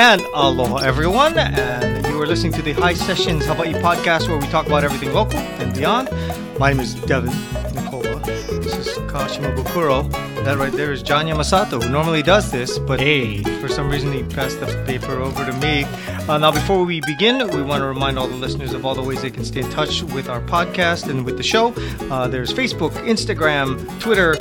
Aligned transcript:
And 0.00 0.22
aloha, 0.32 0.78
everyone. 0.78 1.38
And 1.38 2.06
you 2.06 2.18
are 2.22 2.26
listening 2.26 2.54
to 2.54 2.62
the 2.62 2.72
High 2.72 2.94
Sessions 2.94 3.44
You 3.44 3.52
podcast, 3.52 4.30
where 4.30 4.38
we 4.38 4.46
talk 4.46 4.66
about 4.66 4.82
everything 4.82 5.12
local 5.12 5.38
and 5.38 5.74
beyond. 5.74 6.08
My 6.58 6.72
name 6.72 6.80
is 6.80 6.94
Devin 6.94 7.34
Nicola. 7.74 8.18
This 8.24 8.78
is 8.78 8.94
Kyle 9.10 9.28
Shimabukuro. 9.28 10.10
That 10.42 10.56
right 10.56 10.72
there 10.72 10.90
is 10.90 11.02
John 11.02 11.26
Yamasato, 11.26 11.82
who 11.82 11.90
normally 11.90 12.22
does 12.22 12.50
this, 12.50 12.78
but 12.78 12.98
Hey. 12.98 13.42
for 13.60 13.68
some 13.68 13.90
reason 13.90 14.10
he 14.10 14.22
passed 14.22 14.58
the 14.60 14.68
paper 14.86 15.20
over 15.20 15.44
to 15.44 15.52
me. 15.58 15.84
Uh, 16.26 16.38
now, 16.38 16.50
before 16.50 16.82
we 16.82 17.02
begin, 17.02 17.46
we 17.50 17.60
want 17.60 17.82
to 17.82 17.86
remind 17.86 18.18
all 18.18 18.26
the 18.26 18.36
listeners 18.36 18.72
of 18.72 18.86
all 18.86 18.94
the 18.94 19.02
ways 19.02 19.20
they 19.20 19.30
can 19.30 19.44
stay 19.44 19.60
in 19.60 19.68
touch 19.68 20.02
with 20.02 20.30
our 20.30 20.40
podcast 20.40 21.10
and 21.10 21.26
with 21.26 21.36
the 21.36 21.42
show. 21.42 21.74
Uh, 22.10 22.26
there's 22.26 22.54
Facebook, 22.54 22.92
Instagram, 23.04 24.00
Twitter, 24.00 24.38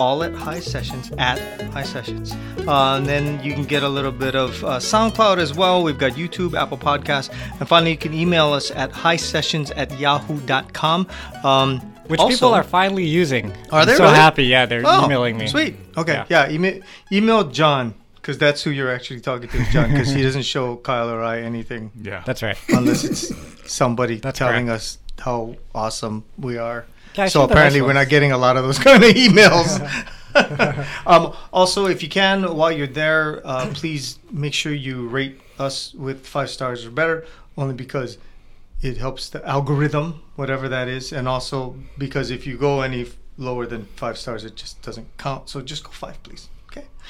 all 0.00 0.22
at 0.24 0.32
High 0.34 0.60
Sessions, 0.60 1.12
at 1.18 1.38
High 1.72 1.82
Sessions. 1.82 2.32
Uh, 2.66 2.96
and 2.96 3.06
then 3.06 3.42
you 3.44 3.52
can 3.52 3.64
get 3.64 3.82
a 3.82 3.88
little 3.88 4.10
bit 4.10 4.34
of 4.34 4.64
uh, 4.64 4.78
SoundCloud 4.78 5.38
as 5.38 5.54
well. 5.54 5.82
We've 5.82 5.98
got 5.98 6.12
YouTube, 6.12 6.54
Apple 6.60 6.78
Podcasts. 6.78 7.30
And 7.60 7.68
finally, 7.68 7.92
you 7.92 7.96
can 7.98 8.14
email 8.14 8.52
us 8.52 8.70
at 8.70 8.90
high 8.90 9.16
sessions 9.16 9.70
at 9.72 9.96
yahoo.com. 9.98 11.06
Um, 11.44 11.80
Which 12.08 12.18
also- 12.18 12.34
people 12.34 12.54
are 12.54 12.64
finally 12.64 13.04
using. 13.04 13.52
Are 13.70 13.80
I'm 13.82 13.86
they 13.86 13.94
so 13.96 14.04
really? 14.04 14.16
happy? 14.16 14.44
Yeah, 14.44 14.66
they're 14.66 14.82
Oh, 14.84 15.04
emailing 15.04 15.36
me. 15.36 15.46
Sweet. 15.46 15.76
Okay. 15.96 16.14
Yeah. 16.14 16.46
Yeah. 16.48 16.50
email, 16.50 16.80
email 17.12 17.44
John 17.44 17.94
because 18.16 18.38
that's 18.38 18.62
who 18.62 18.70
you're 18.70 18.90
actually 18.92 19.20
talking 19.20 19.48
to, 19.48 19.64
John, 19.70 19.90
because 19.90 20.10
he 20.10 20.22
doesn't 20.22 20.42
show 20.42 20.76
Kyle 20.76 21.10
or 21.10 21.22
I 21.22 21.40
anything 21.40 21.90
Yeah. 22.00 22.22
That's 22.26 22.42
right. 22.42 22.56
unless 22.70 23.04
it's 23.04 23.32
somebody 23.70 24.16
That's 24.16 24.38
telling 24.38 24.66
correct. 24.66 24.82
us 24.82 24.98
how 25.18 25.56
awesome 25.74 26.24
we 26.38 26.56
are. 26.58 26.84
Yeah, 27.14 27.26
so 27.26 27.44
apparently 27.44 27.80
nice 27.80 27.86
we're 27.86 27.92
not 27.94 28.08
getting 28.08 28.32
a 28.32 28.38
lot 28.38 28.56
of 28.56 28.64
those 28.64 28.78
kind 28.86 29.02
of 29.02 29.10
emails. 29.10 29.80
um, 31.06 31.34
also, 31.52 31.86
if 31.86 32.02
you 32.02 32.08
can, 32.08 32.54
while 32.54 32.70
you're 32.70 32.86
there, 32.86 33.44
uh, 33.44 33.70
please 33.74 34.18
make 34.30 34.54
sure 34.54 34.72
you 34.72 35.08
rate 35.08 35.40
us 35.58 35.92
with 35.94 36.26
five 36.26 36.50
stars 36.50 36.86
or 36.86 36.90
better, 36.90 37.26
only 37.56 37.74
because 37.74 38.18
it 38.80 38.96
helps 38.96 39.28
the 39.28 39.46
algorithm, 39.46 40.22
whatever 40.36 40.68
that 40.68 40.88
is, 40.88 41.12
and 41.12 41.28
also 41.28 41.76
because 41.98 42.30
if 42.30 42.46
you 42.46 42.56
go 42.56 42.80
any 42.80 43.06
lower 43.36 43.66
than 43.66 43.86
five 43.96 44.16
stars, 44.16 44.44
it 44.44 44.56
just 44.56 44.80
doesn't 44.82 45.06
count. 45.18 45.48
So 45.48 45.60
just 45.60 45.84
go 45.84 45.90
five, 45.90 46.22
please. 46.22 46.48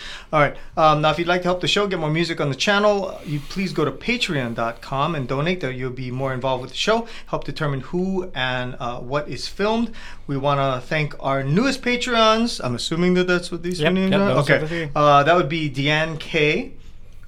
Okay. 0.01 0.33
All 0.33 0.41
right. 0.41 0.57
Um, 0.77 1.03
now, 1.03 1.11
if 1.11 1.19
you'd 1.19 1.29
like 1.29 1.43
to 1.43 1.49
help 1.49 1.61
the 1.61 1.69
show, 1.69 1.87
get 1.87 1.99
more 1.99 2.11
music 2.11 2.41
on 2.41 2.49
the 2.49 2.55
channel, 2.55 3.19
you 3.25 3.41
please 3.41 3.73
go 3.73 3.85
to 3.85 3.91
patreon.com 3.93 5.15
and 5.15 5.29
donate. 5.29 5.61
There, 5.61 5.71
you'll 5.71 5.91
be 5.91 6.11
more 6.11 6.33
involved 6.33 6.63
with 6.63 6.71
the 6.71 6.77
show, 6.77 7.07
help 7.27 7.45
determine 7.45 7.81
who 7.81 8.31
and 8.35 8.77
uh, 8.81 8.99
what 9.01 9.29
is 9.29 9.49
filmed. 9.49 9.93
We 10.27 10.37
want 10.37 10.61
to 10.61 10.87
thank 10.87 11.15
our 11.21 11.43
newest 11.43 11.83
Patreons. 11.83 12.61
I'm 12.63 12.75
assuming 12.75 13.15
that 13.15 13.27
that's 13.27 13.51
what 13.51 13.63
these 13.63 13.81
Yep, 13.81 13.93
names 13.93 14.11
yep, 14.13 14.21
are. 14.21 14.31
okay. 14.41 14.91
Uh, 14.95 15.23
that 15.25 15.35
would 15.37 15.49
be 15.49 15.69
Deanne 15.71 16.19
K, 16.21 16.73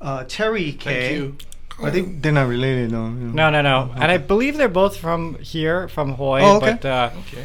uh, 0.00 0.24
Terry 0.28 0.72
K. 0.72 1.08
Thank 1.08 1.12
you. 1.18 1.36
Are 1.80 1.90
they? 1.90 2.02
They're 2.02 2.32
not 2.32 2.48
related, 2.48 2.90
though. 2.90 3.08
No, 3.08 3.50
no, 3.50 3.60
no. 3.62 3.90
And 3.96 4.12
I 4.12 4.18
believe 4.18 4.56
they're 4.56 4.68
both 4.68 4.96
from 4.98 5.36
here, 5.38 5.88
from 5.88 6.14
Hawaii. 6.14 6.42
Oh, 6.44 6.56
okay. 6.58 6.78
But 6.80 6.84
uh, 6.84 7.10
Okay. 7.26 7.44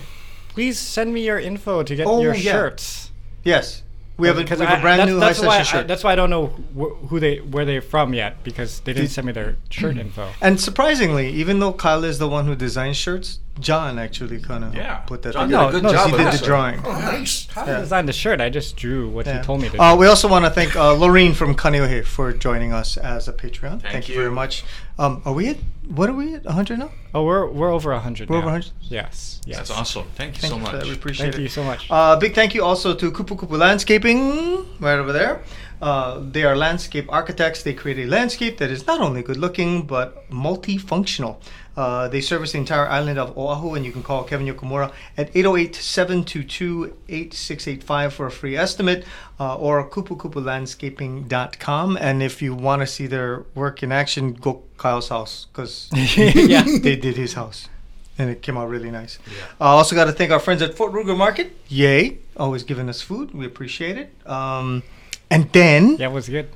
please 0.50 0.78
send 0.78 1.14
me 1.14 1.25
your 1.25 1.39
info 1.39 1.81
to 1.81 1.95
get 1.95 2.06
Oh, 2.06 2.22
your 2.22 2.36
yeah. 2.36 2.52
shirts. 2.52 3.12
Yes, 3.44 3.81
we 4.18 4.28
have 4.28 4.38
a, 4.38 4.42
we 4.44 4.66
have 4.66 4.80
a 4.80 4.82
brand 4.82 5.00
that's, 5.00 5.12
new 5.12 5.20
that's 5.20 5.40
high 5.40 5.48
why 5.48 5.58
session 5.60 5.78
I, 5.78 5.82
shirt. 5.82 5.88
that's 5.88 6.04
why 6.04 6.14
I 6.14 6.16
don't 6.16 6.30
know 6.30 6.48
wh- 6.76 7.08
who 7.10 7.20
they 7.20 7.38
where 7.38 7.66
they're 7.66 7.82
from 7.82 8.14
yet 8.14 8.44
because 8.44 8.80
they 8.82 8.94
didn't 8.94 9.09
send 9.09 9.28
me 9.28 9.34
their 9.34 9.58
shirt 9.70 9.98
info. 10.06 10.32
and 10.42 10.59
surprisingly, 10.59 11.30
even 11.30 11.59
though 11.59 11.74
Kyle 11.74 12.04
is 12.04 12.18
the 12.20 12.28
one 12.28 12.46
who 12.46 12.56
designs 12.56 12.98
shirts, 12.98 13.40
John 13.59 13.97
actually 14.00 14.39
kind 14.39 14.63
of 14.63 14.75
Yeah. 14.75 14.97
put 15.08 15.22
that 15.23 15.33
John 15.33 15.47
together. 15.50 15.72
did 15.72 15.77
a 15.77 15.81
good 15.81 15.83
No, 15.83 15.89
no, 15.91 15.95
job 15.97 16.09
he 16.11 16.17
did 16.23 16.33
the 16.33 16.45
drawing. 16.45 16.81
Oh, 16.86 16.91
nice. 16.91 17.47
I 17.55 17.66
Yeah. 17.66 17.80
designed 17.80 18.08
the 18.08 18.13
shirt. 18.13 18.39
I 18.41 18.50
just 18.50 18.75
drew 18.75 19.09
what 19.09 19.25
Yeah. 19.25 19.39
he 19.39 19.44
told 19.45 19.61
me 19.61 19.69
to. 19.69 19.81
Uh, 19.81 19.94
do. 19.94 20.00
we 20.00 20.08
also 20.08 20.27
want 20.27 20.45
to 20.45 20.52
thank 20.52 20.75
uh, 20.75 20.94
Lorene 20.94 21.33
from 21.33 21.55
Kaneohe 21.55 22.05
for 22.05 22.31
joining 22.33 22.73
us 22.73 22.97
as 22.97 23.28
a 23.28 23.33
Patreon. 23.33 23.81
Thank, 23.81 24.07
you. 24.09 24.16
you. 24.16 24.22
very 24.22 24.31
much. 24.34 24.63
Um, 25.00 25.22
are 25.25 25.34
we 25.34 25.50
at 25.50 25.57
what 25.88 26.09
are 26.09 26.13
we 26.13 26.34
at? 26.35 26.44
100 26.44 26.79
now? 26.79 26.90
oh, 27.13 27.23
we're 27.23 27.46
we're 27.47 27.72
over 27.72 27.94
hundred. 27.97 28.29
We're 28.29 28.35
now. 28.38 28.41
over 28.41 28.47
100. 28.51 28.72
Yes. 28.81 29.41
Yes. 29.46 29.57
That's 29.57 29.72
awesome. 29.72 30.06
Thank 30.16 30.35
you 30.35 30.41
Thank 30.41 30.51
so 30.51 30.57
you 30.57 30.63
much. 30.63 30.84
We 30.85 30.94
appreciate 30.94 31.34
Thank 31.34 31.35
it. 31.35 31.38
Thank 31.38 31.44
you 31.44 31.50
so 31.50 31.63
much. 31.63 31.88
Uh, 31.90 32.16
big 32.17 32.34
thank 32.35 32.53
you 32.56 32.63
also 32.63 32.94
to 32.94 33.12
Kupu 33.12 33.38
Kupu 33.38 33.57
Landscaping, 33.57 34.66
right 34.79 35.00
over 35.00 35.13
there. 35.13 35.41
Uh, 35.81 36.19
they 36.31 36.44
are 36.44 36.56
landscape 36.56 37.06
architects. 37.09 37.62
They 37.63 37.73
create 37.73 38.00
a 38.00 38.07
landscape 38.09 38.57
that 38.57 38.72
is 38.72 38.85
not 38.88 39.00
only 39.00 39.22
good 39.22 39.38
looking 39.38 39.84
but 39.84 40.29
multifunctional. 40.31 41.38
Uh, 41.78 42.08
they 42.08 42.20
service 42.20 42.54
the 42.54 42.58
entire 42.58 42.88
island 42.88 43.20
of 43.20 43.38
Oahu, 43.38 43.76
and 43.76 43.86
you 43.86 43.92
can 43.92 44.02
call 44.02 44.24
Kevin 44.24 44.48
Yokomura 44.48 44.92
at 45.16 45.30
808 45.36 45.76
722 45.76 46.98
8685 47.08 48.14
for 48.14 48.26
a 48.26 48.32
free 48.32 48.58
estimate 48.58 49.06
uh, 49.40 49.56
or 49.56 49.88
kupukupulandscaping.com. 49.88 51.98
And 52.02 52.24
if 52.24 52.42
you 52.42 52.56
want 52.56 52.82
to 52.82 52.88
see 52.88 53.06
their 53.06 53.46
work 53.54 53.84
in 53.84 53.92
action, 53.92 54.34
go 54.34 54.64
Kyle's 54.78 55.10
house 55.10 55.46
because 55.52 55.90
yeah. 55.94 56.64
they 56.64 56.96
did 56.96 57.16
his 57.16 57.34
house 57.34 57.70
and 58.18 58.30
it 58.30 58.42
came 58.42 58.58
out 58.58 58.70
really 58.70 58.92
nice. 58.92 59.20
I 59.59 59.66
uh, 59.66 59.70
also 59.70 59.96
got 59.96 60.06
to 60.06 60.12
thank 60.12 60.32
our 60.32 60.40
friends 60.40 60.62
at 60.62 60.76
Fort 60.76 60.92
Ruger 60.92 61.16
Market. 61.16 61.56
Yay, 61.68 62.18
always 62.36 62.64
giving 62.64 62.90
us 62.90 63.02
food. 63.02 63.34
We 63.34 63.46
appreciate 63.46 63.98
it. 63.98 64.28
Um, 64.28 64.84
and 65.30 65.52
then 65.52 65.98
Yeah, 65.98 66.09
it 66.09 66.14
was 66.14 66.30
good. 66.30 66.50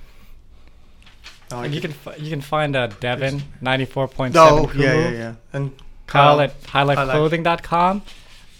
Oh, 1.53 1.59
And 1.61 1.73
you 1.73 1.81
can 1.81 1.91
fi- 1.91 2.15
you 2.17 2.29
can 2.29 2.41
find 2.41 2.75
uh, 2.75 2.87
Devin 2.87 3.41
ninety 3.61 3.85
four 3.85 4.07
point 4.07 4.35
oh 4.37 4.67
seven. 4.67 4.81
yeah 4.81 4.93
yeah 4.93 5.09
yeah 5.11 5.33
and 5.53 5.71
Kyle 6.07 6.37
Kyle 6.37 6.41
at 6.41 6.61
highlifeclothing.com. 6.63 8.01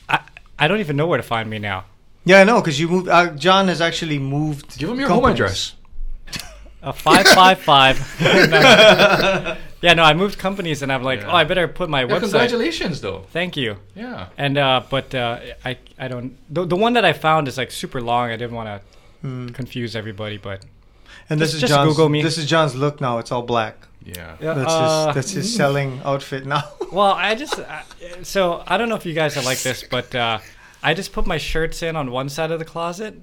I 0.10 0.20
I 0.60 0.68
don't 0.68 0.80
even 0.80 0.96
know 0.98 1.08
where 1.08 1.18
to 1.18 1.24
find 1.36 1.50
me 1.50 1.60
now. 1.60 1.86
yeah 2.26 2.40
I 2.42 2.44
know 2.44 2.60
because 2.62 2.80
you 2.80 2.88
moved. 2.88 3.08
Uh, 3.10 3.32
John 3.36 3.68
has 3.68 3.82
actually 3.82 4.20
moved. 4.20 4.78
Give 4.78 4.90
him 4.90 5.00
your 5.00 5.10
home 5.10 5.26
address. 5.26 5.76
Uh, 6.84 6.92
five 6.92 7.28
five 7.28 7.60
five. 7.60 7.96
Yeah, 9.82 9.96
no, 9.96 10.04
I 10.04 10.14
moved 10.14 10.38
companies 10.38 10.84
and 10.84 10.92
I'm 10.94 11.02
like, 11.02 11.22
Yeah. 11.22 11.32
oh, 11.32 11.36
I 11.36 11.44
better 11.44 11.68
put 11.68 11.90
my 11.90 12.02
Yeah, 12.02 12.08
website. 12.10 12.20
congratulations, 12.22 13.02
though. 13.02 13.24
Thank 13.34 13.58
you. 13.58 13.78
Yeah. 13.96 14.28
And 14.38 14.56
uh, 14.60 14.84
but 14.92 15.16
uh, 15.16 15.40
I 15.66 15.78
I 15.98 16.08
don't 16.08 16.38
the, 16.54 16.66
the 16.68 16.76
one 16.76 16.94
that 16.94 17.04
I 17.04 17.14
found 17.14 17.48
is 17.48 17.58
like 17.58 17.72
super 17.72 18.00
long. 18.00 18.30
I 18.30 18.36
didn't 18.38 18.56
want 18.56 18.70
to 18.70 18.82
Hmm. 19.28 19.48
confuse 19.50 19.96
everybody, 19.96 20.38
but 20.38 20.64
And 21.30 21.40
this 21.40 21.52
Just- 21.52 21.56
is 21.56 21.62
just 21.62 21.74
John's. 21.74 21.90
Google 21.92 22.10
me. 22.10 22.22
This 22.22 22.38
is 22.38 22.46
John's 22.46 22.76
look 22.76 23.00
now. 23.02 23.18
It's 23.20 23.32
all 23.32 23.42
black. 23.44 23.88
Yeah. 24.04 24.36
yeah, 24.42 24.54
That's 24.56 24.72
uh, 24.72 25.06
his. 25.08 25.16
That's 25.16 25.32
his 25.32 25.56
selling 25.56 26.02
outfit 26.04 26.46
now. 26.46 26.64
Well, 26.92 27.14
I 27.14 27.36
just 27.36 27.58
uh, 27.58 27.84
so 28.24 28.64
I 28.68 28.78
don't 28.78 28.90
know 28.90 28.96
if 28.96 29.06
you 29.06 29.14
guys 29.14 29.38
are 29.38 29.44
like 29.44 29.62
this, 29.62 29.82
but 29.90 30.14
uh, 30.14 30.40
I 30.84 30.94
just 30.94 31.14
put 31.14 31.26
my 31.26 31.38
shirts 31.38 31.82
in 31.82 31.96
on 31.96 32.12
one 32.12 32.28
side 32.28 32.52
of 32.52 32.60
the 32.60 32.66
closet, 32.66 33.14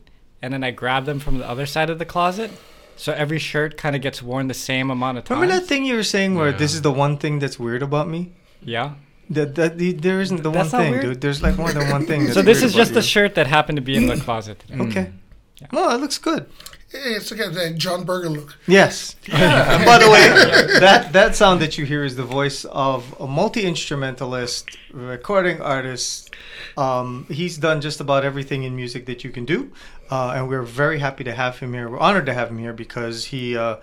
and 0.41 0.54
then 0.54 0.64
I 0.64 0.70
grab 0.70 1.04
them 1.04 1.19
from 1.20 1.37
the 1.37 1.47
other 1.47 1.66
side 1.66 1.91
of 1.91 1.98
the 1.98 2.06
closet. 2.06 2.50
So 2.97 3.12
every 3.12 3.38
shirt 3.38 3.76
kind 3.76 3.94
of 3.94 4.00
gets 4.00 4.22
worn 4.22 4.48
the 4.48 4.54
same 4.54 4.91
amount 4.91 5.19
of 5.19 5.25
time. 5.25 5.38
Remember 5.38 5.60
that 5.60 5.66
thing 5.69 5.84
you 5.84 5.97
were 5.97 6.03
saying 6.03 6.34
where 6.34 6.50
this 6.50 6.72
is 6.72 6.81
the 6.81 6.91
one 6.91 7.19
thing 7.19 7.41
that's 7.41 7.58
weird 7.58 7.82
about 7.82 8.08
me? 8.08 8.32
Yeah. 8.62 8.94
That 9.28 9.54
that 9.56 9.76
the, 9.76 9.92
there 9.92 10.22
isn't 10.22 10.42
the 10.42 10.50
That's 10.50 10.72
one 10.72 10.81
thing, 10.82 10.92
weird? 10.92 11.04
dude. 11.04 11.20
There's 11.20 11.42
like 11.42 11.58
more 11.58 11.70
than 11.70 11.91
one 11.91 12.06
thing. 12.06 12.22
That's 12.25 12.34
So 12.34 12.41
this 12.41 12.62
weird 12.62 12.70
is 12.70 12.75
just 12.75 12.92
about 12.92 13.00
the 13.03 13.06
shirt 13.06 13.34
that 13.34 13.47
happened 13.47 13.76
to 13.76 13.82
be 13.82 13.97
in 13.97 14.06
the 14.06 14.16
closet. 14.16 14.60
Today. 14.60 14.82
Okay. 14.84 15.12
Yeah. 15.60 15.66
Well, 15.72 15.91
it 15.94 16.00
looks 16.00 16.16
good. 16.16 16.47
It's 16.91 17.31
like 17.31 17.53
that 17.53 17.76
John 17.76 18.04
Berger 18.04 18.31
look. 18.31 18.56
Yes. 18.66 19.15
and 19.31 19.84
by 19.84 19.99
the 19.99 20.10
way, 20.10 20.78
that 20.81 21.12
that 21.12 21.37
sound 21.37 21.60
that 21.60 21.76
you 21.76 21.84
hear 21.84 22.03
is 22.03 22.16
the 22.16 22.25
voice 22.25 22.65
of 22.65 23.15
a 23.21 23.26
multi 23.26 23.65
instrumentalist, 23.65 24.76
recording 24.93 25.60
artist. 25.60 26.34
Um, 26.78 27.26
he's 27.28 27.59
done 27.59 27.82
just 27.82 28.00
about 28.00 28.25
everything 28.25 28.62
in 28.62 28.75
music 28.75 29.04
that 29.06 29.22
you 29.22 29.31
can 29.31 29.44
do, 29.44 29.71
uh, 30.10 30.32
and 30.34 30.49
we're 30.49 30.62
very 30.62 30.99
happy 30.99 31.25
to 31.25 31.34
have 31.34 31.59
him 31.59 31.75
here. 31.75 31.91
We're 31.91 31.99
honored 31.99 32.25
to 32.26 32.34
have 32.34 32.49
him 32.50 32.59
here 32.59 32.72
because 32.72 33.26
he 33.26 33.56
uh, 33.56 33.76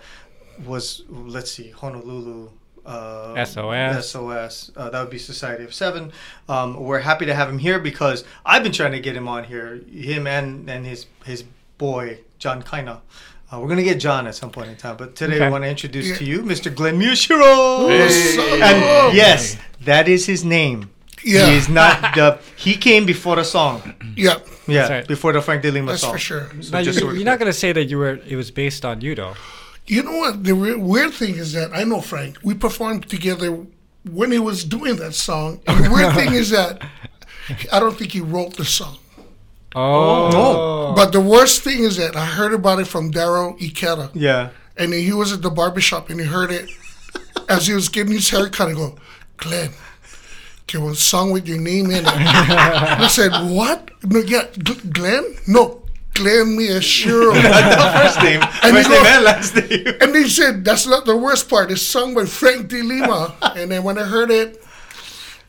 was, 0.64 1.04
let's 1.08 1.52
see, 1.52 1.70
Honolulu. 1.70 2.50
Uh, 2.84 3.44
SOS. 3.44 4.10
SOS. 4.10 4.70
Uh, 4.76 4.90
that 4.90 5.00
would 5.00 5.10
be 5.10 5.18
Society 5.18 5.64
of 5.64 5.74
Seven. 5.74 6.12
Um, 6.48 6.78
we're 6.78 7.00
happy 7.00 7.26
to 7.26 7.34
have 7.34 7.48
him 7.48 7.58
here 7.58 7.80
because 7.80 8.24
I've 8.44 8.62
been 8.62 8.72
trying 8.72 8.92
to 8.92 9.00
get 9.00 9.16
him 9.16 9.26
on 9.26 9.44
here. 9.44 9.80
Him 9.90 10.26
and 10.26 10.70
and 10.70 10.86
his 10.86 11.06
his 11.24 11.42
boy 11.78 12.20
John 12.38 12.62
Kaina. 12.62 13.00
Uh, 13.52 13.60
we're 13.60 13.68
gonna 13.68 13.82
get 13.84 13.98
John 14.00 14.26
at 14.26 14.34
some 14.34 14.50
point 14.50 14.68
in 14.70 14.76
time, 14.76 14.96
but 14.96 15.14
today 15.14 15.36
Okay. 15.36 15.44
I 15.46 15.50
want 15.50 15.62
to 15.64 15.68
introduce 15.70 16.08
Yeah. 16.08 16.16
to 16.16 16.24
you 16.24 16.42
Mr. 16.42 16.74
Glenn 16.74 16.98
Miyashiro. 16.98 17.88
Hey. 17.88 18.60
And 18.60 19.16
yes, 19.16 19.56
that 19.84 20.08
is 20.08 20.26
his 20.26 20.44
name. 20.44 20.90
Yeah. 21.24 21.46
He 21.50 21.56
is 21.56 21.68
not 21.68 22.14
the. 22.14 22.38
He 22.56 22.74
came 22.76 23.06
before 23.06 23.36
the 23.36 23.44
song. 23.44 23.94
Yeah, 24.16 24.36
Yeah, 24.66 24.88
right. 24.88 25.06
before 25.08 25.32
the 25.32 25.40
Frank 25.42 25.62
De 25.62 25.70
Lima 25.70 25.92
that's 25.92 26.02
song. 26.02 26.12
for 26.12 26.18
sure. 26.18 26.50
Now, 26.72 26.82
just 26.82 27.00
you, 27.00 27.06
we're 27.06 27.14
you're 27.14 27.24
not 27.24 27.38
gonna 27.38 27.52
say 27.52 27.72
that 27.72 27.84
you 27.84 27.98
were. 27.98 28.18
It 28.26 28.36
was 28.36 28.50
based 28.50 28.84
on 28.84 29.00
you, 29.00 29.14
though. 29.14 29.34
You 29.86 30.02
know 30.02 30.16
what? 30.18 30.42
The 30.44 30.52
re- 30.54 30.74
weird 30.74 31.12
thing 31.14 31.36
is 31.36 31.52
that 31.52 31.70
I 31.72 31.84
know 31.84 32.00
Frank. 32.00 32.38
We 32.42 32.54
performed 32.54 33.08
together 33.08 33.64
when 34.10 34.30
he 34.32 34.38
was 34.40 34.64
doing 34.64 34.96
that 34.96 35.14
song. 35.14 35.60
And 35.68 35.84
the 35.84 35.90
weird 35.90 36.14
thing 36.14 36.32
is 36.32 36.50
that 36.50 36.82
I 37.72 37.78
don't 37.80 37.96
think 37.96 38.10
he 38.12 38.20
wrote 38.20 38.56
the 38.56 38.64
song. 38.64 38.98
Oh. 39.76 40.30
no. 40.32 40.38
Oh. 40.38 40.92
But 40.96 41.12
the 41.12 41.20
worst 41.20 41.62
thing 41.62 41.80
is 41.84 41.96
that 41.98 42.16
I 42.16 42.24
heard 42.24 42.54
about 42.54 42.78
it 42.80 42.86
from 42.86 43.12
Daryl 43.12 43.58
Ikeda. 43.60 44.10
Yeah. 44.14 44.50
And 44.76 44.92
he 44.92 45.12
was 45.12 45.32
at 45.32 45.42
the 45.42 45.50
barbershop 45.50 46.10
and 46.10 46.18
he 46.18 46.26
heard 46.26 46.50
it 46.50 46.70
as 47.48 47.66
he 47.66 47.74
was 47.74 47.88
getting 47.88 48.12
his 48.12 48.30
haircut 48.30 48.68
and 48.68 48.76
go, 48.76 48.96
Glenn, 49.36 49.70
can 50.66 50.84
we 50.84 50.94
song 50.94 51.30
with 51.30 51.46
your 51.46 51.58
name 51.60 51.86
in 51.90 52.04
it? 52.04 52.06
I 52.06 53.06
said, 53.08 53.30
what? 53.50 53.90
No, 54.04 54.20
yeah, 54.20 54.46
Glenn? 54.92 55.24
No, 55.46 55.82
Glenn 56.14 56.56
Miyashiro. 56.56 57.34
the 57.42 58.00
first 58.00 58.22
name, 58.22 58.40
And 58.62 58.76
first 58.76 58.90
name 58.90 59.04
and 59.06 59.24
last 59.24 59.54
name. 59.54 59.86
and 60.00 60.14
they 60.14 60.24
said, 60.24 60.64
that's 60.64 60.86
not 60.86 61.04
the 61.04 61.16
worst 61.16 61.48
part. 61.48 61.70
It's 61.70 61.82
sung 61.82 62.14
by 62.14 62.24
Frank 62.24 62.68
De 62.68 62.82
Lima. 62.82 63.34
and 63.56 63.70
then 63.70 63.82
when 63.84 63.98
I 63.98 64.04
heard 64.04 64.30
it, 64.30 64.62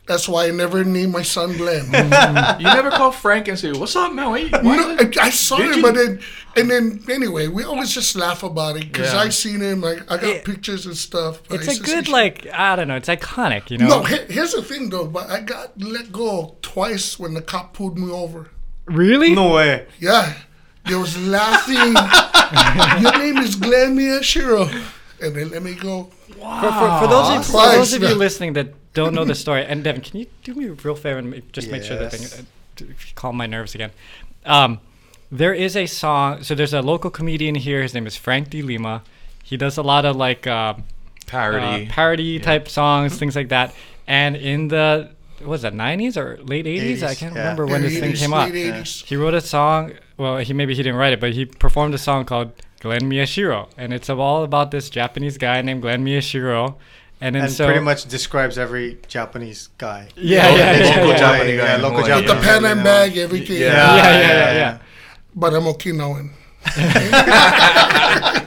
that's 0.08 0.28
why 0.28 0.46
I 0.48 0.50
never 0.50 0.82
named 0.84 1.12
my 1.12 1.22
son 1.22 1.56
Glenn. 1.56 1.84
Mm-hmm. 1.92 2.60
You 2.60 2.66
never 2.66 2.90
call 2.90 3.12
Frank 3.12 3.46
and 3.48 3.58
say, 3.58 3.70
"What's 3.72 3.94
up, 3.94 4.12
man? 4.12 4.30
Why, 4.30 4.48
why 4.48 4.76
No, 4.76 4.96
I, 4.98 5.10
I 5.20 5.30
saw 5.30 5.58
Did 5.58 5.70
him, 5.70 5.76
you? 5.76 5.82
but 5.82 5.94
then, 5.94 6.20
and 6.56 6.70
then 6.70 7.04
anyway, 7.10 7.46
we 7.48 7.62
always 7.64 7.92
just 7.92 8.16
laugh 8.16 8.42
about 8.42 8.76
it 8.76 8.90
because 8.92 9.12
Yeah. 9.12 9.20
I 9.20 9.28
seen 9.28 9.60
him. 9.60 9.80
Like 9.80 10.00
I 10.10 10.16
got 10.16 10.24
It- 10.24 10.44
pictures 10.44 10.86
and 10.86 10.96
stuff. 10.96 11.40
It's 11.50 11.78
a 11.78 11.82
good 11.82 12.08
like 12.08 12.46
I 12.52 12.74
don't 12.76 12.88
know. 12.88 12.96
It's 12.96 13.08
iconic, 13.08 13.70
you 13.70 13.78
know. 13.78 13.88
No, 13.88 14.02
he- 14.02 14.32
here's 14.32 14.52
the 14.52 14.62
thing 14.62 14.88
though. 14.90 15.06
But 15.06 15.30
I 15.30 15.40
got 15.40 15.80
let 15.80 16.10
go 16.10 16.56
twice 16.62 17.18
when 17.18 17.34
the 17.34 17.42
cop 17.42 17.74
pulled 17.74 17.98
me 17.98 18.10
over. 18.10 18.48
really? 18.86 19.34
No 19.34 19.54
way. 19.54 19.86
Yeah, 20.00 20.32
they 20.86 20.94
was 20.94 21.16
laughing. 21.28 21.94
Your 23.02 23.18
name 23.18 23.36
is 23.38 23.54
Glenn 23.56 23.96
Miyashiro, 23.96 24.64
and 25.22 25.34
they 25.34 25.44
let 25.44 25.62
me 25.62 25.74
go. 25.74 26.04
For, 26.28 26.34
for, 26.34 26.98
for 27.00 27.06
those 27.08 27.30
of, 27.38 27.46
for 27.46 27.66
those 27.66 27.92
of 27.92 28.02
you 28.02 28.14
listening 28.14 28.52
that 28.54 28.68
don't 28.94 29.14
know 29.14 29.24
the 29.24 29.34
story, 29.44 29.64
and 29.64 29.82
Devin, 29.84 30.02
can 30.02 30.20
you 30.20 30.26
do 30.44 30.54
me 30.54 30.66
a 30.68 30.72
real 30.72 30.94
favor 30.94 31.18
and 31.18 31.30
ma- 31.30 31.36
just 31.52 31.70
make 31.70 31.82
sure 31.82 31.96
that 31.98 32.12
Yes. 32.12 32.32
thing, 32.34 32.44
uh, 32.44 32.48
t- 32.76 32.84
if 32.90 33.08
you 33.08 33.12
calm 33.14 33.36
my 33.36 33.46
nerves 33.46 33.74
again? 33.74 33.90
Um, 34.44 34.80
there 35.30 35.52
is 35.54 35.76
a 35.76 35.86
song. 35.86 36.42
So 36.42 36.54
there's 36.54 36.72
a 36.74 36.80
local 36.82 37.10
comedian 37.10 37.54
here. 37.54 37.82
His 37.82 37.94
name 37.94 38.06
is 38.06 38.16
Frank 38.16 38.50
De 38.50 38.62
Lima. 38.62 39.02
He 39.42 39.56
does 39.56 39.76
a 39.78 39.82
lot 39.82 40.04
of 40.04 40.16
like 40.16 40.46
um, 40.46 40.84
parody? 41.26 41.86
uh, 41.86 41.90
parody 41.90 42.38
type 42.38 42.68
songs, 42.68 43.18
things 43.18 43.34
like 43.36 43.48
that. 43.48 43.74
And 44.06 44.36
in 44.36 44.68
the 44.68 45.10
what 45.40 45.48
was 45.50 45.62
that 45.62 45.72
90s 45.72 46.16
or 46.16 46.38
late 46.42 46.66
80s? 46.66 47.02
I 47.04 47.14
can't 47.14 47.32
yeah. 47.34 47.42
remember 47.42 47.64
when 47.66 47.82
Yeah, 47.82 47.88
this 47.90 47.98
thing 48.00 48.12
came 48.14 48.32
out. 48.34 48.50
late 48.50 48.72
80s. 48.74 49.04
He 49.04 49.14
wrote 49.16 49.34
a 49.34 49.40
song. 49.40 49.92
Well, 50.16 50.38
he 50.38 50.52
maybe 50.52 50.74
he 50.74 50.82
didn't 50.82 50.98
write 50.98 51.12
it, 51.12 51.20
but 51.20 51.32
he 51.32 51.44
performed 51.44 51.94
a 51.94 51.98
song 51.98 52.24
called 52.24 52.52
Glenn 52.80 53.02
Miyashiro, 53.02 53.68
and 53.76 53.92
it's 53.92 54.08
all 54.08 54.44
about 54.44 54.70
this 54.70 54.88
Japanese 54.90 55.36
guy 55.38 55.60
named 55.62 55.82
Glenn 55.82 56.04
Miyashiro. 56.04 56.76
And 57.20 57.34
then 57.34 57.42
And 57.44 57.52
so 57.52 57.66
pretty 57.66 57.80
much 57.80 58.04
describes 58.06 58.56
every 58.58 58.98
Japanese 59.08 59.70
guy. 59.76 60.08
yeah, 60.14 60.48
yeah, 60.48 60.56
yeah, 60.56 60.56
local 60.56 60.78
yeah, 60.78 60.86
yeah, 60.86 61.06
yeah, 61.06 61.16
Japanese 61.18 61.56
yeah, 61.56 61.66
guy 61.66 61.74
in 61.74 61.82
local 61.82 62.02
Hawaii. 62.04 62.20
With 62.22 62.28
the 62.30 62.36
pen 62.40 62.64
and 62.64 62.84
bag, 62.84 63.16
everything. 63.16 63.60
Yeah. 63.60 63.96
yeah, 63.96 64.20
yeah, 64.20 64.52
yeah, 64.52 64.78
But 65.34 65.52
I'm 65.54 65.64
Okinawan. 65.64 66.30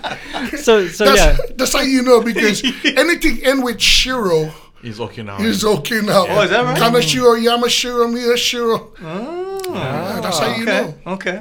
So 0.58 0.88
so 0.88 1.06
That's, 1.06 1.18
yeah, 1.18 1.38
that's 1.56 1.74
how 1.74 1.82
you 1.82 2.02
know 2.04 2.22
because 2.22 2.64
anything 2.86 3.44
end 3.44 3.64
with 3.64 3.82
Shiro 3.82 4.52
He's 4.82 5.00
Okinawa. 5.00 5.40
is 5.42 5.64
Okinawa. 5.64 6.26
Oh, 6.30 6.42
is 6.42 6.50
that 6.50 6.64
right? 6.64 6.78
Kanashiro, 6.78 7.38
Yamashiro, 7.40 8.08
Miyashiro. 8.12 8.90
Oh, 9.02 10.20
that's 10.22 10.40
how 10.40 10.56
you 10.56 10.66
know. 10.66 10.94
Okay. 11.08 11.40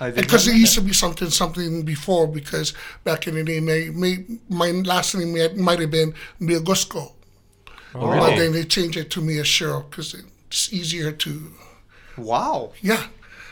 I 0.00 0.10
did 0.10 0.16
Because 0.16 0.46
not 0.46 0.54
it 0.54 0.56
know 0.56 0.60
used 0.60 0.74
to 0.74 0.80
be 0.80 0.92
something 0.92 1.30
something 1.30 1.82
before 1.82 2.26
because 2.26 2.72
back 3.04 3.26
in 3.26 3.34
the 3.34 3.44
day, 3.44 3.60
may, 3.60 3.90
may, 3.90 4.24
my 4.48 4.70
last 4.70 5.14
name 5.14 5.32
might, 5.36 5.56
might 5.56 5.80
have 5.80 5.90
been 5.90 6.14
Miyagusko. 6.40 7.12
Oh, 7.94 8.00
But 8.18 8.36
then 8.36 8.52
they 8.52 8.64
changed 8.64 8.96
it 8.96 9.10
to 9.12 9.20
Miyashiro 9.20 9.88
because 9.88 10.14
it's 10.48 10.72
easier 10.72 11.12
to. 11.12 11.52
Wow. 12.16 12.72
yeah, 12.82 13.06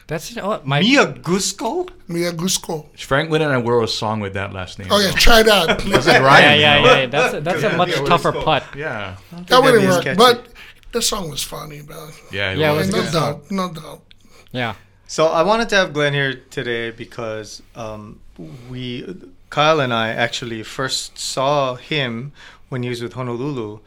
that's 0.07 0.37
oh, 0.39 0.61
my 0.65 0.81
Mia 0.81 1.07
Gusco? 1.07 1.89
Miyagusko. 2.09 2.97
Franklin 2.99 3.43
and 3.43 3.53
I 3.53 3.61
wrote 3.61 3.83
a 3.83 3.89
song 3.89 4.21
with 4.21 4.35
that 4.35 4.53
last 4.53 4.79
name. 4.79 4.89
Oh, 4.91 5.01
yeah, 5.01 5.11
try 5.11 5.43
that. 5.43 5.79
Does 5.81 6.07
it 6.07 6.13
yeah 6.13 6.19
rhyme? 6.21 6.43
yeah 6.43 6.55
you 6.55 6.85
yeah, 6.85 6.97
yeah. 6.99 7.07
That's 7.07 7.35
a, 7.35 7.41
that's 7.41 7.63
a 7.65 7.77
much 7.77 7.91
yeah, 7.91 8.05
tougher 8.05 8.31
let's 8.31 8.45
putt. 8.45 8.65
Yeah. 8.77 9.17
that 9.33 9.63
wouldn't 9.63 9.81
That'd 9.81 9.81
be 9.81 9.87
as 9.87 9.95
work. 9.97 10.05
catchy. 10.05 10.17
But 10.17 10.47
the 10.93 11.03
song 11.03 11.31
was 11.31 11.43
funny, 11.43 11.83
man. 11.83 12.11
Yeah. 12.31 12.53
Yeah, 12.53 12.73
it 12.73 12.77
was 12.77 12.93
no 12.93 13.03
good. 13.03 13.13
doubt, 13.13 13.51
no 13.51 13.73
doubt. 13.73 14.03
Yeah. 14.53 14.75
So 15.09 15.27
I 15.29 15.43
wanted 15.43 15.69
to 15.71 15.77
have 15.77 15.93
Glenn 15.93 16.15
here 16.15 16.35
today 16.51 16.91
because 16.91 17.63
um, 17.75 18.21
we, 18.69 19.05
Kyle 19.51 19.81
and 19.81 19.95
I 19.95 20.09
actually 20.11 20.63
first 20.63 21.17
saw 21.19 21.77
him 21.77 22.33
when 22.69 22.83
he 22.83 22.89
was 22.89 23.01
with 23.03 23.13
Honolulu 23.13 23.79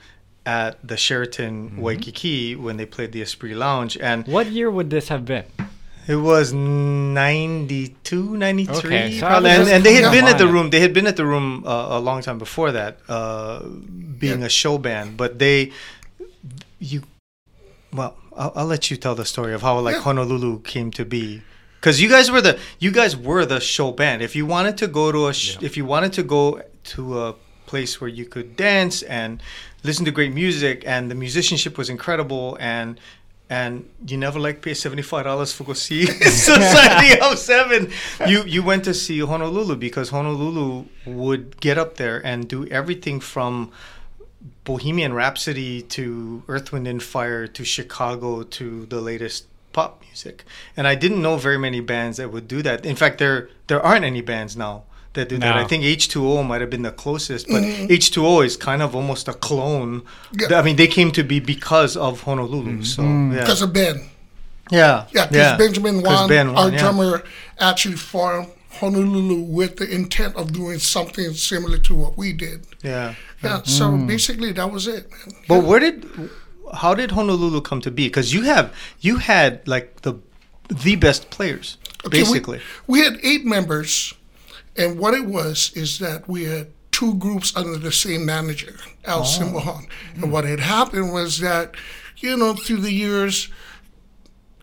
at 0.45 0.77
the 0.87 0.95
Sheraton 0.95 1.77
Waikiki 1.77 2.55
when 2.55 2.77
they 2.77 2.85
played 2.85 3.11
the 3.11 3.21
Esprit 3.21 3.53
Lounge. 3.53 3.97
And 3.97 4.25
What 4.27 4.47
year 4.47 4.71
would 4.71 4.89
this 4.89 5.09
have 5.09 5.25
been? 5.25 5.43
It 6.07 6.15
was 6.15 6.53
92, 6.53 8.37
93. 8.37 8.73
Okay, 8.77 9.19
so 9.19 9.27
probably. 9.27 9.49
and, 9.51 9.69
and 9.69 9.83
they 9.83 9.93
had 9.95 10.11
been 10.11 10.25
at 10.25 10.39
the 10.39 10.47
room. 10.47 10.71
They 10.71 10.79
had 10.79 10.93
been 10.93 11.05
at 11.05 11.17
the 11.17 11.25
room 11.25 11.63
uh, 11.67 11.87
a 11.91 11.99
long 11.99 12.21
time 12.23 12.39
before 12.39 12.71
that, 12.71 12.97
uh, 13.07 13.61
being 14.17 14.39
Yeah. 14.39 14.45
a 14.47 14.49
show 14.49 14.79
band. 14.79 15.17
But 15.17 15.37
they, 15.37 15.71
you, 16.79 17.03
well, 17.93 18.15
I'll, 18.35 18.51
I'll 18.55 18.65
let 18.65 18.89
you 18.91 18.97
tell 18.97 19.15
the 19.15 19.25
story 19.25 19.53
of 19.53 19.61
how 19.61 19.79
like 19.79 19.95
Yeah. 19.95 20.01
Honolulu 20.01 20.61
came 20.61 20.91
to 20.91 21.05
be. 21.05 21.41
Because 21.79 22.01
you 22.01 22.09
guys 22.09 22.29
were 22.29 22.41
the 22.41 22.59
you 22.79 22.91
guys 22.91 23.15
were 23.15 23.45
the 23.45 23.59
show 23.59 23.91
band. 23.91 24.21
If 24.21 24.35
you 24.35 24.45
wanted 24.45 24.77
to 24.79 24.87
go 24.87 25.11
to 25.11 25.27
a 25.27 25.33
sh- 25.33 25.55
Yeah. 25.59 25.65
if 25.67 25.77
you 25.77 25.85
wanted 25.85 26.11
to 26.13 26.23
go 26.23 26.61
to 26.95 27.21
a 27.21 27.35
place 27.65 28.01
where 28.01 28.09
you 28.09 28.25
could 28.25 28.55
dance 28.55 29.01
and 29.03 29.41
listen 29.83 30.03
to 30.05 30.11
great 30.11 30.33
music 30.33 30.83
and 30.85 31.09
the 31.11 31.15
musicianship 31.15 31.77
was 31.77 31.89
incredible 31.89 32.57
and 32.59 32.99
and 33.51 33.89
you 34.07 34.17
never 34.17 34.39
like 34.39 34.61
pay 34.61 34.73
seventy 34.75 35.01
five 35.01 35.23
dollars 35.23 35.51
for 35.53 35.63
go 35.63 35.73
see 35.73 36.05
Society 36.51 37.19
of 37.25 37.37
Seven. 37.39 37.91
You 38.27 38.43
you 38.43 38.61
went 38.61 38.83
to 38.83 38.93
see 38.93 39.19
Honolulu 39.19 39.75
because 39.77 40.09
Honolulu 40.09 40.85
would 41.05 41.59
get 41.61 41.77
up 41.77 41.95
there 41.95 42.23
and 42.25 42.47
do 42.47 42.67
everything 42.67 43.19
from 43.19 43.71
Bohemian 44.63 45.13
Rhapsody 45.13 45.81
to 45.81 46.43
Earth, 46.47 46.71
Wind 46.71 46.87
and 46.87 47.01
Fire 47.01 47.47
to 47.47 47.65
Chicago 47.65 48.43
to 48.43 48.85
the 48.85 49.01
latest 49.01 49.45
pop 49.73 50.01
music. 50.01 50.43
And 50.77 50.87
I 50.87 50.95
didn't 50.95 51.21
know 51.21 51.37
very 51.37 51.57
many 51.57 51.81
bands 51.81 52.17
that 52.17 52.31
would 52.31 52.47
do 52.47 52.61
that. 52.61 52.85
In 52.85 52.95
fact, 52.95 53.17
there 53.17 53.49
there 53.67 53.81
aren't 53.81 54.05
any 54.05 54.21
bands 54.21 54.55
now 54.55 54.83
that 55.13 55.29
do 55.29 55.37
that. 55.39 55.57
I 55.57 55.65
think 55.65 55.83
H2O 55.83 56.45
might 56.45 56.61
have 56.61 56.69
been 56.69 56.83
the 56.83 56.91
closest, 56.91 57.47
but 57.47 57.63
mm-hmm. 57.63 57.87
H2O 57.87 58.45
is 58.45 58.55
kind 58.57 58.81
of 58.81 58.95
almost 58.95 59.27
a 59.27 59.33
clone. 59.33 60.03
Yeah. 60.39 60.59
I 60.59 60.61
mean, 60.61 60.75
they 60.75 60.87
came 60.87 61.11
to 61.11 61.23
be 61.23 61.39
because 61.39 61.97
of 61.97 62.21
Honolulu. 62.21 62.73
Mm-hmm. 62.73 62.83
So 62.83 63.03
mm-hmm. 63.03 63.33
yeah, 63.33 63.39
Because 63.41 63.61
of 63.61 63.73
Ben. 63.73 64.09
yeah, 64.71 65.07
Yeah, 65.11 65.27
because 65.27 65.57
Benjamin 65.57 66.01
Wan, 66.01 66.29
Ben 66.29 66.47
our 66.47 66.53
Wan, 66.53 66.73
yeah. 66.73 66.79
drummer, 66.79 67.23
actually 67.59 67.95
formed 67.95 68.49
Honolulu 68.73 69.41
with 69.41 69.77
the 69.77 69.89
intent 69.89 70.35
of 70.35 70.53
doing 70.53 70.79
something 70.79 71.33
similar 71.33 71.77
to 71.79 71.95
what 71.95 72.17
we 72.17 72.33
did. 72.33 72.65
Yeah. 72.83 73.15
Yeah, 73.43 73.61
so 73.63 73.97
basically 73.97 74.51
that 74.53 74.71
was 74.71 74.87
it. 74.87 75.09
Man. 75.09 75.35
But 75.47 75.63
where 75.63 75.79
did, 75.79 76.05
how 76.73 76.93
did 76.93 77.11
Honolulu 77.11 77.61
come 77.61 77.81
to 77.81 77.91
be? 77.91 78.07
Because 78.07 78.33
you 78.33 78.43
have 78.43 78.73
you 78.99 79.17
had 79.17 79.67
like 79.67 80.01
the 80.01 80.15
the 80.67 80.95
best 80.97 81.31
players 81.31 81.77
Okay, 82.05 82.19
basically. 82.19 82.61
We, 82.87 83.01
had 83.01 83.17
eight 83.23 83.45
members, 83.45 84.13
and 84.77 84.97
what 84.97 85.13
it 85.13 85.25
was 85.25 85.71
is 85.75 85.99
that 85.99 86.27
we 86.29 86.45
had 86.45 86.67
two 86.91 87.15
groups 87.15 87.55
under 87.55 87.77
the 87.77 87.91
same 87.91 88.25
manager, 88.25 88.75
Al 89.05 89.23
Simbahan. 89.23 89.87
And 90.15 90.31
what 90.31 90.45
had 90.45 90.61
happened 90.61 91.11
was 91.11 91.39
that, 91.39 91.75
you 92.17 92.37
know, 92.37 92.53
through 92.53 92.81
the 92.81 92.93
years, 92.93 93.49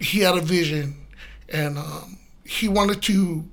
he 0.00 0.21
had 0.21 0.37
a 0.37 0.40
vision, 0.40 1.07
and 1.49 1.76
um, 1.76 2.19
he 2.45 2.69
wanted 2.69 3.02
to 3.02 3.45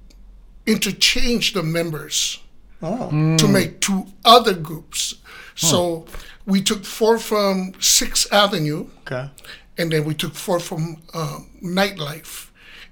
interchange 0.65 1.53
the 1.53 1.63
members 1.63 2.39
oh. 2.81 3.37
to 3.37 3.47
make 3.47 3.79
two 3.79 4.07
other 4.25 4.53
groups. 4.53 5.15
So 5.55 6.05
we 6.45 6.61
took 6.61 6.83
four 6.83 7.19
from 7.19 7.73
Sixth 7.79 8.31
Avenue, 8.33 8.87
Okay. 9.01 9.29
and 9.77 9.91
then 9.91 10.03
we 10.03 10.13
took 10.13 10.33
four 10.33 10.59
from 10.59 10.97
um, 11.13 11.49
Nightlife, 11.63 12.49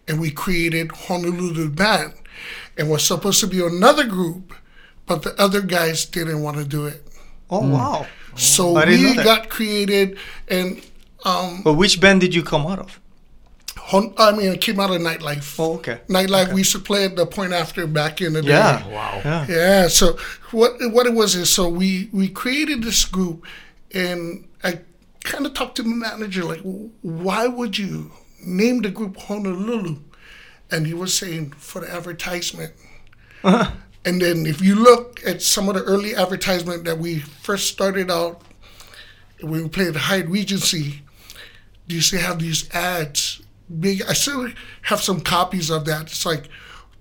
and 0.08 0.22
we 0.22 0.32
created 0.32 0.92
Honolulu 0.92 1.70
Band, 1.70 2.14
and 2.78 2.90
was 2.90 3.04
supposed 3.04 3.40
to 3.42 3.48
be 3.48 3.66
another 3.66 4.06
group, 4.06 4.54
but 5.06 5.24
the 5.24 5.40
other 5.42 5.62
guys 5.62 6.06
didn't 6.06 6.42
want 6.42 6.58
to 6.58 6.66
do 6.66 6.86
it. 6.86 7.06
Oh 7.50 7.68
wow. 7.68 8.08
So 8.36 8.78
I 8.78 8.86
didn't 8.86 9.04
know 9.04 9.10
we 9.18 9.24
got 9.24 9.50
created, 9.50 10.18
and 10.48 10.82
um, 11.26 11.62
But 11.64 11.74
which 11.74 12.00
band 12.00 12.22
did 12.22 12.34
you 12.34 12.44
come 12.44 12.66
out 12.66 12.80
of? 12.80 13.01
Hon- 13.78 14.14
I 14.18 14.32
mean, 14.32 14.52
it 14.52 14.62
came 14.62 14.80
out 14.80 14.92
of 14.92 15.02
Nightlife. 15.02 15.60
Oh, 15.60 15.76
okay. 15.76 16.00
Nightlife, 16.08 16.54
we 16.54 16.62
used 16.62 16.72
to 16.74 16.80
play 16.80 17.06
at 17.06 17.16
the 17.16 17.26
Point 17.26 17.54
After 17.54 17.88
back 17.88 18.22
in 18.22 18.34
the 18.34 18.42
day. 18.42 18.50
Yeah. 18.50 18.88
Wow. 18.88 19.22
Yeah. 19.24 19.46
Yeah. 19.50 19.88
So 19.88 20.18
what 20.52 20.74
what 20.92 21.08
it 21.08 21.14
was 21.14 21.36
is 21.36 21.52
so 21.54 21.70
we 21.70 22.10
we 22.12 22.28
created 22.30 22.84
this 22.84 23.06
group, 23.06 23.46
and 23.94 24.48
I 24.64 24.80
kind 25.24 25.46
of 25.46 25.54
talked 25.54 25.76
to 25.78 25.84
my 25.84 25.96
manager 25.96 26.44
like, 26.44 26.62
why 27.02 27.48
would 27.48 27.78
you 27.78 28.12
name 28.44 28.82
the 28.82 28.90
group 28.90 29.18
Honolulu? 29.18 29.98
And 30.70 30.88
he 30.88 30.94
was 30.94 31.14
saying 31.14 31.52
for 31.52 31.82
the 31.82 31.94
advertisement. 31.94 32.74
Uh-huh. 33.44 33.72
And 34.06 34.22
then 34.22 34.46
if 34.46 34.62
you 34.62 34.76
look 34.76 35.22
at 35.26 35.42
some 35.42 35.70
of 35.70 35.76
the 35.76 35.84
early 35.84 36.16
advertisement 36.16 36.86
that 36.86 36.98
we 36.98 37.20
first 37.20 37.68
started 37.68 38.10
out 38.10 38.42
when 39.42 39.64
we 39.64 39.70
played 39.70 39.94
the 39.94 40.00
Hyatt 40.00 40.28
Regency, 40.28 41.02
do 41.88 41.96
you 41.96 42.02
see 42.02 42.18
to 42.18 42.24
have 42.24 42.40
these 42.40 42.70
ads. 42.72 43.41
Big. 43.80 44.02
I 44.08 44.14
still 44.14 44.50
have 44.84 45.02
some 45.02 45.22
copies 45.22 45.70
of 45.70 45.86
that. 45.86 46.04
It's 46.04 46.26
like 46.26 46.50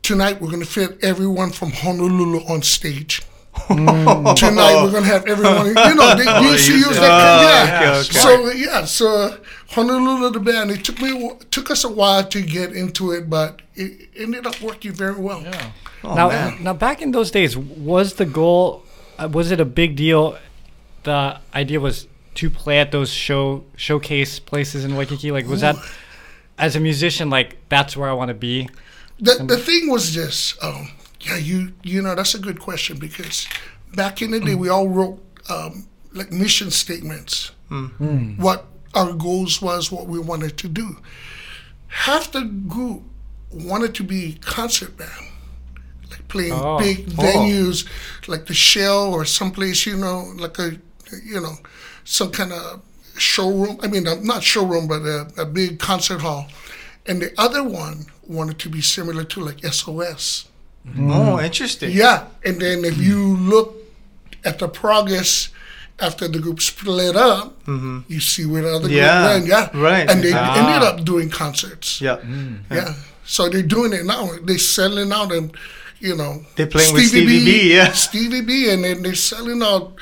tonight 0.02 0.40
we're 0.40 0.50
gonna 0.50 0.64
fit 0.64 0.98
everyone 1.02 1.50
from 1.50 1.70
Honolulu 1.72 2.40
on 2.48 2.62
stage. 2.62 3.22
Tonight 3.68 4.82
we're 4.84 4.92
gonna 4.92 5.06
have 5.06 5.26
everyone. 5.26 5.66
You 5.66 5.94
know, 5.94 6.14
they 6.16 6.24
Oh, 6.28 6.40
used 6.52 6.66
to 6.66 6.72
they 6.72 6.78
use 6.78 6.86
use 6.86 6.96
that. 6.96 7.00
that. 7.00 7.82
yeah. 7.82 7.90
okay, 7.90 7.98
okay. 7.98 8.18
So 8.18 8.50
yeah, 8.52 8.84
so 8.84 9.38
Honolulu 9.70 10.30
the 10.30 10.40
band. 10.40 10.70
It 10.70 10.84
took 10.84 11.00
me 11.00 11.08
it 11.26 11.50
took 11.50 11.70
us 11.70 11.82
a 11.82 11.88
while 11.90 12.24
to 12.28 12.40
get 12.42 12.72
into 12.72 13.10
it, 13.10 13.28
but 13.28 13.60
it 13.74 14.08
ended 14.16 14.46
up 14.46 14.60
working 14.60 14.92
very 14.92 15.14
well. 15.20 15.42
Yeah. 15.42 15.72
Oh, 16.04 16.14
now, 16.14 16.28
man. 16.28 16.62
now 16.62 16.72
back 16.72 17.02
in 17.02 17.10
those 17.10 17.30
days, 17.32 17.56
was 17.56 18.14
the 18.14 18.24
goal? 18.26 18.84
Uh, 19.18 19.28
was 19.30 19.50
it 19.50 19.60
a 19.60 19.64
big 19.64 19.96
deal? 19.96 20.38
The 21.02 21.38
idea 21.52 21.80
was 21.80 22.06
to 22.36 22.48
play 22.50 22.78
at 22.78 22.92
those 22.92 23.10
show 23.10 23.64
showcase 23.76 24.38
places 24.38 24.84
in 24.84 24.94
Waikiki. 24.96 25.32
Like, 25.32 25.46
was 25.46 25.60
that 25.62 25.76
as 26.60 26.76
a 26.76 26.80
musician? 26.80 27.30
Like, 27.30 27.56
that's 27.68 27.96
where 27.96 28.08
I 28.08 28.12
want 28.12 28.28
to 28.28 28.34
be. 28.34 28.68
The 29.18 29.44
the 29.44 29.56
thing 29.56 29.90
was 29.90 30.14
this. 30.14 30.56
Um, 30.62 30.90
yeah, 31.20 31.36
you 31.36 31.72
you 31.82 32.00
know 32.02 32.14
that's 32.14 32.34
a 32.34 32.38
good 32.38 32.58
question 32.60 32.98
because 32.98 33.46
back 33.94 34.22
in 34.22 34.30
the 34.30 34.40
day 34.40 34.54
we 34.54 34.68
all 34.68 34.88
wrote 34.88 35.18
um, 35.48 35.86
like 36.12 36.30
mission 36.32 36.70
statements. 36.70 37.52
What 38.38 38.66
our 38.94 39.12
goals 39.12 39.62
was, 39.62 39.92
what 39.92 40.06
we 40.08 40.18
wanted 40.18 40.56
to 40.58 40.68
do. 40.68 40.96
Half 41.88 42.32
the 42.32 42.42
group 42.42 43.02
wanted 43.52 43.94
to 43.96 44.02
be 44.04 44.38
concert 44.40 44.96
band, 44.96 45.10
like 46.10 46.26
playing 46.28 46.52
Oh. 46.54 46.78
big 46.78 47.06
venues, 47.06 47.86
like 48.26 48.46
the 48.46 48.54
Shell 48.54 49.12
or 49.14 49.24
someplace 49.24 49.86
you 49.86 49.96
know, 49.96 50.32
like 50.36 50.58
a 50.58 50.78
you 51.24 51.40
know, 51.40 51.56
some 52.04 52.30
kind 52.32 52.52
of 52.52 52.80
showroom. 53.20 53.78
I 53.82 53.88
mean, 53.88 54.06
uh, 54.06 54.16
not 54.22 54.42
showroom, 54.42 54.88
but 54.88 55.02
a, 55.02 55.28
a 55.38 55.44
big 55.46 55.78
concert 55.78 56.20
hall. 56.20 56.48
And 57.06 57.20
the 57.22 57.32
other 57.38 57.62
one 57.64 58.06
wanted 58.26 58.58
to 58.60 58.68
be 58.68 58.80
similar 58.80 59.24
to 59.24 59.40
like 59.40 59.64
SOS. 59.64 60.46
oh, 60.98 61.40
interesting. 61.40 61.90
Yeah, 61.92 62.26
and 62.44 62.60
then 62.60 62.84
if 62.84 62.98
you 62.98 63.36
look 63.36 63.76
at 64.44 64.58
the 64.58 64.68
progress 64.68 65.48
after 65.98 66.26
the 66.28 66.38
group 66.38 66.60
split 66.60 67.16
up, 67.16 67.56
you 68.08 68.20
see 68.20 68.46
where 68.46 68.62
the 68.62 68.74
other 68.74 68.88
Mm-hmm. 68.88 68.96
Yeah, 68.96 69.38
group 69.38 69.48
went. 69.50 69.74
Yeah, 69.74 69.82
right. 69.82 70.10
And 70.10 70.22
they 70.22 70.32
Ah. 70.34 70.56
ended 70.58 70.82
up 70.88 71.04
doing 71.04 71.28
concerts. 71.30 72.00
Yeah. 72.00 72.18
Yeah. 72.70 72.94
So 73.24 73.48
they're 73.48 73.62
doing 73.62 73.92
it 73.92 74.04
now. 74.06 74.30
They're 74.42 74.58
selling 74.58 75.12
out 75.12 75.30
and 75.32 75.54
you 76.00 76.16
know 76.16 76.44
They're 76.56 76.66
playing 76.66 76.94
with 76.94 77.08
Stevie 77.08 77.44
B, 77.44 77.74
yeah. 77.74 77.92
Stevie 77.92 78.40
B, 78.40 78.70
and 78.72 78.82
then 78.84 79.02
they're 79.02 79.14
selling 79.14 79.62
out 79.62 79.92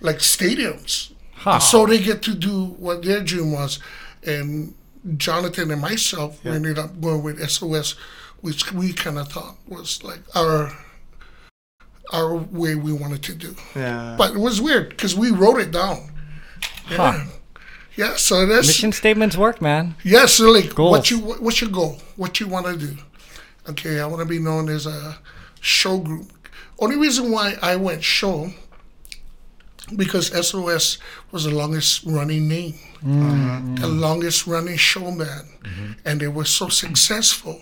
like 0.00 0.18
stadiums. 0.18 1.12
Huh. 1.46 1.60
So 1.60 1.86
they 1.86 1.98
get 1.98 2.22
to 2.22 2.34
do 2.34 2.64
what 2.76 3.04
their 3.04 3.22
dream 3.22 3.52
was, 3.52 3.78
and 4.26 4.74
Jonathan 5.16 5.70
and 5.70 5.80
myself 5.80 6.42
we 6.42 6.50
ended 6.50 6.76
up 6.76 7.00
going 7.00 7.22
with 7.22 7.38
SOS, 7.48 7.94
which 8.40 8.72
we 8.72 8.92
kind 8.92 9.16
of 9.16 9.28
thought 9.28 9.56
was 9.68 10.02
like 10.02 10.18
our 10.34 10.72
our 12.12 12.34
way 12.34 12.74
we 12.74 12.92
wanted 12.92 13.22
to 13.22 13.34
do. 13.34 13.54
Yeah. 13.76 14.16
But 14.18 14.32
it 14.34 14.38
was 14.38 14.60
weird 14.60 14.88
because 14.90 15.14
we 15.14 15.30
wrote 15.30 15.58
it 15.60 15.70
down. 15.70 16.10
Yeah. 16.90 16.96
Huh. 17.12 17.24
Yeah, 17.96 18.16
so 18.16 18.44
that's 18.44 18.66
Mission 18.66 18.92
statements 18.92 19.36
work, 19.36 19.62
man. 19.62 19.94
yeah. 20.04 20.26
So 20.26 20.50
like, 20.50 20.74
Goals. 20.74 20.90
what 20.90 21.10
you 21.10 21.18
what's 21.18 21.60
your 21.60 21.70
goal? 21.70 21.98
What 22.16 22.40
you 22.40 22.48
want 22.48 22.66
to 22.66 22.76
do? 22.76 22.96
Okay, 23.70 24.00
I 24.00 24.06
want 24.06 24.18
to 24.20 24.26
be 24.26 24.38
known 24.40 24.68
as 24.68 24.86
a 24.86 25.18
show 25.60 25.98
group. 25.98 26.30
Only 26.80 26.96
reason 26.96 27.30
why 27.30 27.54
I 27.62 27.76
went 27.76 28.02
show 28.04 28.50
because 29.94 30.26
SOS 30.46 30.98
was 31.30 31.44
the 31.44 31.50
longest 31.54 32.02
running 32.04 32.48
name, 32.48 32.74
the 33.02 33.86
longest 33.86 34.46
running 34.46 34.76
showman, 34.76 35.46
and 36.04 36.20
they 36.20 36.28
were 36.28 36.44
so 36.44 36.68
successful 36.68 37.60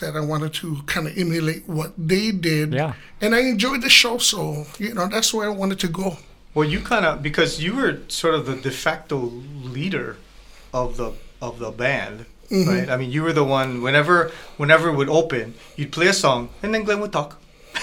that 0.00 0.14
I 0.16 0.20
wanted 0.20 0.54
to 0.54 0.82
kind 0.86 1.06
of 1.08 1.16
emulate 1.18 1.68
what 1.68 1.92
they 1.98 2.30
did. 2.30 2.72
Yeah. 2.72 2.92
and 3.20 3.34
I 3.34 3.40
enjoyed 3.40 3.82
the 3.82 3.88
show, 3.90 4.18
so 4.18 4.66
you 4.78 4.94
know 4.94 5.08
that's 5.08 5.32
where 5.34 5.46
I 5.46 5.52
wanted 5.52 5.78
to 5.80 5.88
go. 5.88 6.18
Well, 6.54 6.68
you 6.68 6.80
kind 6.80 7.04
of 7.04 7.22
because 7.22 7.62
you 7.62 7.74
were 7.76 8.00
sort 8.08 8.34
of 8.34 8.46
the 8.46 8.56
de 8.56 8.70
facto 8.70 9.16
leader 9.62 10.16
of 10.72 10.96
the 10.96 11.12
of 11.40 11.58
the 11.58 11.70
band, 11.70 12.26
Mm-hmm. 12.50 12.70
right? 12.70 12.88
I 12.88 12.96
mean, 12.96 13.10
you 13.10 13.22
were 13.22 13.34
the 13.34 13.44
one. 13.44 13.82
Whenever 13.82 14.30
whenever 14.56 14.88
it 14.88 14.94
would 14.96 15.10
open, 15.10 15.52
you'd 15.76 15.92
play 15.92 16.06
a 16.08 16.14
song, 16.14 16.48
and 16.62 16.72
then 16.74 16.82
Glenn 16.84 17.00
would 17.00 17.12
talk. 17.12 17.38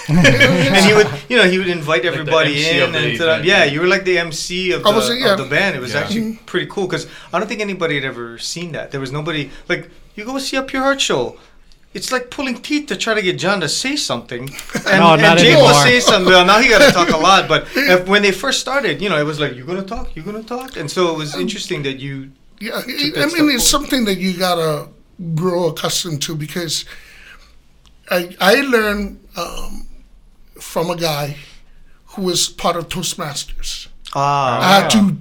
And 0.10 0.76
he 0.86 0.94
would, 0.94 1.08
you 1.30 1.38
know, 1.38 1.44
he 1.50 1.58
would 1.58 1.68
invite 1.68 2.06
everybody 2.06 2.54
MC 2.56 2.78
in, 2.78 2.84
of 2.84 2.94
the 2.94 3.00
and 3.00 3.18
to 3.18 3.26
yeah, 3.26 3.64
yeah. 3.64 3.64
you 3.66 3.80
were 3.82 3.88
like 3.88 4.04
the 4.06 4.18
MC 4.20 4.72
of 4.72 4.84
the, 4.84 4.92
was, 4.92 5.10
yeah. 5.10 5.32
of 5.34 5.38
the 5.38 5.46
band. 5.46 5.76
It 5.76 5.80
was 5.80 5.94
Yeah. 5.94 6.02
actually 6.02 6.40
pretty 6.46 6.68
cool 6.68 6.86
because 6.88 7.08
I 7.34 7.40
don't 7.40 7.48
think 7.48 7.62
anybody 7.62 7.96
had 7.96 8.06
ever 8.06 8.38
seen 8.38 8.72
that. 8.74 8.92
There 8.92 9.00
was 9.02 9.12
nobody 9.12 9.50
like 9.68 9.90
you 10.16 10.26
go 10.26 10.38
see 10.38 10.58
a 10.58 10.64
Pure 10.64 10.82
Heart 10.84 11.02
show. 11.02 11.38
It's 11.94 12.12
like 12.12 12.30
pulling 12.30 12.58
teeth 12.62 12.88
to 12.88 12.98
try 12.98 13.14
to 13.14 13.22
get 13.22 13.40
John 13.40 13.62
to 13.62 13.70
say 13.70 13.96
something, 13.96 14.44
and, 14.76 15.00
No, 15.00 15.14
and 15.14 15.22
not 15.22 15.38
Jay 15.38 15.56
will 15.56 15.64
anymore. 15.64 15.84
say 15.84 16.00
something. 16.02 16.26
Well, 16.26 16.46
now 16.46 16.60
he 16.60 16.68
got 16.68 16.86
to 16.86 16.92
talk 16.92 17.10
a 17.10 17.18
lot, 17.18 17.48
but 17.48 17.68
if, 17.76 18.06
when 18.08 18.22
they 18.22 18.34
first 18.34 18.60
started, 18.60 19.02
you 19.02 19.08
know, 19.10 19.18
it 19.18 19.24
was 19.24 19.40
like 19.40 19.56
you're 19.56 19.66
gonna 19.66 19.82
talk, 19.82 20.14
you're 20.14 20.26
gonna 20.26 20.44
talk, 20.44 20.76
and 20.76 20.92
so 20.92 21.12
it 21.14 21.18
was 21.18 21.36
interesting 21.38 21.84
that 21.84 22.00
you. 22.00 22.32
Yeah, 22.60 22.82
that 22.82 22.84
I 22.86 22.88
mean, 22.88 23.16
it's 23.16 23.34
forward. 23.36 23.62
something 23.62 24.06
that 24.06 24.18
you 24.18 24.38
gotta 24.38 24.90
grow 25.36 25.70
accustomed 25.70 26.22
to 26.24 26.36
because 26.36 26.84
I 28.12 28.36
I 28.42 28.56
learned 28.62 29.20
um, 29.38 29.85
from 30.66 30.90
a 30.90 30.96
guy 30.96 31.38
who 32.08 32.24
was 32.24 32.48
part 32.50 32.76
of 32.76 32.90
Toastmasters. 32.90 33.88
Ah, 34.14 34.60
I 34.62 34.82
had 34.82 34.90
to 34.92 35.18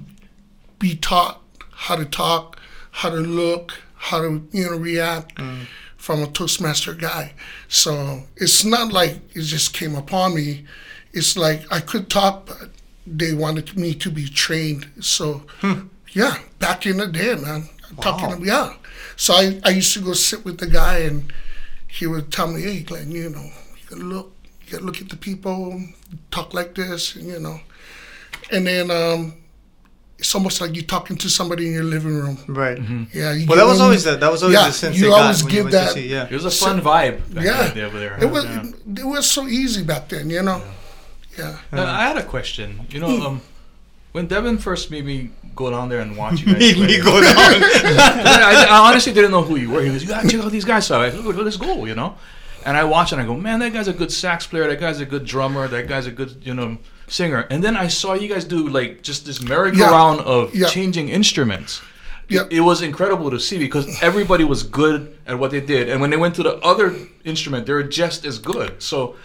be 0.79 0.95
taught 0.95 1.41
how 1.71 1.95
to 1.95 2.05
talk, 2.05 2.59
how 2.91 3.09
to 3.09 3.17
look, 3.17 3.73
how 3.95 4.19
to 4.21 4.47
you 4.51 4.65
know 4.65 4.77
react 4.77 5.39
from 5.97 6.21
a 6.23 6.27
Toastmaster 6.27 6.93
guy. 6.93 7.33
So 7.67 8.23
it's 8.37 8.63
not 8.65 8.91
like 8.91 9.13
it 9.35 9.41
just 9.41 9.73
came 9.73 9.95
upon 9.95 10.35
me. 10.35 10.65
It's 11.13 11.37
like 11.37 11.61
I 11.71 11.79
could 11.79 12.09
talk, 12.09 12.45
but 12.47 12.69
they 13.07 13.33
wanted 13.33 13.77
me 13.77 13.93
to 13.95 14.09
be 14.11 14.27
trained. 14.27 14.87
So 14.99 15.43
yeah, 16.11 16.39
back 16.59 16.85
in 16.85 16.97
the 16.97 17.07
day, 17.07 17.35
man, 17.35 17.69
talking 18.01 18.29
Wow. 18.29 18.35
to 18.37 18.45
yeah. 18.45 18.73
So 19.15 19.33
I, 19.33 19.59
I 19.63 19.69
used 19.69 19.93
to 19.93 20.01
go 20.01 20.13
sit 20.13 20.43
with 20.43 20.57
the 20.59 20.67
guy 20.67 20.99
and 20.99 21.31
he 21.87 22.05
would 22.07 22.31
tell 22.31 22.47
me, 22.51 22.61
hey, 22.61 22.81
Glenn, 22.81 23.11
you 23.11 23.29
know, 23.29 23.43
you 23.43 23.89
gotta 23.89 24.03
look, 24.03 24.34
you 24.65 24.71
gotta 24.71 24.83
look 24.85 25.01
at 25.01 25.09
the 25.09 25.15
people, 25.17 25.81
talk 26.31 26.53
like 26.53 26.75
this, 26.75 27.15
and 27.15 27.27
you 27.27 27.39
know. 27.39 27.59
And 28.51 28.65
then 28.67 28.91
um, 28.91 29.33
it's 30.19 30.33
almost 30.35 30.61
like 30.61 30.75
you're 30.75 30.85
talking 30.85 31.17
to 31.17 31.29
somebody 31.29 31.67
in 31.67 31.73
your 31.73 31.83
living 31.83 32.15
room. 32.15 32.37
right. 32.47 32.77
Yeah. 33.13 33.33
You 33.33 33.47
Well, 33.47 33.57
that 33.57 33.65
was 33.65 33.77
them- 33.77 33.85
always 33.85 34.03
the, 34.03 34.15
that 34.17 34.31
was 34.31 34.43
always 34.43 34.57
Yeah, 34.57 34.67
the 34.67 34.73
sense 34.73 34.95
you 34.97 35.03
they 35.05 35.09
got 35.09 35.21
always 35.21 35.43
when 35.43 35.53
you 35.53 35.63
give 35.63 35.71
that- 35.71 35.93
see, 35.93 36.07
yeah. 36.09 36.25
It 36.29 36.31
was 36.31 36.45
a 36.45 36.51
fun 36.51 36.81
vibe 36.81 37.33
back 37.33 37.45
Yeah. 37.45 37.69
in 37.69 37.73
the 37.75 37.83
over 37.85 37.99
there. 37.99 38.17
It 38.21 38.29
was 38.29 38.45
Yeah. 38.45 38.63
it 38.99 39.05
was 39.05 39.29
so 39.29 39.47
easy 39.47 39.83
back 39.83 40.09
then, 40.09 40.29
you 40.29 40.41
know. 40.43 40.61
Yeah. 41.37 41.57
Now, 41.71 41.85
I 41.85 42.03
had 42.07 42.17
a 42.17 42.23
question. 42.23 42.85
You 42.89 42.99
know, 43.01 43.25
um, 43.27 43.41
when 44.13 44.27
Devin 44.27 44.57
first 44.59 44.89
made 44.91 45.05
me 45.05 45.31
go 45.55 45.69
down 45.69 45.89
there 45.89 45.99
and 45.99 46.15
watch 46.15 46.39
you 46.41 46.47
guys 46.53 46.59
Made 46.59 46.77
me 46.77 47.01
go 47.01 47.19
down. 47.19 47.35
I, 47.37 48.67
I 48.69 48.89
honestly 48.89 49.11
didn't 49.13 49.31
know 49.31 49.41
who 49.41 49.55
you 49.57 49.69
were. 49.71 49.81
He 49.81 49.89
goes, 49.89 50.01
"You 50.03 50.07
gotta 50.09 50.27
check 50.29 50.39
out 50.41 50.51
these 50.51 50.63
guys." 50.65 50.85
So 50.87 51.01
I 51.01 51.09
said, 51.09 51.19
"Oh, 51.25 51.29
"Let's 51.31 51.57
go," 51.57 51.83
you 51.85 51.95
know. 51.95 52.15
And 52.65 52.75
I 52.75 52.83
watch 52.83 53.11
and 53.11 53.21
I 53.21 53.25
go, 53.25 53.35
"Man, 53.35 53.59
that 53.59 53.73
guy's 53.73 53.87
a 53.87 53.93
good 53.93 54.11
sax 54.11 54.47
player. 54.47 54.67
That 54.67 54.79
guy's 54.79 54.99
a 54.99 55.05
good 55.05 55.25
drummer. 55.25 55.67
That 55.67 55.87
guy's 55.87 56.07
a 56.07 56.11
good, 56.11 56.41
you 56.43 56.53
know, 56.53 56.77
singer." 57.07 57.45
And 57.51 57.63
then 57.63 57.77
I 57.77 57.87
saw 57.87 58.13
you 58.13 58.27
guys 58.27 58.43
do 58.43 58.67
like 58.67 59.03
just 59.03 59.25
this 59.25 59.41
merry-go-round 59.41 60.21
of 60.21 60.53
Yeah. 60.55 60.67
changing 60.67 61.09
instruments. 61.09 61.81
Yeah. 62.27 62.45
It 62.49 62.61
was 62.61 62.81
incredible 62.81 63.29
to 63.29 63.39
see 63.39 63.59
because 63.59 63.85
everybody 64.01 64.43
was 64.43 64.63
good 64.63 65.15
at 65.27 65.37
what 65.37 65.51
they 65.51 65.61
did, 65.61 65.89
and 65.89 66.01
when 66.01 66.09
they 66.09 66.17
went 66.17 66.35
to 66.35 66.43
the 66.43 66.55
other 66.71 66.95
instrument, 67.23 67.67
they 67.67 67.73
were 67.73 67.83
just 67.83 68.25
as 68.25 68.39
good. 68.39 68.81
So, 68.81 69.15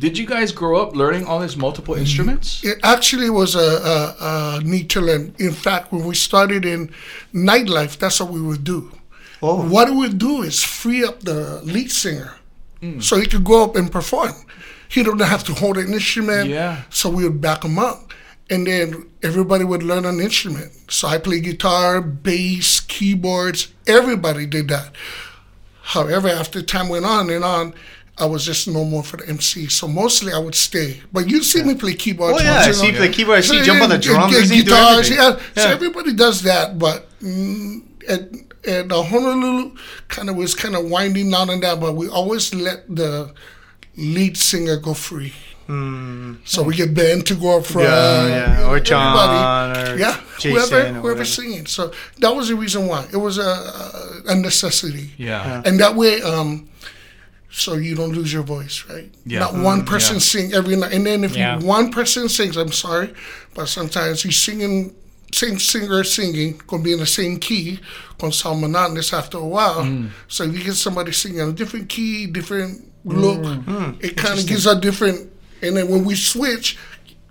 did 0.00 0.18
you 0.18 0.26
guys 0.26 0.50
grow 0.50 0.82
up 0.82 0.96
learning 0.96 1.24
all 1.24 1.38
these 1.38 1.56
multiple 1.56 1.94
mm-hmm. 1.94 2.02
instruments? 2.02 2.64
It 2.64 2.78
actually 2.82 3.30
was 3.30 3.54
a, 3.54 3.68
a, 3.94 4.58
a 4.58 4.60
neat 4.64 4.88
to 4.90 5.00
learn. 5.00 5.34
In 5.38 5.52
fact, 5.52 5.92
when 5.92 6.04
we 6.04 6.14
started 6.16 6.64
in 6.64 6.90
nightlife, 7.32 7.96
that's 7.98 8.18
what 8.20 8.30
we 8.30 8.40
would 8.40 8.64
do. 8.64 8.90
Oh. 9.40 9.68
What 9.68 9.88
we 9.90 9.96
would 9.98 10.18
do 10.18 10.42
is 10.42 10.64
free 10.64 11.04
up 11.04 11.20
the 11.20 11.60
lead 11.62 11.92
singer 11.92 12.37
so 13.00 13.18
he 13.18 13.26
could 13.26 13.44
go 13.44 13.64
up 13.64 13.76
and 13.76 13.90
perform. 13.90 14.32
He 14.88 15.02
don't 15.02 15.20
have 15.20 15.44
to 15.44 15.54
hold 15.54 15.76
an 15.76 15.92
instrument. 15.92 16.48
Yeah. 16.48 16.82
So 16.90 17.10
we 17.10 17.24
would 17.24 17.40
back 17.40 17.64
him 17.64 17.78
up. 17.78 18.12
And 18.50 18.66
then 18.66 19.10
everybody 19.22 19.64
would 19.64 19.82
learn 19.82 20.06
an 20.06 20.20
instrument. 20.20 20.72
So 20.90 21.08
I 21.08 21.18
play 21.18 21.40
guitar, 21.40 22.00
bass, 22.00 22.80
keyboards. 22.80 23.72
Everybody 23.86 24.46
did 24.46 24.68
that. 24.68 24.92
However, 25.82 26.28
after 26.28 26.62
time 26.62 26.88
went 26.88 27.04
on 27.04 27.28
and 27.28 27.44
on, 27.44 27.74
I 28.16 28.26
was 28.26 28.44
just 28.44 28.66
no 28.66 28.84
more 28.84 29.02
for 29.02 29.18
the 29.18 29.28
MC. 29.28 29.68
So 29.68 29.86
mostly 29.86 30.32
I 30.32 30.38
would 30.38 30.54
stay. 30.54 31.00
But 31.12 31.28
you 31.28 31.42
see 31.42 31.62
me 31.62 31.74
play 31.74 31.94
keyboards. 31.94 32.40
Oh 32.40 32.42
yeah, 32.42 32.54
once, 32.54 32.64
I 32.64 32.68
you 32.68 32.74
see 32.74 32.92
know. 32.92 33.00
the 33.00 33.08
keyboard. 33.10 33.38
I 33.38 33.40
see 33.42 33.58
you 33.58 33.64
jump 33.64 33.82
on 33.82 33.90
the 33.90 33.98
drums. 33.98 34.32
Yeah, 34.32 34.40
see 34.44 34.58
do 34.58 34.64
guitars, 34.64 35.10
everything. 35.10 35.46
yeah. 35.56 35.62
So 35.62 35.70
everybody 35.70 36.14
does 36.14 36.42
that, 36.42 36.78
but 36.78 37.08
mm, 37.20 37.82
at 38.08 38.28
at 38.66 38.90
uh, 38.92 39.02
Honolulu, 39.02 39.74
kind 40.08 40.28
of 40.30 40.36
was 40.36 40.54
kind 40.54 40.74
of 40.74 40.88
winding 40.90 41.30
down 41.30 41.50
on 41.50 41.60
that. 41.60 41.80
But 41.80 41.94
we 41.94 42.08
always 42.08 42.54
let 42.54 42.84
the 42.94 43.32
lead 43.96 44.36
singer 44.36 44.76
go 44.76 44.94
free. 44.94 45.32
So 46.44 46.62
we 46.62 46.74
get 46.74 46.94
Ben 46.94 47.20
to 47.22 47.34
go 47.34 47.58
up 47.58 47.66
front. 47.66 47.88
Yeah, 47.88 48.26
yeah. 48.26 48.58
you 48.58 48.64
know, 48.64 48.70
Or 48.70 48.80
John, 48.80 49.76
or 49.76 49.98
yeah, 49.98 50.18
Jason, 50.38 50.94
whoever 50.96 51.24
singing. 51.26 51.66
So 51.66 51.92
that 52.20 52.34
was 52.34 52.48
the 52.48 52.54
reason 52.56 52.86
why 52.86 53.06
it 53.12 53.18
was 53.18 53.36
a 53.36 54.22
a 54.26 54.34
necessity 54.34 55.10
Yeah. 55.18 55.62
and 55.66 55.78
that 55.80 55.94
way 55.94 56.22
um 56.22 56.68
so 57.50 57.74
you 57.74 57.94
don't 57.94 58.12
lose 58.12 58.32
your 58.32 58.42
voice, 58.44 58.84
right? 58.88 59.10
Yeah. 59.26 59.40
Not 59.40 59.54
one 59.54 59.82
Mm, 59.82 59.86
person 59.86 60.14
yeah. 60.16 60.20
sing 60.20 60.52
every 60.54 60.76
night, 60.76 60.92
and 60.92 61.04
then 61.06 61.22
if 61.24 61.34
Yeah. 61.36 61.58
you, 61.58 61.66
one 61.66 61.90
person 61.90 62.28
sings, 62.28 62.56
I'm 62.56 62.72
sorry, 62.72 63.12
but 63.54 63.68
sometimes 63.68 64.24
you 64.24 64.32
singing, 64.32 64.94
same 65.42 65.58
singer 65.58 66.02
singing, 66.04 66.60
gonna 66.66 66.82
be 66.82 66.92
in 66.92 66.98
the 66.98 67.06
same 67.20 67.38
key, 67.38 67.78
gonna 68.18 68.32
sound 68.32 68.60
monotonous 68.60 69.12
after 69.12 69.38
a 69.38 69.46
while. 69.56 69.82
Mm. 69.84 70.10
So 70.28 70.44
if 70.44 70.52
you 70.56 70.64
get 70.64 70.74
somebody 70.74 71.12
singing 71.12 71.40
a 71.40 71.52
different 71.52 71.88
key, 71.88 72.26
different 72.26 72.72
look, 73.04 73.38
Mm. 73.40 74.02
it 74.06 74.16
kind 74.16 74.38
of 74.38 74.46
gives 74.46 74.66
a 74.66 74.74
different. 74.80 75.18
And 75.62 75.76
then 75.76 75.88
when 75.92 76.04
we 76.04 76.14
switch, 76.14 76.76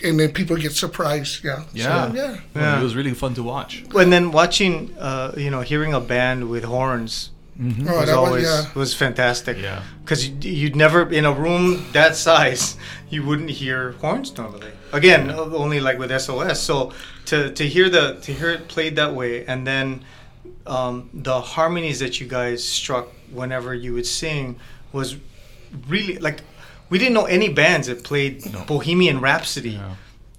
and 0.04 0.20
then 0.20 0.30
people 0.32 0.56
get 0.58 0.74
surprised. 0.74 1.44
Yeah. 1.44 1.64
Yeah. 1.74 2.08
So, 2.10 2.14
yeah. 2.16 2.38
Yeah. 2.56 2.80
It 2.80 2.84
was 2.84 2.94
really 2.96 3.14
fun 3.16 3.34
to 3.36 3.44
watch. 3.44 3.84
And 3.96 4.12
then 4.14 4.32
watching, 4.32 4.74
uh, 5.00 5.32
you 5.36 5.50
know, 5.50 5.62
hearing 5.62 5.94
a 5.94 6.00
band 6.00 6.50
with 6.50 6.64
horns 6.66 7.32
Oh, 7.60 7.64
was 7.66 8.06
that 8.06 8.10
always 8.16 8.44
was 8.44 8.66
yeah. 8.66 8.80
was 8.82 8.94
fantastic. 8.94 9.58
Yeah. 9.58 9.82
Because 10.04 10.22
you'd 10.62 10.76
never 10.76 11.00
in 11.12 11.26
a 11.26 11.34
room 11.34 11.64
that 11.94 12.16
size, 12.16 12.78
you 13.10 13.24
wouldn't 13.28 13.50
hear 13.50 13.94
horns 14.02 14.30
normally. 14.38 14.72
Again, 14.94 15.32
only 15.32 15.80
like 15.80 16.00
with 16.00 16.12
SOS. 16.22 16.62
So 16.62 16.94
to 17.26 17.52
to 17.52 17.68
hear 17.68 17.90
the 17.90 18.16
to 18.22 18.34
hear 18.34 18.50
it 18.50 18.68
played 18.68 18.96
that 18.96 19.14
way, 19.14 19.46
and 19.46 19.66
then 19.68 20.04
um, 20.66 21.10
the 21.14 21.42
harmonies 21.42 22.00
that 22.00 22.20
you 22.20 22.28
guys 22.28 22.64
struck 22.64 23.10
whenever 23.32 23.74
you 23.74 23.94
would 23.94 24.06
sing 24.06 24.60
was 24.94 25.18
really 25.88 26.18
like 26.18 26.42
we 26.90 26.98
didn't 26.98 27.14
know 27.14 27.26
any 27.26 27.50
bands 27.50 27.88
that 27.88 28.04
played 28.04 28.44
Bohemian 28.66 29.20
Rhapsody, 29.20 29.80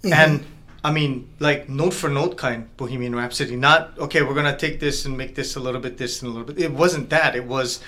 and 0.02 0.44
I 0.82 0.92
mean 0.92 1.28
like 1.38 1.68
note 1.68 1.92
for 1.92 2.08
note 2.08 2.36
kind 2.36 2.74
Bohemian 2.76 3.14
Rhapsody. 3.14 3.56
Not 3.56 3.98
okay, 3.98 4.22
we're 4.22 4.34
gonna 4.34 4.56
take 4.56 4.80
this 4.80 5.04
and 5.04 5.16
make 5.16 5.34
this 5.34 5.56
a 5.56 5.60
little 5.60 5.80
bit 5.80 5.98
this 5.98 6.22
and 6.22 6.30
a 6.30 6.32
little 6.32 6.46
bit. 6.46 6.62
It 6.62 6.72
wasn't 6.72 7.10
that. 7.10 7.36
It 7.36 7.44
was 7.44 7.80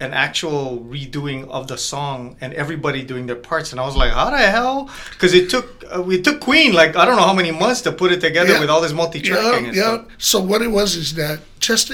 an 0.00 0.12
actual 0.12 0.84
redoing 0.90 1.48
of 1.48 1.68
the 1.68 1.78
song 1.78 2.36
and 2.42 2.52
everybody 2.52 3.02
doing 3.02 3.24
their 3.26 3.36
parts 3.50 3.72
and 3.72 3.80
i 3.80 3.84
was 3.86 3.96
like 3.96 4.12
how 4.12 4.28
the 4.30 4.36
hell 4.36 4.90
because 5.12 5.32
it 5.32 5.48
took 5.48 5.82
uh, 5.94 6.02
we 6.02 6.20
took 6.20 6.38
queen 6.40 6.74
like 6.74 6.94
i 6.96 7.04
don't 7.06 7.16
know 7.16 7.22
how 7.22 7.32
many 7.32 7.50
months 7.50 7.80
to 7.80 7.90
put 7.90 8.12
it 8.12 8.20
together 8.20 8.52
Yeah. 8.52 8.60
with 8.60 8.68
all 8.68 8.82
this 8.82 8.92
multi-tracking 8.92 9.64
Yeah, 9.64 9.68
and 9.68 9.76
yeah. 9.76 9.82
stuff 9.82 10.06
So 10.18 10.40
what 10.40 10.60
it 10.62 10.68
was 10.70 10.96
is 10.96 11.14
that 11.14 11.40
just 11.60 11.90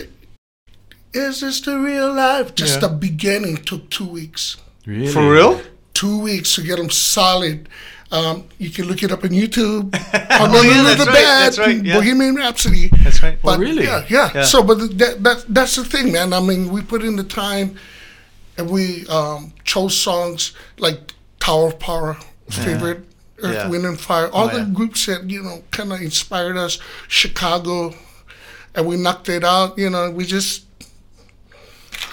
is 1.14 1.40
this 1.42 1.61
the 1.61 1.78
real 1.78 2.12
life? 2.12 2.54
Just 2.54 2.75
Yeah. 2.80 2.88
the 2.88 2.94
beginning 2.94 3.56
took 3.59 3.90
two 3.90 4.06
weeks. 4.06 4.56
Really? 4.87 5.12
for 5.12 5.30
real 5.30 5.61
Two 5.94 6.18
weeks 6.21 6.54
to 6.56 6.62
get 6.62 6.78
them 6.78 6.88
solid. 6.90 7.68
Um, 8.11 8.44
you 8.59 8.71
can 8.71 8.87
look 8.87 9.02
it 9.02 9.12
up 9.12 9.23
on 9.25 9.30
YouTube. 9.30 9.94
Oh, 10.14 10.47
Honolulu 10.47 10.68
yeah, 10.68 10.82
that's 10.82 11.04
the 11.04 11.11
right, 11.11 11.14
Band, 11.14 11.44
that's 11.44 11.59
right, 11.59 11.85
yeah. 11.85 11.94
Bohemian 11.94 12.35
Rhapsody. 12.35 12.88
that's 13.04 13.23
right 13.23 13.38
But 13.42 13.59
really? 13.61 13.85
Yeah, 13.85 14.04
yeah, 14.09 14.30
Yeah. 14.35 14.44
So, 14.44 14.62
but 14.62 14.78
that, 14.99 15.23
that 15.23 15.44
that's 15.49 15.76
the 15.76 15.85
thing, 15.85 16.11
man. 16.12 16.32
I 16.32 16.40
mean, 16.40 16.73
we 16.73 16.80
put 16.82 17.02
in 17.04 17.16
the 17.16 17.25
time, 17.25 17.76
and 18.59 18.71
we 18.71 19.06
um, 19.09 19.52
chose 19.64 19.97
songs 19.97 20.52
like 20.78 21.14
Tower 21.40 21.68
of 21.68 21.78
Power, 21.78 22.16
favorite 22.49 23.04
Earth, 23.42 23.54
Yeah. 23.54 23.68
Wind 23.68 23.85
and 23.87 23.99
Fire. 24.00 24.28
All 24.30 24.47
Oh, 24.47 24.49
the 24.52 24.59
yeah. 24.59 24.71
groups 24.73 25.06
that 25.06 25.28
you 25.30 25.42
know 25.42 25.62
kind 25.71 25.92
of 25.92 26.00
inspired 26.00 26.56
us. 26.56 26.78
Chicago, 27.09 27.94
and 28.75 28.87
we 28.87 28.97
knocked 28.97 29.28
it 29.28 29.44
out. 29.44 29.76
You 29.78 29.90
know, 29.90 30.11
we 30.11 30.25
just. 30.25 30.64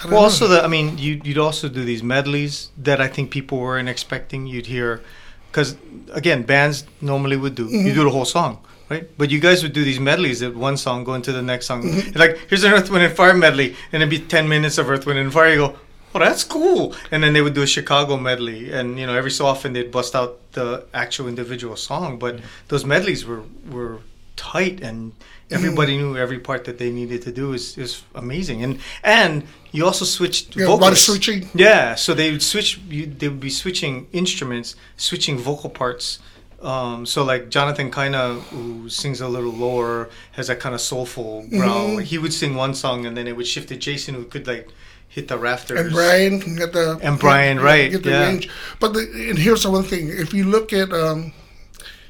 Well, 0.04 0.12
know. 0.12 0.18
also 0.18 0.48
the 0.48 0.62
I 0.64 0.66
mean, 0.66 0.96
you 0.98 1.20
you'd 1.24 1.38
also 1.38 1.68
do 1.68 1.84
these 1.84 2.02
medleys 2.02 2.70
that 2.78 3.00
I 3.00 3.08
think 3.08 3.30
people 3.30 3.58
weren't 3.58 3.88
expecting. 3.88 4.46
You'd 4.46 4.66
hear, 4.66 5.02
because 5.50 5.76
again, 6.12 6.42
bands 6.42 6.84
normally 7.00 7.36
would 7.36 7.54
do 7.54 7.66
you 7.66 7.92
do 7.92 8.04
the 8.04 8.10
whole 8.10 8.24
song, 8.24 8.58
right? 8.88 9.06
But 9.18 9.30
you 9.30 9.40
guys 9.40 9.62
would 9.62 9.74
do 9.74 9.84
these 9.84 10.00
medleys 10.00 10.40
that 10.40 10.56
one 10.56 10.76
song 10.78 11.04
go 11.04 11.12
into 11.14 11.32
the 11.32 11.42
next 11.42 11.66
song. 11.66 11.82
Like 12.14 12.38
here's 12.48 12.64
an 12.64 12.72
Earth, 12.72 12.88
Wind 12.90 13.04
and 13.04 13.14
Fire 13.14 13.34
medley, 13.34 13.76
and 13.92 14.02
it'd 14.02 14.08
be 14.10 14.20
ten 14.20 14.48
minutes 14.48 14.78
of 14.78 14.88
Earth, 14.88 15.04
Wind 15.06 15.18
and 15.18 15.32
Fire. 15.32 15.50
You 15.50 15.56
go, 15.58 15.76
oh, 16.14 16.18
that's 16.18 16.44
cool. 16.44 16.94
And 17.10 17.22
then 17.22 17.32
they 17.32 17.42
would 17.42 17.54
do 17.54 17.62
a 17.62 17.66
Chicago 17.66 18.16
medley, 18.16 18.72
and 18.72 18.98
you 18.98 19.06
know, 19.06 19.14
every 19.14 19.30
so 19.30 19.46
often 19.46 19.72
they'd 19.72 19.90
bust 19.90 20.14
out 20.14 20.38
the 20.52 20.84
actual 20.94 21.28
individual 21.28 21.76
song. 21.76 22.18
But 22.18 22.40
those 22.68 22.84
medleys 22.84 23.24
were 23.24 23.42
were 23.70 23.98
tight 24.36 24.80
and 24.80 25.12
everybody 25.50 25.98
knew 25.98 26.16
every 26.16 26.38
part 26.38 26.64
that 26.64 26.78
they 26.78 26.90
needed 26.90 27.20
to 27.22 27.30
do 27.32 27.52
is, 27.52 27.76
is 27.76 28.02
amazing 28.14 28.62
and 28.62 28.78
and 29.04 29.42
you 29.72 29.84
also 29.84 30.04
switched 30.06 30.56
Yeah, 30.56 30.68
a 30.68 30.70
lot 30.74 30.92
of 30.92 30.98
switching. 30.98 31.46
yeah 31.54 31.94
so 31.94 32.14
they 32.14 32.30
would 32.30 32.42
switch 32.42 32.78
you, 32.88 33.04
they 33.04 33.28
would 33.28 33.40
be 33.40 33.50
switching 33.50 34.06
instruments 34.12 34.76
switching 34.96 35.36
vocal 35.36 35.68
parts 35.68 36.20
um, 36.62 37.04
so 37.06 37.24
like 37.24 37.48
Jonathan 37.48 37.90
Kaina, 37.90 38.38
who 38.50 38.88
sings 38.90 39.22
a 39.22 39.28
little 39.28 39.50
lower, 39.52 40.10
has 40.32 40.48
that 40.48 40.60
kind 40.60 40.74
of 40.74 40.80
soulful 40.82 41.46
growl. 41.48 41.96
He 41.96 42.18
would 42.18 42.34
sing 42.34 42.54
one 42.54 42.74
song 42.74 43.06
and 43.06 43.16
then 43.16 43.26
it 43.26 43.34
would 43.34 43.46
shift 43.46 43.68
to 43.70 43.76
Jason, 43.76 44.14
who 44.14 44.24
could 44.24 44.46
like 44.46 44.68
hit 45.10 45.26
the 45.28 45.36
rafters. 45.38 45.78
and 45.80 45.90
Brian 45.92 46.40
can 46.40 46.54
get 46.56 46.72
the 46.72 46.98
And 47.02 47.18
Brian, 47.18 47.56
get- 47.58 47.64
right, 47.64 47.90
get 47.90 48.02
the 48.04 48.10
yeah. 48.10 48.26
range. 48.28 48.48
But 48.80 48.94
the, 48.94 49.00
and 49.30 49.38
here's 49.38 49.62
the 49.64 49.70
one 49.70 49.84
thing: 49.84 50.08
if 50.08 50.32
you 50.32 50.44
look 50.44 50.72
at, 50.72 50.92
um, 50.92 51.32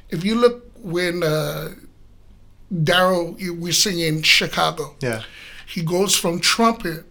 if 0.09 0.23
you 0.23 0.35
look 0.35 0.71
when 0.81 1.23
uh, 1.23 1.71
Daryl 2.73 3.35
we 3.59 3.71
sing 3.71 3.99
in 3.99 4.21
Chicago, 4.21 4.95
Yeah. 5.01 5.23
he 5.67 5.81
goes 5.83 6.15
from 6.15 6.39
trumpet 6.39 7.05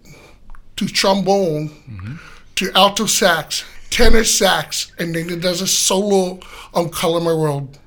to 0.76 0.87
trombone 0.87 2.18
to 2.57 2.70
alto 2.74 3.07
sax, 3.07 3.64
tenor 3.90 4.24
sax, 4.24 4.92
and 4.98 5.14
then 5.14 5.29
he 5.29 5.37
does 5.37 5.61
a 5.61 5.66
solo 5.66 6.40
on 6.72 6.88
Color 6.90 7.20
My 7.20 7.35
World 7.35 7.79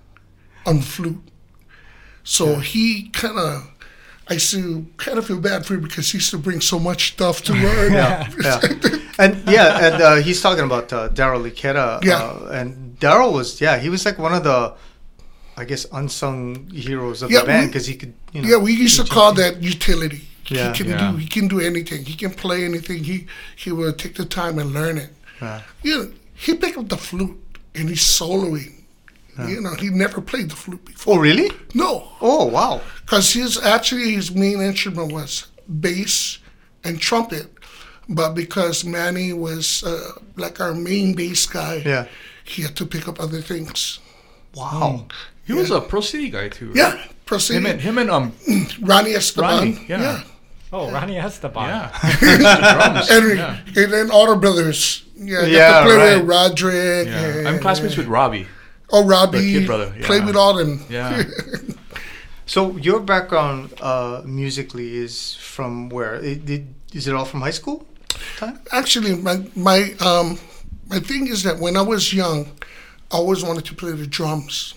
on 0.65 0.81
flute. 0.81 1.21
So 2.23 2.55
he 2.57 3.09
kind 3.09 3.37
of. 3.39 3.69
I 4.29 4.37
still 4.37 4.85
kind 4.97 5.17
of 5.17 5.25
feel 5.27 5.39
bad 5.41 5.65
for 5.65 5.73
him 5.73 5.81
because 5.81 6.09
he 6.11 6.17
used 6.17 6.31
to 6.31 6.37
bring 6.37 6.61
so 6.61 6.79
much 6.79 7.13
stuff 7.13 7.41
to 7.43 7.53
learn. 7.65 7.91
yeah, 7.93 8.29
yeah. 8.41 8.59
and 9.19 9.43
yeah, 9.49 9.85
and 9.85 10.01
uh, 10.01 10.15
he's 10.15 10.41
talking 10.41 10.63
about 10.63 10.93
uh, 10.93 11.09
Daryl 11.09 11.49
Ikeda. 11.49 12.03
Yeah. 12.03 12.15
uh, 12.23 12.49
and 12.53 12.97
Daryl 12.99 13.33
was 13.33 13.59
yeah, 13.59 13.77
he 13.77 13.89
was 13.89 14.05
like 14.05 14.17
one 14.17 14.33
of 14.33 14.43
the, 14.43 14.73
I 15.57 15.65
guess, 15.65 15.85
unsung 15.91 16.69
heroes 16.71 17.21
of 17.21 17.31
Yeah, 17.31 17.41
the 17.41 17.47
band 17.47 17.67
because 17.67 17.85
he 17.85 17.95
could. 17.95 18.13
You 18.31 18.41
know, 18.41 18.47
Yeah, 18.49 18.57
we 18.57 18.71
used 18.73 18.97
to 18.99 19.05
call 19.05 19.33
that 19.33 19.61
utility. 19.61 20.21
Yeah. 20.47 20.71
he 20.71 20.77
can 20.83 20.87
Yeah. 20.89 21.11
do 21.11 21.17
he 21.17 21.27
can 21.27 21.47
do 21.47 21.59
anything. 21.59 22.05
He 22.05 22.15
can 22.15 22.31
play 22.31 22.63
anything. 22.65 23.03
He 23.03 23.27
he 23.55 23.71
will 23.71 23.93
take 23.93 24.15
the 24.15 24.25
time 24.25 24.57
and 24.57 24.71
learn 24.73 24.97
it. 24.97 25.09
Yeah. 25.41 25.61
You 25.83 25.97
know, 25.97 26.11
he 26.33 26.53
picked 26.55 26.77
up 26.77 26.87
the 26.89 26.97
flute 26.97 27.37
and 27.75 27.89
he's 27.89 28.01
soloing. 28.03 28.82
You 29.47 29.61
know, 29.61 29.73
he 29.73 29.89
never 29.89 30.21
played 30.21 30.49
the 30.51 30.55
flute 30.55 30.85
before. 30.85 31.15
Oh 31.15 31.19
really? 31.19 31.49
No, 31.73 32.07
Oh 32.21 32.45
wow. 32.45 32.81
because 33.01 33.33
his 33.33 33.57
actually 33.61 34.13
his 34.13 34.29
main 34.33 34.61
instrument 34.61 35.11
was 35.11 35.47
bass 35.81 36.37
and 36.83 36.99
trumpet, 36.99 37.47
but 38.07 38.33
because 38.35 38.83
Manny 38.85 39.33
was 39.33 39.83
uh, 39.83 40.11
like 40.35 40.59
our 40.61 40.73
main 40.75 41.13
bass 41.15 41.45
guy, 41.47 41.81
Yeah. 41.85 42.05
he 42.43 42.61
had 42.61 42.75
to 42.75 42.85
pick 42.85 43.07
up 43.07 43.19
other 43.19 43.41
things. 43.41 43.99
Wow. 44.55 45.07
He 45.45 45.53
was 45.53 45.71
a 45.71 45.81
Pearl 45.81 46.01
City 46.03 46.29
guy 46.29 46.49
too. 46.49 46.67
right? 46.67 46.75
Yeah, 46.75 47.03
proceed. 47.25 47.55
Him 47.55 47.65
and 47.65 47.81
him 47.81 47.97
and 47.97 48.09
um 48.11 48.33
Ronnie 48.81 49.13
Esteban. 49.15 49.49
Ronnie, 49.73 49.85
yeah. 49.89 50.01
yeah. 50.01 50.23
Oh, 50.71 50.91
Ronnie 50.91 51.17
Esteban. 51.17 51.69
yeah, 51.69 51.89
the 52.19 52.73
drums. 52.73 53.09
And, 53.09 53.37
yeah. 53.37 53.83
and 53.83 53.93
then 53.93 54.11
Auto 54.11 54.35
Brothers. 54.35 55.03
Yeah, 55.15 55.45
Yeah, 55.45 55.59
have 55.73 55.83
to 55.83 55.89
play 55.89 55.97
right. 55.97 56.17
with 56.21 56.27
Roderick. 56.29 57.07
yeah. 57.07 57.25
and- 57.25 57.47
I'm 57.47 57.59
classmates 57.59 57.97
with 57.97 58.07
Robbie. 58.07 58.47
Oh, 58.93 59.03
Robbie. 59.05 59.39
the 59.39 59.59
kid 59.59 59.65
brother, 59.65 59.93
Play 60.03 60.19
yeah. 60.19 60.25
with 60.25 60.35
all 60.35 60.53
them. 60.53 60.85
Yeah. 60.89 61.23
So 62.45 62.75
your 62.77 62.99
background 62.99 63.73
uh, 63.81 64.21
musically 64.25 64.97
is 64.97 65.35
from 65.35 65.89
where? 65.89 66.15
It, 66.15 66.49
it, 66.49 66.63
is 66.93 67.07
it 67.07 67.15
all 67.15 67.25
from 67.25 67.41
high 67.41 67.55
school 67.55 67.87
time? 68.37 68.59
Actually, 68.71 69.15
my 69.15 69.47
my 69.55 69.93
um 70.01 70.37
my 70.89 70.99
thing 70.99 71.27
is 71.27 71.43
that 71.43 71.57
when 71.59 71.77
I 71.77 71.81
was 71.81 72.13
young, 72.13 72.45
I 73.11 73.15
always 73.15 73.43
wanted 73.43 73.65
to 73.65 73.75
play 73.75 73.93
the 73.93 74.05
drums. 74.05 74.73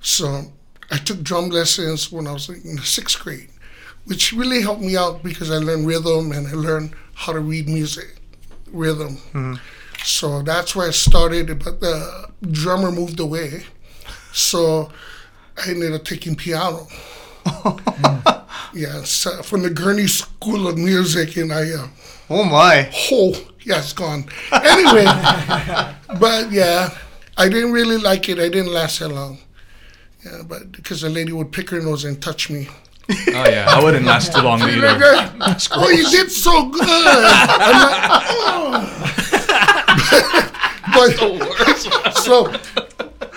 So 0.00 0.26
I 0.92 0.98
took 0.98 1.22
drum 1.22 1.50
lessons 1.50 2.12
when 2.12 2.26
I 2.28 2.32
was 2.32 2.48
in 2.48 2.76
the 2.76 2.82
sixth 2.86 3.18
grade, 3.18 3.50
which 4.04 4.32
really 4.32 4.62
helped 4.62 4.80
me 4.80 4.96
out 4.96 5.22
because 5.24 5.50
I 5.50 5.58
learned 5.58 5.86
rhythm 5.88 6.30
and 6.32 6.46
I 6.46 6.52
learned 6.54 6.94
how 7.14 7.32
to 7.32 7.40
read 7.40 7.68
music, 7.68 8.20
rhythm. 8.72 9.18
So 10.04 10.42
that's 10.42 10.74
where 10.74 10.88
I 10.88 10.92
started. 10.92 11.62
But 11.62 11.80
the 11.80 12.28
drummer 12.50 12.90
moved 12.90 13.20
away, 13.20 13.64
so 14.32 14.90
I 15.64 15.70
ended 15.70 15.92
up 15.92 16.04
taking 16.04 16.36
piano. 16.36 16.86
yeah, 18.74 19.02
so 19.04 19.42
from 19.42 19.62
the 19.62 19.70
Gurney 19.70 20.06
School 20.06 20.68
of 20.68 20.78
Music, 20.78 21.36
and 21.36 21.52
I. 21.52 21.70
Uh, 21.72 21.88
Oh 22.32 22.44
my. 22.44 22.88
Oh, 23.10 23.32
yeah, 23.64 23.78
it's 23.78 23.92
gone. 23.92 24.24
Anyway, 24.52 25.04
but 26.20 26.52
yeah, 26.52 26.96
I 27.36 27.48
didn't 27.48 27.72
really 27.72 27.96
like 27.96 28.28
it. 28.28 28.38
I 28.38 28.48
didn't 28.48 28.72
last 28.72 29.00
that 29.00 29.08
long. 29.08 29.38
Yeah, 30.24 30.42
but 30.46 30.70
because 30.70 31.00
the 31.00 31.10
lady 31.10 31.32
would 31.32 31.50
pick 31.50 31.70
her 31.70 31.80
nose 31.80 32.04
and 32.04 32.22
touch 32.22 32.48
me. 32.48 32.68
Oh 33.10 33.48
yeah, 33.48 33.66
I 33.68 33.82
wouldn't 33.82 34.06
last 34.06 34.32
too 34.32 34.42
long 34.42 34.62
either. 34.68 34.96
oh, 35.72 35.88
you 35.90 36.08
did 36.08 36.30
so 36.30 36.68
good. 36.68 36.82
I'm 36.84 37.72
like, 37.80 38.22
oh. 38.28 39.19
but 40.94 41.10
so 42.22 42.52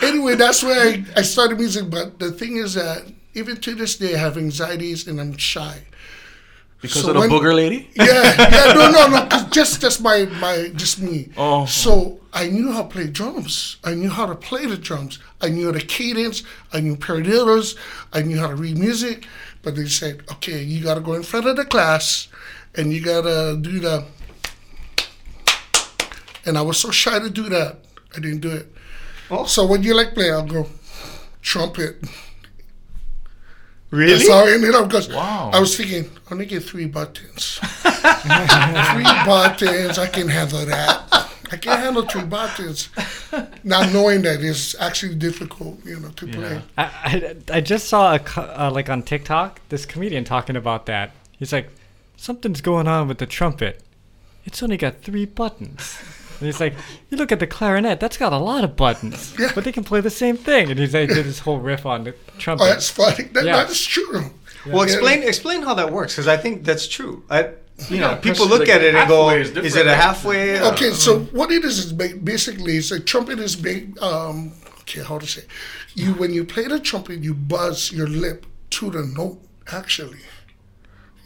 anyway, 0.01 0.35
that's 0.35 0.63
where 0.63 0.89
I, 0.89 1.03
I 1.17 1.21
started 1.21 1.59
music. 1.59 1.89
But 1.89 2.19
the 2.19 2.31
thing 2.31 2.57
is 2.57 2.73
that 2.75 3.03
even 3.33 3.57
to 3.57 3.75
this 3.75 3.95
day, 3.97 4.15
I 4.15 4.17
have 4.17 4.37
anxieties 4.37 5.07
and 5.07 5.19
I'm 5.19 5.37
shy. 5.37 5.83
Because 6.81 7.01
So 7.01 7.07
of 7.09 7.13
the 7.13 7.19
when- 7.21 7.29
booger 7.29 7.55
lady? 7.55 7.89
Yeah, 7.95 8.05
yeah, 8.05 8.73
no, 8.75 8.91
no, 8.91 9.07
no, 9.07 9.25
'cause 9.27 9.45
just 9.49 9.79
just 9.81 10.01
my 10.01 10.25
my 10.41 10.69
just 10.75 10.99
me. 11.01 11.29
Oh. 11.37 11.65
So 11.65 12.19
I 12.33 12.47
knew 12.49 12.71
how 12.73 12.81
to 12.83 12.89
play 12.89 13.07
drums. 13.07 13.77
I 13.83 13.93
knew 13.95 14.09
how 14.09 14.25
to 14.25 14.35
play 14.35 14.65
the 14.65 14.75
drums. 14.77 15.19
I 15.41 15.49
knew 15.49 15.71
the 15.71 15.79
cadence. 15.79 16.43
I 16.73 16.81
knew 16.81 16.95
paradiddles. 16.97 17.77
I 18.11 18.21
knew 18.23 18.37
how 18.39 18.47
to 18.47 18.55
read 18.55 18.77
music. 18.77 19.25
But 19.61 19.75
they 19.77 19.85
said, 19.85 20.23
okay, 20.29 20.61
you 20.61 20.83
got 20.83 20.95
to 20.95 20.99
go 20.99 21.13
in 21.13 21.23
front 21.23 21.45
of 21.47 21.55
the 21.55 21.63
class, 21.63 22.27
and 22.75 22.91
you 22.91 22.99
got 22.99 23.21
to 23.21 23.57
do 23.61 23.79
the. 23.79 24.03
And 26.45 26.57
I 26.57 26.61
was 26.61 26.77
so 26.77 26.91
shy 26.91 27.19
to 27.19 27.29
do 27.29 27.49
that, 27.49 27.77
I 28.15 28.19
didn't 28.19 28.39
do 28.41 28.51
it. 28.51 28.67
Oh. 29.31 29.45
So 29.45 29.65
what 29.65 29.81
do 29.81 29.87
you 29.87 29.95
like 29.95 30.13
play? 30.13 30.31
I'll 30.31 30.45
go 30.45 30.67
trumpet. 31.41 31.97
Really? 33.91 34.13
That's 34.13 34.27
how 34.27 34.45
I 34.45 34.51
ended 34.51 34.73
up 34.73 34.87
because 34.87 35.07
Wow. 35.07 35.51
I 35.53 35.59
was 35.59 35.77
thinking, 35.77 36.09
I 36.27 36.33
only 36.33 36.45
get 36.47 36.63
three 36.63 36.87
buttons. 36.87 37.59
three 37.61 39.03
buttons, 39.03 39.99
I 39.99 40.07
can 40.11 40.27
handle 40.27 40.65
that. 40.65 41.29
I 41.51 41.57
can 41.57 41.77
handle 41.77 42.01
three 42.01 42.23
buttons. 42.23 42.89
Not 43.63 43.93
knowing 43.93 44.23
that 44.23 44.41
it's 44.41 44.73
actually 44.79 45.13
difficult, 45.13 45.85
you 45.85 45.99
know, 45.99 46.09
to 46.09 46.25
play. 46.27 46.61
I, 46.75 46.83
I, 46.83 47.35
I 47.57 47.61
just 47.61 47.87
saw 47.87 48.15
a 48.15 48.19
uh, 48.37 48.71
like 48.73 48.89
on 48.89 49.03
TikTok 49.03 49.61
this 49.69 49.85
comedian 49.85 50.23
talking 50.23 50.55
about 50.55 50.87
that. 50.87 51.11
He's 51.37 51.53
like, 51.53 51.69
something's 52.17 52.61
going 52.61 52.87
on 52.87 53.07
with 53.07 53.19
the 53.19 53.27
trumpet. 53.27 53.81
It's 54.45 54.63
only 54.63 54.77
got 54.77 55.01
three 55.03 55.25
buttons. 55.25 55.99
And 56.39 56.45
he's 56.47 56.59
like, 56.59 56.73
you 57.09 57.17
look 57.17 57.31
at 57.31 57.39
the 57.39 57.47
clarinet, 57.47 57.99
that's 57.99 58.17
got 58.17 58.33
a 58.33 58.37
lot 58.37 58.63
of 58.63 58.75
buttons, 58.75 59.33
Yeah. 59.39 59.51
but 59.55 59.63
they 59.63 59.71
can 59.71 59.83
play 59.83 60.01
the 60.01 60.09
same 60.09 60.37
thing. 60.37 60.69
And 60.69 60.79
he's 60.79 60.93
like, 60.93 61.09
did 61.09 61.25
this 61.25 61.39
whole 61.39 61.59
riff 61.59 61.85
on 61.85 62.03
the 62.03 62.15
trumpet. 62.37 62.63
Oh, 62.63 62.67
that's 62.67 62.89
funny. 62.89 63.25
That, 63.33 63.45
Yeah. 63.45 63.57
That's 63.57 63.83
true. 63.83 64.31
Well, 64.65 64.83
explain 64.83 65.23
explain 65.23 65.61
how 65.61 65.73
that 65.73 65.91
works 65.91 66.13
because 66.13 66.27
I 66.29 66.37
think 66.37 66.63
that's 66.63 66.87
true. 66.87 67.23
I, 67.29 67.49
you 67.89 67.99
know, 67.99 68.15
people 68.15 68.47
look 68.47 68.61
like, 68.61 68.69
at 68.69 68.81
it 68.81 68.95
and 68.95 69.09
go, 69.09 69.29
is 69.31 69.49
"Is 69.57 69.75
it 69.75 69.85
a 69.85 69.89
right? 69.89 69.97
halfway?" 69.97 70.57
Uh, 70.57 70.71
Okay, 70.71 70.91
so 70.91 71.19
what 71.39 71.51
it 71.51 71.65
is 71.65 71.79
is 71.79 71.91
basically 71.91 72.77
it's 72.77 72.91
a 72.91 72.99
trumpet 72.99 73.39
is 73.39 73.57
big. 73.57 74.01
Um, 74.01 74.53
okay, 74.81 75.01
how 75.03 75.17
to 75.19 75.27
say? 75.27 75.43
You 75.95 76.13
when 76.13 76.33
you 76.33 76.45
play 76.45 76.63
the 76.67 76.79
trumpet, 76.79 77.19
you 77.21 77.33
buzz 77.33 77.91
your 77.91 78.07
lip 78.07 78.45
to 78.77 78.89
the 78.89 79.03
note. 79.03 79.39
Actually, 79.71 80.19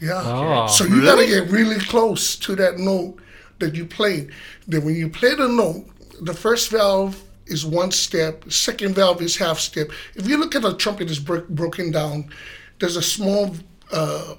yeah. 0.00 0.20
Oh. 0.24 0.66
so 0.66 0.84
you 0.84 1.02
gotta 1.02 1.26
get 1.26 1.48
really 1.48 1.78
close 1.78 2.34
to 2.36 2.56
that 2.56 2.78
note 2.78 3.18
that 3.58 3.74
you 3.74 3.84
played. 3.84 4.32
Then 4.66 4.84
when 4.84 4.94
you 4.94 5.08
play 5.08 5.34
the 5.34 5.48
note, 5.48 5.86
the 6.20 6.34
first 6.34 6.70
valve 6.70 7.22
is 7.46 7.64
one 7.64 7.90
step. 7.90 8.50
Second 8.52 8.94
valve 8.94 9.22
is 9.22 9.36
half 9.36 9.58
step. 9.58 9.90
If 10.14 10.28
you 10.28 10.38
look 10.38 10.54
at 10.54 10.64
a 10.64 10.74
trumpet, 10.74 11.10
it's 11.10 11.18
bro- 11.18 11.46
broken 11.48 11.90
down. 11.90 12.30
There's 12.78 12.96
a 12.96 13.02
small 13.02 13.56
uh, 13.90 14.34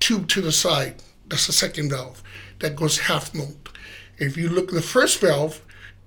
tube 0.00 0.28
to 0.28 0.40
the 0.40 0.52
side. 0.52 0.96
That's 1.28 1.46
the 1.46 1.52
second 1.52 1.90
valve. 1.90 2.22
That 2.60 2.76
goes 2.76 2.98
half 2.98 3.34
note. 3.34 3.68
If 4.18 4.36
you 4.36 4.48
look 4.48 4.68
at 4.68 4.74
the 4.74 4.82
first 4.82 5.20
valve, 5.20 5.60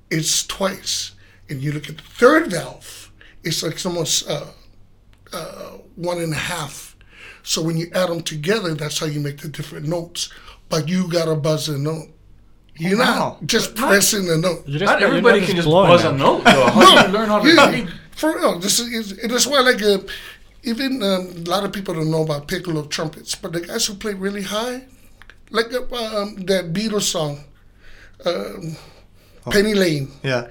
it's 0.10 0.46
twice. 0.48 1.12
And 1.50 1.62
you 1.62 1.72
look 1.72 1.90
at 1.90 1.98
the 1.98 2.04
third 2.04 2.52
valve, 2.52 3.12
it's 3.44 3.64
like 3.64 3.84
almost 3.86 4.30
uh, 4.30 4.48
uh, 5.34 5.78
one 5.96 6.20
and 6.20 6.34
a 6.34 6.38
half. 6.38 6.96
So 7.44 7.62
when 7.62 7.78
you 7.78 7.90
add 7.94 8.10
them 8.10 8.22
together, 8.22 8.74
that's 8.74 9.00
how 9.00 9.06
you 9.06 9.20
make 9.20 9.38
the 9.40 9.48
different 9.48 9.88
notes. 9.88 10.30
But 10.70 10.88
you 10.90 11.08
gotta 11.10 11.36
buzz 11.36 11.70
a 11.70 11.78
note. 11.78 12.08
You're 12.80 13.00
wow. 13.00 13.38
not 13.40 13.48
just 13.48 13.76
pressing 13.76 14.26
the 14.28 14.38
note. 14.38 14.68
You 14.68 14.78
just, 14.80 14.86
Not 14.92 15.00
you're 15.00 15.10
everybody 15.10 15.44
can 15.46 15.56
just 15.56 15.68
blowing 15.68 15.90
buzz 15.90 16.04
them. 16.04 16.16
a 16.16 16.18
note, 16.20 16.44
though. 16.44 16.66
How 16.74 17.02
do 17.02 17.08
you 17.08 17.14
learn 17.18 17.28
how 17.30 17.40
to 17.40 17.50
Yeah, 17.50 17.72
read? 17.72 17.90
for 18.12 18.36
real. 18.36 18.60
This 18.60 18.80
is 18.80 19.14
it 19.14 19.32
is 19.32 19.48
why 19.48 19.62
like 19.62 19.82
uh, 19.82 19.98
even 20.64 21.02
um, 21.02 21.28
a 21.46 21.50
lot 21.50 21.64
of 21.64 21.72
people 21.74 21.94
don't 21.96 22.12
know 22.12 22.22
about 22.24 22.48
piccolo 22.48 22.84
trumpets, 22.86 23.34
but 23.36 23.54
the 23.54 23.62
guys 23.62 23.86
who 23.88 23.96
play 23.96 24.14
really 24.14 24.44
high, 24.44 24.86
like 25.50 25.74
uh, 25.74 25.80
um, 25.96 26.36
that 26.46 26.72
Beatles 26.74 27.04
song, 27.04 27.40
um, 28.26 28.76
Penny 29.50 29.74
Lane. 29.74 30.12
yeah. 30.22 30.48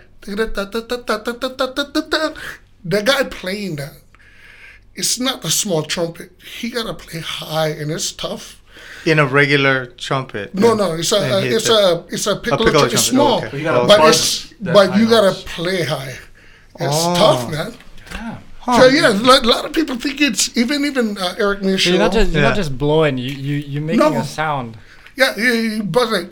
The 2.85 3.03
guy 3.05 3.25
playing 3.25 3.77
that, 3.77 3.93
it's 4.95 5.19
not 5.21 5.45
a 5.45 5.51
small 5.51 5.83
trumpet. 5.83 6.33
He 6.43 6.71
gotta 6.71 6.95
play 6.95 7.21
high, 7.21 7.69
and 7.69 7.91
it's 7.91 8.11
tough. 8.13 8.63
In 9.07 9.19
a 9.19 9.27
regular 9.27 9.87
trumpet. 9.87 10.55
No, 10.55 10.75
no, 10.75 10.95
it's 10.95 11.13
a, 11.13 11.17
And 11.17 11.33
uh, 11.33 11.37
it's 11.57 11.67
the- 11.69 11.75
a 11.75 12.05
it's 12.15 12.27
a 12.27 12.37
piccolo, 12.37 12.65
piccolo 12.65 12.89
trumpet. 12.89 12.93
It's 12.95 13.09
trumpet, 13.09 13.23
oh, 13.23 13.27
small, 13.27 13.39
okay. 13.39 13.51
But 13.51 13.59
you 13.59 13.87
but 13.89 14.09
it's 14.09 14.53
but 14.61 14.99
you 14.99 15.09
gotta 15.09 15.27
notes. 15.29 15.45
play 15.45 15.83
high. 15.85 16.15
It's 16.81 17.01
Oh. 17.07 17.15
tough, 17.15 17.51
man. 17.51 17.73
Yeah. 18.13 18.39
So 18.79 18.87
yeah, 18.89 19.13
a 19.13 19.15
lot, 19.15 19.47
lot 19.47 19.65
of 19.65 19.73
people 19.73 19.97
think 19.97 20.21
it's 20.21 20.57
even 20.57 20.85
even 20.85 21.17
uh, 21.19 21.35
Eric 21.39 21.61
So 21.79 21.91
you're 21.91 21.99
not 21.99 22.13
just 22.13 22.33
you're 22.33 22.43
Yeah. 22.43 22.49
not 22.49 22.57
just 22.57 22.77
blowing. 22.77 23.17
You 23.19 23.31
you 23.31 23.57
you're 23.73 23.83
making 23.83 24.01
No. 24.13 24.19
a 24.21 24.25
sound. 24.25 24.77
yeah, 25.17 25.37
you, 25.37 25.53
you 25.53 25.83
buzz 25.85 26.11
like 26.11 26.31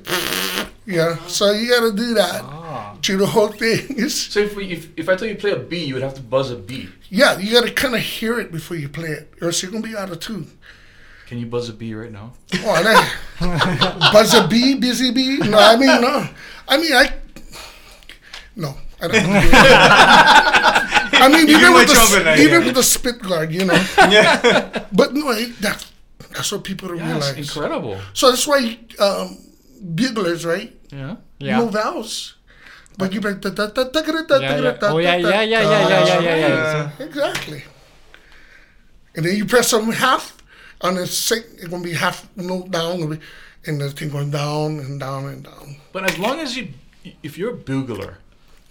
yeah. 0.87 1.17
So 1.29 1.53
you 1.53 1.71
got 1.71 1.81
to 1.91 1.93
do 1.97 2.13
that 2.15 2.43
Ah. 2.45 2.97
to 3.03 3.17
the 3.17 3.27
whole 3.27 3.49
thing. 3.49 3.87
It's, 3.97 4.15
So 4.35 4.41
if, 4.41 4.55
we, 4.57 4.65
if 4.73 4.89
if 4.97 5.09
I 5.09 5.15
tell 5.17 5.29
you 5.29 5.37
play 5.37 5.53
a 5.53 5.57
B, 5.71 5.73
you 5.85 5.95
would 5.95 6.03
have 6.03 6.15
to 6.15 6.23
buzz 6.23 6.51
a 6.51 6.57
B. 6.57 6.89
yeah, 7.09 7.39
you 7.39 7.53
got 7.53 7.65
to 7.67 7.73
kind 7.73 7.95
of 7.95 8.01
hear 8.03 8.39
it 8.41 8.51
before 8.53 8.77
you 8.77 8.89
play 8.89 9.11
it, 9.11 9.33
or 9.41 9.47
else 9.49 9.63
you're 9.63 9.71
gonna 9.73 9.87
be 9.93 9.97
out 9.97 10.11
of 10.11 10.19
tune. 10.21 10.51
Can 11.27 11.39
you 11.39 11.47
buzz 11.47 11.69
a 11.69 11.73
B 11.73 11.95
right 11.95 12.13
now? 12.13 12.33
Oh, 12.65 12.83
that, 12.83 14.11
buzz 14.13 14.35
a 14.35 14.47
bee, 14.47 14.75
busy 14.75 15.11
bee. 15.11 15.39
No, 15.39 15.59
I 15.59 15.77
mean 15.77 16.01
no. 16.01 16.29
I 16.69 16.77
mean 16.77 16.93
I. 16.93 17.13
No, 18.57 18.75
I 19.01 19.09
don't. 19.09 19.25
I 21.15 21.29
mean 21.29 21.49
You 21.49 21.57
even 21.59 21.73
with 21.75 21.89
the 21.89 22.35
even 22.39 22.61
get 22.61 22.67
with 22.67 22.75
the 22.77 22.83
spit 22.83 23.21
guard, 23.23 23.53
you 23.53 23.65
know. 23.65 23.75
Yeah. 24.11 24.85
But 24.93 25.15
no, 25.15 25.31
it, 25.31 25.57
that 25.63 25.85
that's 26.31 26.53
what 26.53 26.63
people 26.65 26.89
don't 26.89 26.99
Yes, 26.99 27.09
realize. 27.09 27.37
incredible. 27.39 27.99
So 28.13 28.31
that's 28.31 28.47
why 28.47 28.79
um, 29.01 29.39
buglers, 29.81 30.45
right? 30.45 30.73
Yeah. 30.93 31.17
Yeah. 31.39 31.59
No 31.59 31.67
vowels. 31.69 32.37
But 32.97 33.13
you 33.13 33.21
like 33.21 33.41
da 33.41 33.51
da 33.51 33.67
da 33.69 33.85
da 33.85 34.01
da 34.03 34.23
da 34.23 34.39
Yeah, 34.39 34.57
da 34.57 34.63
yeah. 34.63 34.71
da 34.79 34.89
Oh 34.93 34.99
yeah, 34.99 35.19
da, 35.19 35.29
yeah, 35.31 35.43
yeah, 35.43 35.63
da, 35.63 35.71
yeah, 35.71 35.89
yeah, 35.89 36.21
yeah, 36.21 36.21
da. 36.21 36.23
yeah, 36.23 36.91
yeah. 36.99 37.05
Exactly. 37.07 37.65
And 39.17 39.25
then 39.27 39.37
you 39.37 39.47
press 39.47 39.71
them 39.73 39.91
half 39.91 40.37
on 40.85 40.95
the 40.95 41.07
sing, 41.07 41.43
it's 41.57 41.67
gonna 41.69 41.83
be 41.83 41.93
half 41.95 42.29
note 42.37 42.71
down, 42.71 42.97
it'll 42.97 43.09
be- 43.09 43.21
and 43.67 43.81
the 43.81 43.91
thing 43.91 44.11
going 44.11 44.31
down 44.31 44.79
and 44.79 45.01
down 45.01 45.25
and 45.27 45.43
down. 45.43 45.77
But 45.93 46.09
as 46.11 46.19
long 46.19 46.39
as 46.41 46.57
you, 46.57 46.69
if 47.23 47.39
you're 47.39 47.51
a 47.53 47.57
bugler, 47.57 48.19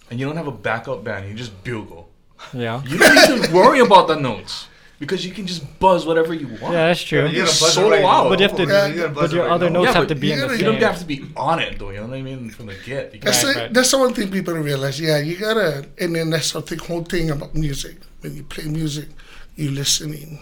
and 0.09 0.19
you 0.19 0.25
don't 0.27 0.37
have 0.37 0.47
a 0.47 0.51
backup 0.51 1.03
band, 1.03 1.27
you 1.27 1.33
just 1.33 1.63
bugle. 1.63 2.09
Yeah. 2.53 2.83
You 2.85 2.97
don't 2.99 3.15
need 3.39 3.47
to 3.47 3.53
worry 3.53 3.79
about 3.79 4.07
the 4.07 4.15
notes 4.15 4.67
because 4.99 5.25
you 5.25 5.31
can 5.31 5.47
just 5.47 5.63
buzz 5.79 6.05
whatever 6.05 6.33
you 6.35 6.47
want. 6.61 6.73
Yeah, 6.75 6.87
that's 6.87 7.01
true. 7.01 7.25
You 7.27 7.45
gotta 7.45 7.59
buzz 7.59 7.69
it 7.69 7.71
Solo 7.73 7.89
right 7.89 8.03
out. 8.03 8.29
But 8.29 8.39
you 8.39 8.47
have 8.47 8.57
to- 8.57 8.65
Yeah, 8.67 8.87
you 8.87 8.95
gotta 9.01 9.09
But 9.09 9.31
your 9.31 9.43
right 9.45 9.51
other 9.51 9.69
now. 9.69 9.79
notes 9.81 9.87
Yeah, 9.93 9.99
have 9.99 10.07
to 10.09 10.15
be 10.15 10.31
in 10.31 10.37
you 10.37 10.41
the 10.43 10.47
gotta- 10.49 10.59
You 10.59 10.65
don't 10.71 10.81
have 10.83 10.99
to 10.99 11.05
be 11.05 11.25
on 11.35 11.59
it 11.59 11.79
though. 11.79 11.89
You 11.89 12.01
know 12.01 12.07
what 12.07 12.17
I 12.17 12.21
mean? 12.21 12.49
From 12.51 12.67
the 12.67 12.75
get. 12.85 13.13
You 13.15 13.19
That's 13.21 13.43
Right, 13.43 13.53
the, 13.55 13.59
right. 13.61 13.73
that's 13.73 13.89
the 13.91 13.97
one 13.97 14.13
thing 14.13 14.29
people 14.29 14.53
don't 14.53 14.63
realize. 14.63 14.99
Yeah, 14.99 15.17
you 15.17 15.37
gotta, 15.37 15.85
and 15.99 16.15
then 16.15 16.29
that's 16.29 16.51
the 16.51 16.61
whole 16.87 17.03
thing 17.03 17.31
about 17.31 17.55
music. 17.55 17.95
When 18.21 18.35
you 18.35 18.43
play 18.43 18.65
music, 18.65 19.07
you're 19.55 19.71
listening, 19.71 20.39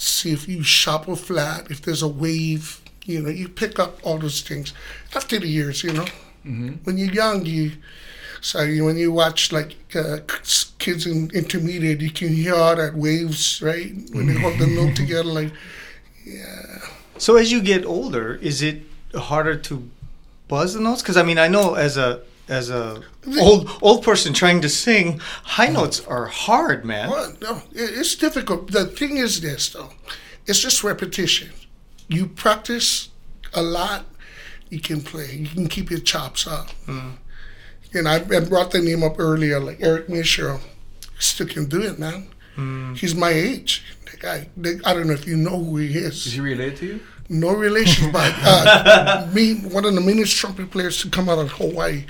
see 0.00 0.32
if 0.32 0.48
you 0.48 0.62
sharp 0.62 1.08
or 1.08 1.16
flat, 1.16 1.70
if 1.70 1.82
there's 1.82 2.02
a 2.02 2.08
wave. 2.08 2.80
You 3.04 3.22
know, 3.22 3.30
you 3.30 3.48
pick 3.48 3.78
up 3.78 3.98
all 4.02 4.18
those 4.18 4.40
things 4.40 4.72
after 5.14 5.38
the 5.38 5.48
years. 5.48 5.82
You 5.82 5.92
know, 5.92 6.06
when 6.84 6.98
you're 6.98 7.12
young, 7.12 7.44
you 7.44 7.72
so 8.40 8.62
you, 8.62 8.84
when 8.84 8.96
you 8.96 9.12
watch 9.12 9.52
like 9.52 9.76
uh, 9.94 10.18
kids 10.78 11.06
in 11.06 11.30
intermediate, 11.32 12.00
you 12.00 12.10
can 12.10 12.28
hear 12.28 12.54
all 12.54 12.76
that 12.76 12.94
waves, 12.94 13.60
right? 13.62 13.92
When 14.12 14.26
they 14.26 14.34
hold 14.34 14.58
the 14.58 14.66
note 14.78 14.96
together, 14.96 15.24
like 15.24 15.52
yeah. 16.24 16.78
So 17.18 17.36
as 17.36 17.52
you 17.52 17.60
get 17.60 17.84
older, 17.84 18.36
is 18.36 18.62
it 18.62 18.82
harder 19.14 19.56
to 19.56 19.90
buzz 20.48 20.74
the 20.74 20.80
notes? 20.80 21.02
Because 21.02 21.16
I 21.16 21.22
mean, 21.22 21.38
I 21.38 21.48
know 21.48 21.74
as 21.74 21.96
a 21.96 22.22
as 22.50 22.68
a 22.68 23.02
old 23.40 23.70
old 23.80 24.02
person 24.04 24.32
trying 24.34 24.60
to 24.60 24.68
sing, 24.68 25.20
high 25.44 25.68
notes 25.68 26.04
are 26.06 26.26
hard, 26.26 26.84
man. 26.84 27.08
Well, 27.08 27.32
no, 27.40 27.62
it's 27.72 28.14
difficult. 28.16 28.70
The 28.72 28.86
thing 28.86 29.16
is 29.16 29.40
this, 29.40 29.70
though, 29.70 29.90
it's 30.46 30.60
just 30.60 30.82
repetition. 30.84 31.50
You 32.08 32.26
practice 32.26 33.08
a 33.54 33.62
lot, 33.62 34.04
you 34.68 34.80
can 34.80 35.00
play. 35.00 35.32
You 35.32 35.46
can 35.48 35.68
keep 35.68 35.90
your 35.90 36.00
chops 36.00 36.46
up. 36.46 36.68
And 37.92 38.06
I, 38.08 38.16
I 38.16 38.40
brought 38.40 38.70
the 38.72 38.80
name 38.80 39.02
up 39.02 39.18
earlier, 39.18 39.58
like 39.60 39.78
Eric 39.80 40.08
Miyashiro. 40.08 40.60
Still 41.18 41.46
can 41.46 41.64
do 41.66 41.82
it, 41.82 41.98
man. 41.98 42.28
He's 42.96 43.14
my 43.14 43.30
age. 43.30 43.84
The 44.10 44.16
guy, 44.18 44.48
the, 44.56 44.80
I 44.84 44.92
don't 44.92 45.06
know 45.06 45.14
if 45.14 45.26
you 45.26 45.36
know 45.36 45.56
who 45.64 45.76
he 45.78 45.96
Is 45.96 46.26
is. 46.26 46.32
he 46.34 46.40
related 46.40 46.76
to 46.78 46.86
you? 46.86 47.00
No 47.30 47.54
relation, 47.54 48.10
but 48.12 48.34
uh, 48.42 49.26
me, 49.32 49.54
one 49.60 49.84
of 49.84 49.94
the 49.94 50.00
meanest 50.00 50.36
trumpet 50.36 50.70
players 50.70 51.00
to 51.02 51.08
come 51.08 51.28
out 51.28 51.38
of 51.38 51.52
Hawaii. 51.52 52.04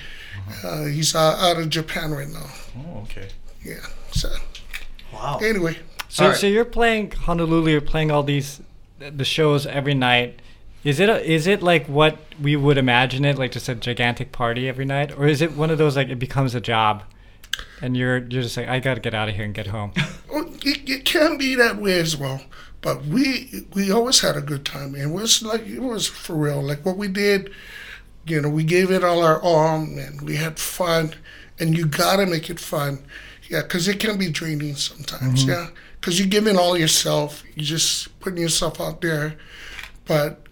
Uh, 0.64 0.84
he's 0.84 1.14
uh, 1.14 1.36
out 1.38 1.58
of 1.58 1.68
Japan 1.70 2.10
right 2.12 2.28
now. 2.28 2.46
Oh, 2.78 3.00
okay. 3.02 3.28
Yeah. 3.64 3.84
So 4.12 4.28
Wow. 5.12 5.38
anyway, 5.42 5.76
So, 6.08 6.24
Alright. 6.24 6.38
so 6.40 6.46
you're 6.46 6.64
playing 6.64 7.10
Honolulu. 7.12 7.70
You're 7.70 7.80
playing 7.80 8.10
all 8.10 8.22
these 8.22 8.60
the 8.98 9.24
shows 9.24 9.66
every 9.66 9.94
night. 9.94 10.40
Is 10.84 10.98
it 11.00 11.08
a, 11.08 11.22
is 11.30 11.46
it 11.46 11.62
like 11.62 11.86
what 11.86 12.18
we 12.40 12.56
would 12.56 12.78
imagine 12.78 13.24
it, 13.24 13.38
like 13.38 13.52
just 13.52 13.68
a 13.68 13.74
gigantic 13.74 14.32
party 14.32 14.68
every 14.68 14.84
night, 14.84 15.12
or 15.16 15.26
is 15.26 15.42
it 15.42 15.52
one 15.56 15.70
of 15.70 15.78
those 15.78 15.96
like 15.96 16.08
it 16.08 16.18
becomes 16.18 16.54
a 16.54 16.60
job, 16.60 17.02
and 17.82 17.96
you're 17.96 18.18
you're 18.18 18.42
just 18.42 18.56
like 18.56 18.68
I 18.68 18.78
got 18.80 18.94
to 18.94 19.00
get 19.00 19.12
out 19.14 19.28
of 19.28 19.34
here 19.34 19.44
and 19.44 19.54
get 19.54 19.68
home? 19.68 19.92
Well, 20.32 20.46
it, 20.64 20.88
it 20.88 21.04
can 21.04 21.36
be 21.38 21.56
that 21.56 21.76
way 21.78 21.98
as 21.98 22.16
well. 22.16 22.42
But 22.82 23.04
we 23.04 23.64
we 23.74 23.90
always 23.90 24.20
had 24.20 24.36
a 24.36 24.40
good 24.40 24.64
time, 24.64 24.94
and 24.94 25.02
it 25.02 25.14
was 25.14 25.42
like 25.42 25.66
it 25.66 25.80
was 25.80 26.06
for 26.06 26.34
real. 26.36 26.62
Like 26.62 26.86
what 26.86 26.96
we 26.96 27.08
did, 27.08 27.50
you 28.30 28.40
know, 28.40 28.48
we 28.48 28.64
gave 28.64 28.90
it 28.90 29.04
all 29.04 29.22
our 29.22 29.40
all, 29.40 29.82
and 29.82 30.22
we 30.22 30.36
had 30.36 30.58
fun. 30.58 31.14
And 31.58 31.76
you 31.76 31.84
gotta 31.86 32.24
make 32.24 32.48
it 32.48 32.58
fun, 32.58 33.00
yeah, 33.50 33.62
because 33.62 33.86
it 33.86 34.00
can 34.00 34.16
be 34.16 34.30
draining 34.30 34.76
sometimes, 34.76 35.44
yeah. 35.44 35.68
Because 36.00 36.18
you're 36.18 36.28
giving 36.28 36.56
all 36.56 36.78
yourself, 36.78 37.42
you're 37.54 37.66
just 37.66 38.18
putting 38.20 38.40
yourself 38.40 38.80
out 38.80 39.02
there, 39.02 39.36
but 40.06 40.46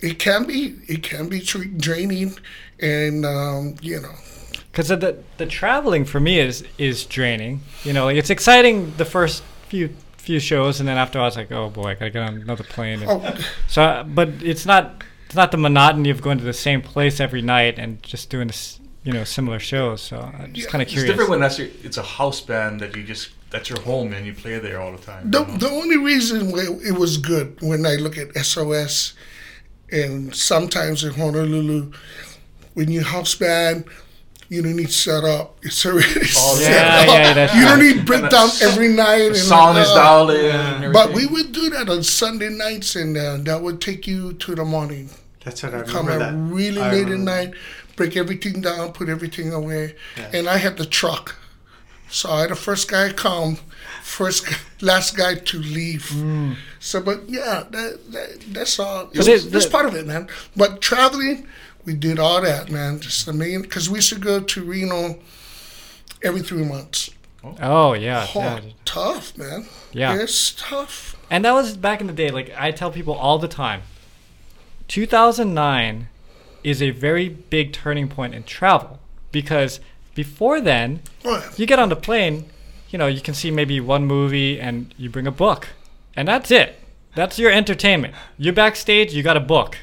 it 0.00 0.20
can 0.20 0.44
be 0.46 0.76
it 0.86 1.02
can 1.02 1.28
be 1.28 1.40
draining, 1.40 2.38
and 2.78 3.26
um, 3.26 3.74
you 3.82 4.00
know, 4.00 4.14
Because 4.70 4.88
the 4.88 5.18
the 5.38 5.46
traveling 5.46 6.04
for 6.04 6.20
me 6.20 6.38
is 6.38 6.64
is 6.78 7.04
draining. 7.04 7.62
You 7.82 7.92
know, 7.92 8.04
like 8.04 8.16
it's 8.16 8.30
exciting 8.30 8.94
the 8.96 9.04
first 9.04 9.42
few 9.68 9.88
few 10.18 10.38
shows, 10.40 10.80
and 10.80 10.88
then 10.88 10.98
after 10.98 11.18
I 11.18 11.24
was 11.24 11.36
like, 11.36 11.50
oh 11.52 11.68
boy, 11.70 11.90
I 11.90 11.94
gotta 11.94 12.10
get 12.10 12.22
on 12.22 12.34
another 12.40 12.64
plane. 12.64 13.02
And 13.02 13.10
oh, 13.10 13.34
So, 13.68 14.04
but 14.06 14.28
it's 14.42 14.66
not 14.66 15.02
it's 15.26 15.34
not 15.34 15.50
the 15.50 15.56
monotony 15.58 16.10
of 16.10 16.22
going 16.22 16.38
to 16.38 16.44
the 16.44 16.52
same 16.52 16.82
place 16.82 17.20
every 17.20 17.42
night 17.42 17.78
and 17.78 18.02
just 18.02 18.30
doing 18.30 18.46
this, 18.48 18.80
you 19.02 19.12
know, 19.12 19.24
similar 19.24 19.58
shows. 19.58 20.00
So 20.02 20.18
I'm 20.18 20.52
just 20.52 20.66
Yeah, 20.66 20.70
kind 20.70 20.82
of 20.82 20.88
curious. 20.88 20.88
It's 20.88 20.92
curious. 20.92 21.06
different 21.08 21.30
when 21.30 21.40
that's 21.40 21.58
your, 21.58 21.68
it's 21.82 21.96
a 21.96 22.02
house 22.02 22.40
band 22.40 22.80
that 22.80 22.94
you 22.96 23.02
just 23.04 23.30
that's 23.50 23.70
your 23.70 23.80
home 23.82 24.12
and 24.12 24.26
you 24.26 24.34
play 24.34 24.58
there 24.58 24.80
all 24.80 24.92
the 24.92 24.98
time. 24.98 25.30
The, 25.30 25.40
you 25.40 25.46
know? 25.46 25.56
the 25.58 25.70
only 25.70 25.96
reason 25.96 26.50
why 26.50 26.66
it 26.84 26.98
was 26.98 27.16
good 27.18 27.56
when 27.60 27.86
I 27.86 27.94
look 27.96 28.18
at 28.18 28.34
SOS 28.36 29.14
and 29.92 30.34
sometimes 30.34 31.04
in 31.04 31.14
Honolulu, 31.14 31.92
when 32.74 32.90
you 32.90 33.02
house 33.04 33.34
band, 33.34 33.84
you 34.54 34.62
don't 34.62 34.76
need 34.76 34.90
set 34.92 35.24
up. 35.24 35.58
It's 35.62 35.84
already 35.86 36.20
Oh, 36.36 36.56
set 36.56 36.70
yeah, 36.72 37.00
up. 37.02 37.06
yeah, 37.08 37.32
that's 37.34 37.54
you 37.54 37.62
don't 37.62 37.78
right. 37.80 37.96
need 37.96 38.06
breakdown 38.06 38.48
every 38.62 38.88
night. 38.88 39.18
the 39.18 39.26
and 39.28 39.36
sound 39.36 39.78
is 39.78 39.88
uh, 39.88 39.94
dialed 39.94 40.30
in. 40.30 40.92
But 40.92 41.12
we 41.12 41.26
would 41.26 41.52
do 41.52 41.70
that 41.70 41.88
on 41.88 42.02
Sunday 42.02 42.48
nights, 42.50 42.96
and 42.96 43.16
uh, 43.16 43.38
that 43.48 43.60
would 43.62 43.80
take 43.80 44.06
you 44.06 44.32
to 44.34 44.54
the 44.54 44.64
morning. 44.64 45.10
That's 45.44 45.62
what 45.62 45.74
I 45.74 45.82
Come 45.82 46.06
remember. 46.06 46.24
out 46.24 46.32
That 46.32 46.54
really 46.54 46.80
I 46.80 46.90
late 46.92 47.08
at 47.08 47.18
night, 47.18 47.54
break 47.96 48.16
everything 48.16 48.60
down, 48.62 48.92
put 48.92 49.08
everything 49.08 49.52
away, 49.52 49.94
Yeah. 50.16 50.30
and 50.32 50.48
I 50.48 50.56
had 50.58 50.76
the 50.78 50.86
truck. 50.86 51.36
So 52.10 52.30
I 52.30 52.40
had 52.42 52.50
the 52.50 52.54
first 52.56 52.88
guy 52.88 53.12
come, 53.12 53.58
first 54.02 54.46
g- 54.46 54.54
last 54.80 55.16
guy 55.16 55.34
to 55.34 55.58
leave. 55.58 56.04
So, 56.78 57.00
but 57.00 57.28
yeah, 57.28 57.64
that, 57.70 58.12
that 58.12 58.28
that's 58.52 58.78
all. 58.78 59.08
It 59.12 59.18
was, 59.18 59.28
it- 59.28 59.50
that's 59.52 59.64
the- 59.66 59.70
part 59.70 59.86
of 59.86 59.94
it, 59.96 60.06
man. 60.06 60.28
But 60.56 60.80
traveling, 60.80 61.46
we 61.84 61.94
did 61.94 62.18
all 62.18 62.40
that, 62.42 62.70
man. 62.70 63.00
Just 63.00 63.26
the 63.26 63.32
main 63.32 63.62
because 63.62 63.88
we 63.90 63.98
used 63.98 64.08
to 64.10 64.18
go 64.18 64.40
to 64.40 64.64
Reno 64.64 65.18
every 66.22 66.40
three 66.42 66.64
months. 66.64 67.10
oh 67.60 67.92
yeah, 67.92 68.26
Oh, 68.34 68.40
yeah, 68.40 68.60
tough, 68.84 69.36
man. 69.36 69.66
yeah. 69.92 70.14
It's 70.18 70.52
tough. 70.52 71.16
And 71.30 71.44
that 71.44 71.52
was 71.52 71.76
back 71.76 72.00
in 72.00 72.06
the 72.06 72.12
day. 72.12 72.30
Like 72.30 72.52
I 72.58 72.70
tell 72.70 72.90
people 72.90 73.14
all 73.14 73.38
the 73.38 73.48
time, 73.48 73.82
2009 74.88 76.08
is 76.62 76.82
a 76.82 76.90
very 76.90 77.28
big 77.28 77.72
turning 77.72 78.08
point 78.08 78.34
in 78.34 78.42
travel 78.44 78.98
because 79.32 79.80
before 80.14 80.60
then, 80.60 81.00
yeah. 81.24 81.50
you 81.56 81.66
get 81.66 81.78
on 81.78 81.88
the 81.88 81.96
plane, 81.96 82.46
you 82.90 82.98
know, 82.98 83.06
you 83.06 83.20
can 83.20 83.34
see 83.34 83.50
maybe 83.50 83.80
one 83.80 84.06
movie 84.06 84.60
and 84.60 84.94
you 84.96 85.10
bring 85.10 85.26
a 85.26 85.32
book, 85.32 85.68
and 86.16 86.28
that's 86.28 86.50
it. 86.50 86.78
That's 87.16 87.38
your 87.38 87.50
entertainment. 87.50 88.14
You're 88.38 88.52
backstage, 88.54 89.12
you 89.12 89.22
got 89.22 89.36
a 89.36 89.40
book, 89.40 89.76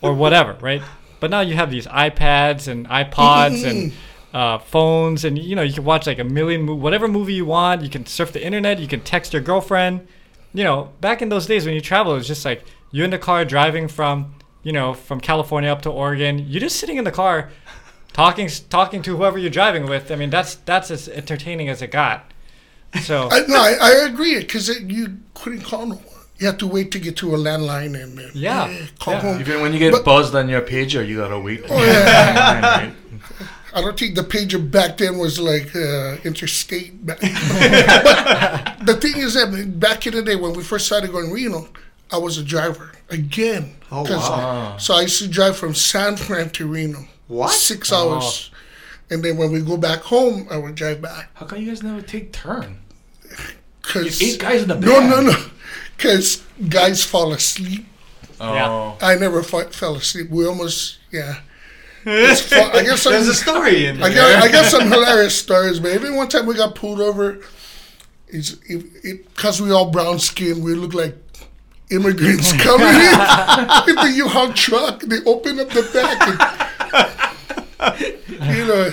or 0.00 0.14
whatever, 0.14 0.54
right? 0.60 0.82
But 1.20 1.30
now 1.30 1.40
you 1.40 1.54
have 1.54 1.70
these 1.70 1.86
iPads 1.86 2.68
and 2.68 2.86
iPods 2.88 3.64
and 3.64 3.92
uh, 4.34 4.58
phones, 4.58 5.24
and 5.24 5.38
you 5.38 5.56
know 5.56 5.62
you 5.62 5.72
can 5.72 5.84
watch 5.84 6.06
like 6.06 6.18
a 6.18 6.24
million, 6.24 6.62
mo- 6.62 6.74
whatever 6.74 7.08
movie 7.08 7.34
you 7.34 7.46
want. 7.46 7.82
You 7.82 7.88
can 7.88 8.06
surf 8.06 8.32
the 8.32 8.44
internet. 8.44 8.78
You 8.78 8.88
can 8.88 9.00
text 9.00 9.32
your 9.32 9.42
girlfriend. 9.42 10.06
You 10.52 10.64
know, 10.64 10.92
back 11.00 11.22
in 11.22 11.28
those 11.28 11.46
days 11.46 11.66
when 11.66 11.74
you 11.74 11.80
travel, 11.80 12.12
it 12.12 12.16
was 12.16 12.26
just 12.26 12.44
like 12.44 12.64
you're 12.90 13.04
in 13.04 13.10
the 13.10 13.18
car 13.18 13.44
driving 13.44 13.88
from, 13.88 14.34
you 14.62 14.72
know, 14.72 14.94
from 14.94 15.20
California 15.20 15.70
up 15.70 15.82
to 15.82 15.90
Oregon. 15.90 16.38
You're 16.48 16.60
just 16.60 16.76
sitting 16.76 16.96
in 16.96 17.04
the 17.04 17.12
car, 17.12 17.50
talking 18.12 18.48
talking 18.70 19.02
to 19.02 19.16
whoever 19.16 19.38
you're 19.38 19.50
driving 19.50 19.86
with. 19.86 20.10
I 20.10 20.16
mean, 20.16 20.30
that's 20.30 20.54
that's 20.54 20.90
as 20.90 21.08
entertaining 21.08 21.68
as 21.68 21.82
it 21.82 21.90
got. 21.90 22.32
So 23.02 23.28
I, 23.30 23.40
no, 23.46 23.56
I, 23.56 23.76
I 23.80 23.90
agree 24.06 24.38
because 24.38 24.68
you 24.80 25.18
couldn't 25.34 25.62
call 25.62 25.86
no 25.86 25.94
one. 25.96 26.15
You 26.38 26.46
had 26.46 26.58
to 26.58 26.66
wait 26.66 26.90
to 26.92 26.98
get 26.98 27.16
to 27.18 27.34
a 27.34 27.38
landline 27.38 28.00
and 28.02 28.18
then 28.18 28.30
Yeah, 28.34 28.70
call 28.98 29.14
yeah. 29.14 29.20
home. 29.20 29.40
Even 29.40 29.60
when 29.62 29.72
you 29.72 29.78
get 29.78 29.92
But- 29.92 30.04
buzzed 30.04 30.34
on 30.34 30.48
your 30.48 30.60
pager, 30.62 31.06
you 31.06 31.16
gotta 31.18 31.38
wait. 31.38 31.62
Oh, 31.68 31.82
yeah. 31.82 32.90
I 33.74 33.80
don't 33.82 33.98
think 33.98 34.14
the 34.14 34.22
pager 34.22 34.58
back 34.70 34.96
then 34.98 35.18
was 35.18 35.38
like 35.38 35.74
uh, 35.76 36.16
interstate. 36.24 36.94
But 37.06 37.20
the 37.20 38.96
thing 39.00 39.16
is 39.18 39.34
that 39.34 39.78
back 39.80 40.06
in 40.06 40.14
the 40.14 40.22
day 40.22 40.36
when 40.36 40.52
we 40.54 40.62
first 40.62 40.86
started 40.86 41.12
going 41.12 41.30
Reno, 41.32 41.68
I 42.10 42.18
was 42.18 42.38
a 42.38 42.44
driver 42.44 42.92
again. 43.10 43.74
Oh, 43.90 44.04
'Cause- 44.04 44.28
wow. 44.30 44.76
So 44.78 44.94
I 44.94 45.02
used 45.02 45.18
to 45.22 45.28
drive 45.28 45.56
from 45.56 45.74
San 45.74 46.16
Fran 46.16 46.50
to 46.50 46.66
Reno. 46.66 47.06
What? 47.28 47.52
Six 47.52 47.92
hours. 47.92 48.50
And 49.10 49.22
then 49.22 49.36
when 49.36 49.52
we 49.52 49.60
go 49.60 49.76
back 49.76 50.00
home, 50.00 50.48
I 50.50 50.56
would 50.56 50.74
drive 50.74 51.00
back. 51.00 51.30
How 51.34 51.46
come 51.46 51.60
you 51.60 51.68
guys 51.68 51.82
never 51.82 52.02
take 52.02 52.32
turn? 52.32 52.78
Cause 53.82 54.20
Eight 54.22 54.40
guys 54.40 54.62
in 54.62 54.68
the 54.68 54.74
bed. 54.74 54.86
no, 54.86 55.00
no, 55.00 55.20
no. 55.30 55.36
Because 55.96 56.42
guys 56.68 57.04
fall 57.04 57.32
asleep. 57.32 57.86
Oh. 58.40 58.52
Yeah. 58.54 58.96
I 59.06 59.14
never 59.16 59.42
fa- 59.42 59.70
fell 59.70 59.96
asleep. 59.96 60.28
We 60.30 60.46
almost, 60.46 60.98
yeah. 61.10 61.40
It's 62.04 62.52
I 62.52 62.82
guess 62.84 63.02
some, 63.02 63.12
There's 63.14 63.28
a 63.28 63.34
story 63.34 63.86
in 63.86 64.02
I 64.02 64.10
there. 64.10 64.34
got, 64.38 64.42
I 64.44 64.52
got 64.52 64.66
some 64.66 64.88
hilarious 64.90 65.36
stories, 65.36 65.80
but 65.80 65.90
every 65.92 66.10
one 66.14 66.28
time 66.28 66.46
we 66.46 66.54
got 66.54 66.74
pulled 66.74 67.00
over, 67.00 67.40
it's 68.28 68.52
it, 68.68 68.84
it 69.02 69.34
cause 69.34 69.60
we 69.60 69.72
all 69.72 69.90
brown 69.90 70.18
skin, 70.18 70.62
we 70.62 70.74
look 70.74 70.94
like 70.94 71.16
immigrants 71.90 72.52
coming 72.62 72.86
in 72.86 72.94
in 73.88 73.96
the 73.96 74.12
U-Haul 74.16 74.52
truck. 74.52 75.00
They 75.00 75.18
open 75.24 75.58
up 75.58 75.70
the 75.70 75.82
back, 75.92 77.18
and, 78.40 78.56
you 78.56 78.66
know. 78.66 78.92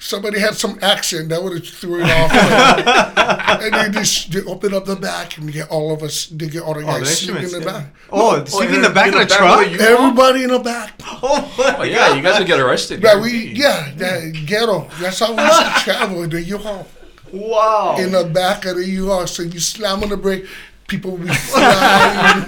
Somebody 0.00 0.38
had 0.38 0.54
some 0.54 0.78
accent 0.80 1.28
that 1.30 1.42
would 1.42 1.54
have 1.54 1.66
threw 1.66 2.00
it 2.00 2.04
off, 2.08 2.30
and 3.62 3.74
they 3.74 3.90
just 3.98 4.30
they 4.30 4.42
open 4.44 4.72
up 4.72 4.84
the 4.84 4.94
back 4.94 5.36
and 5.38 5.52
get 5.52 5.68
all 5.70 5.92
of 5.92 6.04
us. 6.04 6.26
They 6.26 6.46
get 6.46 6.62
all 6.62 6.74
the 6.74 6.82
Oh, 6.82 6.86
guys 6.86 7.00
the 7.00 7.06
sleeping 7.06 7.42
in 7.42 7.50
the 7.50 7.56
instruments. 7.56 7.72
back. 7.72 7.94
yeah. 7.94 8.08
Oh, 8.12 8.44
sleeping 8.44 8.74
in 8.76 8.82
the 8.82 8.90
back 8.90 9.08
of 9.08 9.14
the 9.14 9.20
of 9.22 9.28
truck. 9.28 9.68
you- 9.70 9.80
Everybody 9.80 10.44
in 10.44 10.50
the 10.50 10.60
back. 10.60 11.00
Oh 11.04 11.52
my 11.58 11.76
Oh, 11.78 11.82
yeah, 11.82 12.14
you 12.14 12.22
guys 12.22 12.38
will 12.38 12.46
get 12.46 12.60
arrested. 12.60 13.02
Yeah, 13.02 13.20
we 13.20 13.52
guaranteed. 13.54 13.56
yeah, 13.58 13.92
that 13.96 14.32
ghetto. 14.46 14.88
That's 15.00 15.18
how 15.18 15.34
we 15.34 15.42
used 15.42 15.60
to 15.60 15.70
travel 15.82 16.22
in 16.22 16.30
the 16.30 16.42
U-Haul. 16.42 16.86
Wow. 17.32 17.96
In 17.98 18.12
the 18.12 18.22
back 18.24 18.64
of 18.66 18.76
the 18.76 18.86
U-Haul, 18.86 19.26
so 19.26 19.42
you 19.42 19.58
slam 19.58 20.04
on 20.04 20.10
the 20.10 20.16
brake, 20.16 20.46
people 20.86 21.10
will 21.16 21.26
be 21.26 21.34
flying. 21.34 22.44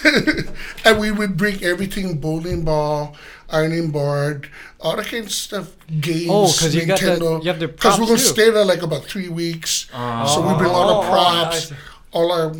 and 0.84 0.98
we 0.98 1.10
would 1.12 1.36
bring 1.36 1.62
everything: 1.62 2.18
bowling 2.18 2.64
ball, 2.64 3.14
ironing 3.52 3.90
board, 3.90 4.48
all 4.80 4.96
that 4.96 5.06
kind 5.06 5.24
of 5.26 5.32
stuff. 5.32 5.72
Games. 6.00 6.28
Oh, 6.30 6.44
'cause 6.46 6.74
you 6.74 6.86
got 6.86 7.00
the- 7.00 7.06
Nintendo. 7.06 7.44
you 7.44 7.52
the 7.52 7.68
Because 7.68 7.98
we're 7.98 8.06
gonna 8.06 8.18
stay 8.18 8.50
there 8.50 8.64
like 8.64 8.82
about 8.82 9.04
three 9.04 9.28
weeks. 9.28 9.86
Ah. 9.92 10.24
so 10.26 10.40
we 10.46 10.54
bring 10.58 10.70
all 10.70 10.88
Oh, 10.88 11.00
the 11.02 11.06
oh, 11.06 11.10
oh 11.10 11.10
props, 11.10 11.68
see. 11.68 11.74
all 12.12 12.32
our, 12.32 12.52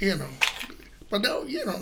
you 0.00 0.16
know. 0.16 0.28
But 1.10 1.22
now, 1.22 1.42
you 1.42 1.64
know, 1.64 1.80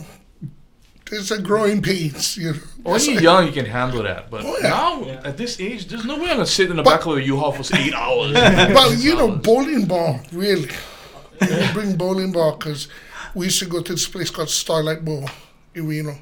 there's 1.11 1.31
a 1.31 1.41
growing 1.41 1.83
pains. 1.83 2.37
You 2.37 2.53
know. 2.55 2.61
When 2.83 3.01
you're 3.05 3.21
young, 3.21 3.47
you 3.47 3.53
can 3.53 3.67
handle 3.67 4.03
that. 4.05 4.31
But 4.31 4.45
Oh, 4.45 4.57
yeah. 4.63 4.69
now, 4.69 5.05
at 5.25 5.37
this 5.37 5.59
age, 5.61 5.87
there's 5.89 6.05
no 6.05 6.15
way 6.17 6.31
I'm 6.31 6.37
gonna 6.37 6.47
sit 6.47 6.71
in 6.71 6.77
the 6.77 6.83
back 6.83 7.05
of 7.07 7.17
a 7.17 7.23
U-Haul 7.23 7.53
for 7.53 7.77
eight 7.77 7.95
hours. 8.05 8.33
But 8.33 8.99
you 8.99 9.15
know, 9.17 9.29
bowling 9.33 9.87
ball, 9.87 10.21
really. 10.33 10.71
We 11.41 11.73
bring 11.73 11.97
bowling 11.97 12.33
ball 12.33 12.57
because 12.57 12.89
we 13.35 13.47
used 13.47 13.59
to 13.59 13.67
go 13.67 13.83
to 13.83 13.93
this 13.93 14.09
place 14.09 14.31
called 14.31 14.49
Starlight 14.49 15.05
Bowl 15.05 15.29
in 15.75 15.87
Reno. 15.87 16.17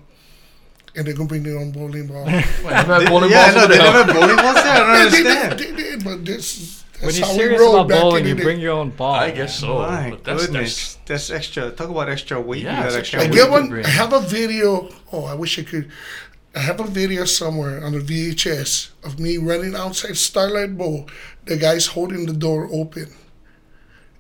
And 0.97 1.05
they're 1.07 1.15
going 1.15 1.27
to 1.29 1.33
bring 1.33 1.43
their 1.43 1.59
own 1.59 1.73
bowling 1.73 2.07
ball. 2.07 2.25
Wait, 2.25 2.35
I've 2.67 2.87
bowling 3.09 3.31
yeah, 3.31 3.53
balls 3.53 3.57
no, 3.57 3.67
they 3.67 3.79
never 3.79 4.13
bowling 4.13 4.37
balls 4.37 4.55
there. 4.55 4.85
I 4.85 5.05
don't 5.11 5.13
Yeah, 5.13 5.23
they, 5.23 5.29
understand. 5.29 5.59
did, 5.59 5.77
they 5.77 5.83
did, 5.83 6.05
but 6.05 6.25
this, 6.25 6.85
that's 7.01 7.05
when 7.05 7.15
you're 7.17 7.27
how 7.27 7.33
we 7.33 7.39
serious 7.39 7.63
about 7.63 7.89
back 7.89 8.01
bowling, 8.01 8.27
you 8.27 8.35
bring 8.37 8.61
your 8.61 8.73
own 8.75 8.91
ball. 8.91 9.15
I 9.15 9.31
guess 9.33 9.59
so. 9.59 9.79
My 9.79 10.17
that's, 10.23 10.47
goodness, 10.47 10.99
that's, 11.05 11.31
extra. 11.31 11.71
Talk 11.73 11.91
about 11.91 12.09
extra 12.09 12.41
weight. 12.41 12.63
Yeah, 12.63 12.77
you 12.85 12.91
got 12.91 12.99
extra 12.99 13.21
extra 13.21 13.21
I 13.21 13.25
weight. 13.25 13.33
get 13.35 13.51
one. 13.51 13.85
I 13.85 13.89
have 13.89 14.13
a 14.13 14.21
video. 14.21 14.89
Oh, 15.13 15.25
I 15.25 15.35
wish 15.35 15.59
I 15.59 15.63
could. 15.65 15.91
I 16.57 16.61
have 16.61 16.79
a 16.79 16.85
video 16.87 17.25
somewhere 17.25 17.85
on 17.85 17.91
the 17.93 17.99
VHS 17.99 18.91
of 19.03 19.19
me 19.19 19.37
running 19.39 19.75
outside 19.75 20.17
Starlight 20.17 20.79
Bowl. 20.79 21.09
The 21.47 21.57
guy's 21.57 21.87
holding 21.87 22.27
the 22.27 22.33
door 22.33 22.69
open, 22.73 23.13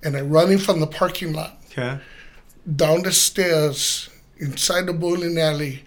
and 0.02 0.16
I'm 0.16 0.30
running 0.30 0.58
from 0.58 0.80
the 0.80 0.88
parking 0.88 1.32
lot 1.32 1.58
Okay. 1.70 2.00
down 2.74 3.02
the 3.04 3.12
stairs 3.12 4.08
inside 4.38 4.86
the 4.86 4.92
bowling 4.92 5.38
alley, 5.38 5.84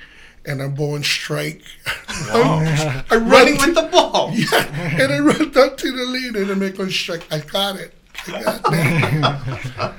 and 0.47 0.61
I'm 0.61 0.73
bowling 0.73 1.03
strike. 1.03 1.61
I 2.07 3.03
run 3.11 3.29
Running 3.29 3.57
to- 3.57 3.65
with 3.67 3.75
the 3.75 3.83
ball. 3.91 4.31
yeah, 4.33 5.01
and 5.03 5.11
I 5.13 5.19
run 5.19 5.57
up 5.57 5.77
to 5.77 5.91
the 5.91 6.05
lead 6.05 6.35
and 6.35 6.49
I 6.51 6.55
make 6.55 6.77
one 6.79 6.89
strike. 6.89 7.25
I 7.31 7.39
got 7.39 7.75
it. 7.75 7.93
I 8.27 8.43
got 8.43 8.63
that. 8.63 9.93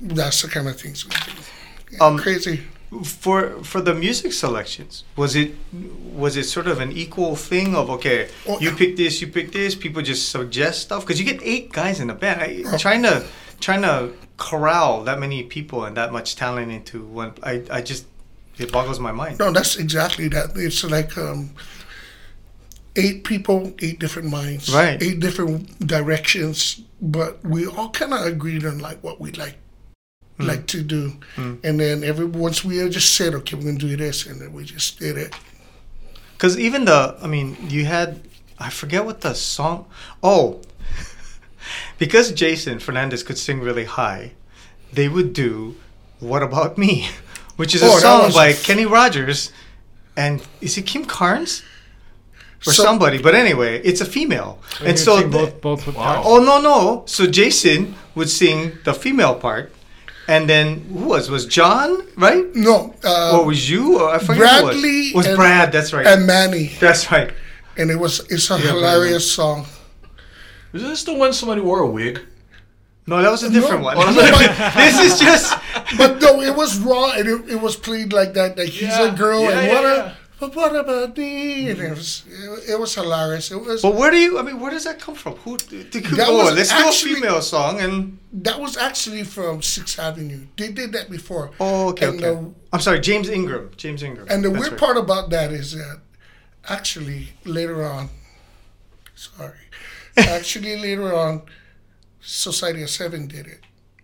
That's 0.00 0.42
the 0.42 0.48
kind 0.48 0.68
of 0.68 0.80
things 0.80 1.04
we 1.04 1.10
do. 1.10 1.32
Yeah, 1.92 2.04
Um, 2.04 2.18
crazy. 2.18 2.62
For 3.02 3.62
for 3.64 3.80
the 3.80 3.94
music 3.94 4.32
selections, 4.32 5.02
was 5.16 5.34
it 5.34 5.54
was 6.14 6.36
it 6.36 6.44
sort 6.44 6.68
of 6.68 6.80
an 6.80 6.92
equal 6.92 7.34
thing 7.34 7.74
of 7.74 7.90
okay, 7.90 8.28
Oh, 8.46 8.60
you 8.60 8.70
pick 8.72 8.96
this, 8.96 9.20
you 9.20 9.26
pick 9.26 9.50
this. 9.52 9.74
People 9.74 10.02
just 10.02 10.28
suggest 10.30 10.82
stuff 10.82 11.02
because 11.04 11.18
you 11.18 11.26
get 11.26 11.40
eight 11.42 11.72
guys 11.72 11.98
in 11.98 12.10
a 12.10 12.14
band. 12.14 12.40
I, 12.40 12.62
Oh. 12.66 12.78
trying 12.78 13.02
to 13.02 13.24
trying 13.60 13.82
to 13.82 14.12
corral 14.36 15.02
that 15.04 15.18
many 15.18 15.42
people 15.42 15.84
and 15.84 15.96
that 15.96 16.12
much 16.12 16.36
talent 16.36 16.70
into 16.70 17.02
one. 17.04 17.32
I 17.42 17.62
I 17.70 17.80
just 17.82 18.06
it 18.58 18.72
boggles 18.72 18.98
my 19.00 19.12
mind. 19.12 19.38
No, 19.38 19.50
that's 19.52 19.76
exactly 19.76 20.28
that. 20.28 20.56
It's 20.56 20.82
like 20.84 21.16
um, 21.18 21.50
eight 22.96 23.24
people, 23.24 23.74
eight 23.80 23.98
different 23.98 24.30
minds, 24.30 24.72
Right. 24.72 25.02
Eight 25.02 25.20
different 25.20 25.86
directions, 25.86 26.80
but 27.00 27.44
we 27.44 27.66
all 27.66 27.90
kind 27.90 28.12
of 28.14 28.24
agreed 28.26 28.64
on 28.64 28.78
like 28.78 29.02
what 29.02 29.20
we 29.20 29.32
like 29.32 29.56
Hmm. 30.38 30.48
like 30.48 30.66
to 30.66 30.82
do, 30.82 31.14
and 31.38 31.80
then 31.80 32.04
every 32.04 32.26
once 32.26 32.62
we 32.62 32.86
just 32.90 33.14
said, 33.14 33.32
okay, 33.34 33.56
we're 33.56 33.62
gonna 33.64 33.78
do 33.78 33.96
this, 33.96 34.26
and 34.26 34.38
then 34.38 34.52
we 34.52 34.64
just 34.64 34.98
did 34.98 35.16
it. 35.16 35.34
Because 36.34 36.58
even 36.58 36.84
the, 36.84 37.16
I 37.22 37.26
mean, 37.26 37.56
you 37.70 37.86
had, 37.86 38.20
I 38.58 38.68
forget 38.68 39.06
what 39.06 39.22
the 39.22 39.32
song. 39.34 39.86
Oh, 40.22 40.60
because 41.98 42.32
Jason 42.32 42.80
Fernandez 42.80 43.22
could 43.22 43.38
sing 43.38 43.60
really 43.60 43.86
high, 43.86 44.32
they 44.92 45.08
would 45.08 45.32
do 45.32 45.76
"What 46.20 46.42
About 46.42 46.76
Me," 46.76 47.08
which 47.56 47.74
is 47.74 47.82
a 47.82 47.86
Oh, 47.86 47.90
that 47.94 48.00
song 48.00 48.32
by 48.32 48.46
a 48.48 48.50
f- 48.50 48.62
Kenny 48.64 48.86
Rogers, 48.86 49.50
and 50.16 50.42
is 50.60 50.76
it 50.78 50.86
Kim 50.86 51.04
Carnes 51.04 51.62
or 52.66 52.72
So- 52.72 52.82
somebody? 52.84 53.18
But 53.18 53.34
anyway, 53.34 53.80
it's 53.82 54.00
a 54.00 54.04
female, 54.04 54.58
You 54.80 54.86
and 54.88 54.98
so 54.98 55.22
the- 55.22 55.28
both 55.28 55.60
both 55.60 55.86
Wow. 55.94 56.22
Oh 56.24 56.38
no 56.42 56.60
no! 56.60 57.02
So 57.06 57.26
Jason 57.26 57.94
would 58.14 58.30
sing 58.30 58.78
the 58.84 58.94
female 58.94 59.34
part, 59.34 59.72
and 60.28 60.48
then 60.48 60.86
who 60.92 61.04
was 61.04 61.30
was 61.30 61.46
John 61.46 62.02
right? 62.16 62.44
No, 62.54 62.94
uh, 63.04 63.32
or 63.38 63.44
was 63.46 63.68
you? 63.70 63.98
Or 64.00 64.10
I 64.14 64.18
forget 64.18 64.38
Bradley 64.62 65.10
who 65.10 65.16
was. 65.18 65.24
Was 65.24 65.26
and- 65.26 65.36
Brad? 65.36 65.72
That's 65.72 65.92
right. 65.92 66.06
and 66.06 66.26
Manny, 66.26 66.72
that's 66.80 67.10
right. 67.12 67.30
and 67.76 67.90
it 67.90 67.98
was 67.98 68.20
it's 68.30 68.50
a 68.50 68.54
Yeah, 68.58 68.72
hilarious 68.72 69.30
song. 69.30 69.66
Is 70.72 70.82
this 70.82 71.04
the 71.04 71.14
one 71.14 71.32
somebody 71.32 71.60
wore 71.62 71.80
a 71.80 71.86
wig? 71.86 72.20
No, 73.06 73.22
that 73.22 73.30
was 73.30 73.42
a 73.44 73.50
different 73.50 73.80
No. 73.82 73.86
one. 73.86 73.96
Oh, 73.98 74.12
this 74.76 74.98
is 75.12 75.20
just. 75.28 75.54
But 75.96 76.20
no, 76.20 76.40
it 76.40 76.54
was 76.56 76.78
raw, 76.78 77.12
and 77.12 77.28
it, 77.28 77.50
it 77.54 77.60
was 77.60 77.76
played 77.76 78.12
like 78.12 78.34
that. 78.34 78.58
Like 78.58 78.68
he's 78.68 78.82
Yeah, 78.88 79.12
a 79.12 79.16
girl, 79.16 79.42
yeah, 79.42 79.50
and 79.58 79.66
yeah, 79.66 79.74
what 79.74 79.82
yeah. 79.84 80.12
a. 80.12 80.14
But 80.38 80.54
what 80.54 80.76
about 80.76 81.16
me? 81.16 81.70
And 81.70 81.80
it 81.80 81.90
was 81.90 82.24
it, 82.28 82.70
it 82.72 82.78
was 82.78 82.94
hilarious. 82.94 83.50
It 83.50 83.56
was 83.56 83.80
But 83.80 83.94
where 83.94 84.10
do 84.10 84.18
you? 84.18 84.38
I 84.38 84.42
mean, 84.42 84.60
where 84.60 84.70
does 84.70 84.84
that 84.84 84.98
come 85.00 85.14
from? 85.14 85.34
Who? 85.36 85.56
To, 85.56 85.82
That 85.84 86.26
oh, 86.28 86.44
was 86.44 86.54
let's 86.54 86.70
actually- 86.72 87.12
do 87.12 87.16
a 87.16 87.20
female 87.20 87.40
song 87.42 87.80
and. 87.80 88.18
that 88.32 88.60
was 88.60 88.76
actually 88.76 89.22
from 89.24 89.62
Sixth 89.62 89.98
Avenue. 89.98 90.44
They 90.58 90.72
did 90.72 90.92
that 90.92 91.08
before. 91.08 91.52
Oh, 91.58 91.88
okay, 91.90 92.08
And 92.08 92.16
okay. 92.22 92.34
the- 92.34 92.52
I'm 92.72 92.80
sorry, 92.80 93.00
James 93.00 93.30
Ingram. 93.30 93.70
James 93.78 94.02
Ingram. 94.02 94.26
And 94.28 94.44
the 94.44 94.50
That's 94.50 94.60
weird 94.60 94.72
right. 94.72 94.80
part 94.80 94.96
about 94.98 95.30
that 95.30 95.52
is 95.52 95.72
that 95.72 96.00
actually 96.68 97.28
later 97.46 97.82
on, 97.86 98.10
sorry, 99.14 99.64
actually 100.18 100.76
later 100.76 101.14
on, 101.16 101.42
Society 102.26 102.82
of 102.82 102.90
Seven 102.90 103.26
did 103.28 103.46
it 103.46 103.60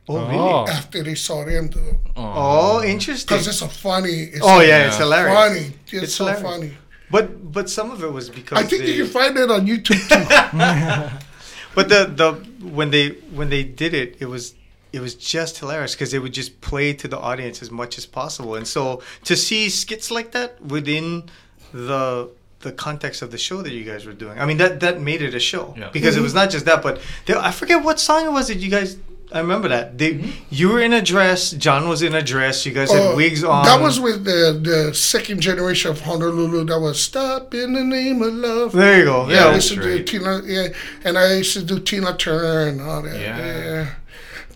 Oh, 0.08 0.16
oh. 0.16 0.26
really? 0.28 0.38
Oh. 0.38 0.66
after 0.68 1.02
they 1.02 1.14
saw 1.14 1.44
them 1.44 1.68
do 1.68 1.78
it 1.80 1.96
oh. 2.16 2.32
oh, 2.78 2.82
interesting. 2.85 3.26
because 3.37 3.46
it's 3.48 3.62
a 3.62 3.68
funny. 3.68 4.11
It's 4.35 4.40
Oh 4.42 4.61
a 4.61 4.66
yeah, 4.66 4.87
it's 4.88 4.96
hilarious. 4.96 5.35
funny. 5.35 5.72
It's, 5.92 6.02
It's 6.04 6.14
so 6.14 6.24
hilarious. 6.26 6.42
funny. 6.50 6.72
But 7.11 7.52
but 7.52 7.68
some 7.70 7.90
of 7.90 8.02
it 8.02 8.12
was 8.12 8.30
because 8.30 8.58
I 8.58 8.62
think 8.64 8.82
they, 8.85 8.92
you 8.94 9.04
can 9.04 9.12
find 9.12 9.37
it 9.37 9.50
on 9.50 9.66
YouTube 9.66 10.00
too. 10.08 11.18
But 11.74 11.88
the 11.88 12.04
the 12.04 12.32
when 12.68 12.90
they 12.90 13.11
when 13.38 13.48
they 13.48 13.64
did 13.64 13.94
it, 13.94 14.16
it 14.20 14.26
was 14.26 14.54
it 14.92 15.00
was 15.00 15.14
just 15.14 15.58
hilarious 15.58 15.94
because 15.94 16.11
they 16.11 16.18
would 16.18 16.35
just 16.35 16.61
play 16.61 16.92
to 16.94 17.08
the 17.08 17.18
audience 17.18 17.62
as 17.62 17.70
much 17.70 17.96
as 17.96 18.04
possible, 18.04 18.54
and 18.56 18.66
so 18.68 19.00
to 19.24 19.37
see 19.37 19.70
skits 19.70 20.11
like 20.11 20.32
that 20.32 20.61
within 20.61 21.30
the 21.72 22.28
the 22.62 22.72
context 22.72 23.22
of 23.22 23.31
the 23.31 23.38
show 23.38 23.62
that 23.62 23.72
you 23.72 23.85
guys 23.85 24.05
were 24.07 24.12
doing, 24.25 24.38
I 24.38 24.44
mean 24.46 24.59
that 24.59 24.81
that 24.81 25.01
made 25.01 25.20
it 25.22 25.35
a 25.35 25.40
show 25.40 25.75
Yeah. 25.77 25.90
because 25.92 26.16
it 26.16 26.22
was 26.22 26.35
not 26.35 26.51
just 26.51 26.64
that, 26.66 26.83
but 26.83 27.01
they, 27.27 27.35
I 27.35 27.51
forget 27.51 27.83
what 27.85 27.98
song 28.01 28.25
it 28.27 28.33
was 28.33 28.48
that 28.48 28.59
you 28.59 28.70
guys. 28.70 28.96
I 29.35 29.40
remember 29.40 29.68
that 29.68 29.96
they 29.96 30.11
you 30.51 30.68
were 30.68 30.83
in 30.88 30.92
a 30.92 31.01
dress, 31.01 31.53
John 31.53 31.88
was 31.88 32.03
in 32.03 32.14
a 32.14 32.20
dress, 32.20 32.66
you 32.66 32.72
guys 32.72 32.92
had 32.92 33.12
Uh, 33.12 33.16
wigs 33.16 33.42
on. 33.42 33.64
That 33.64 33.81
was 33.81 33.98
with 34.07 34.25
the 34.31 34.40
the 34.70 34.92
second 34.94 35.40
generation 35.40 35.90
of 35.90 35.98
Honolulu. 36.03 36.64
That 36.66 36.81
was 36.81 37.01
"Stop 37.01 37.55
in 37.55 37.72
the 37.72 37.83
Name 37.96 38.20
of 38.29 38.35
Love." 38.35 38.72
there 38.72 38.98
you 38.98 39.05
go. 39.12 39.18
Yeah, 39.29 39.35
Yeah, 39.35 39.53
I 39.53 39.55
used 39.55 39.70
to 39.72 39.81
do. 39.81 40.03
Tina. 40.11 40.33
Yeah, 40.44 40.68
and 41.07 41.16
I 41.16 41.27
used 41.42 41.55
to 41.59 41.62
do 41.70 41.77
Tina 41.81 42.12
Turner 42.25 42.68
and 42.68 42.81
all 42.83 43.01
that. 43.09 43.18
Yeah. 43.18 43.38
Yeah. 43.38 43.87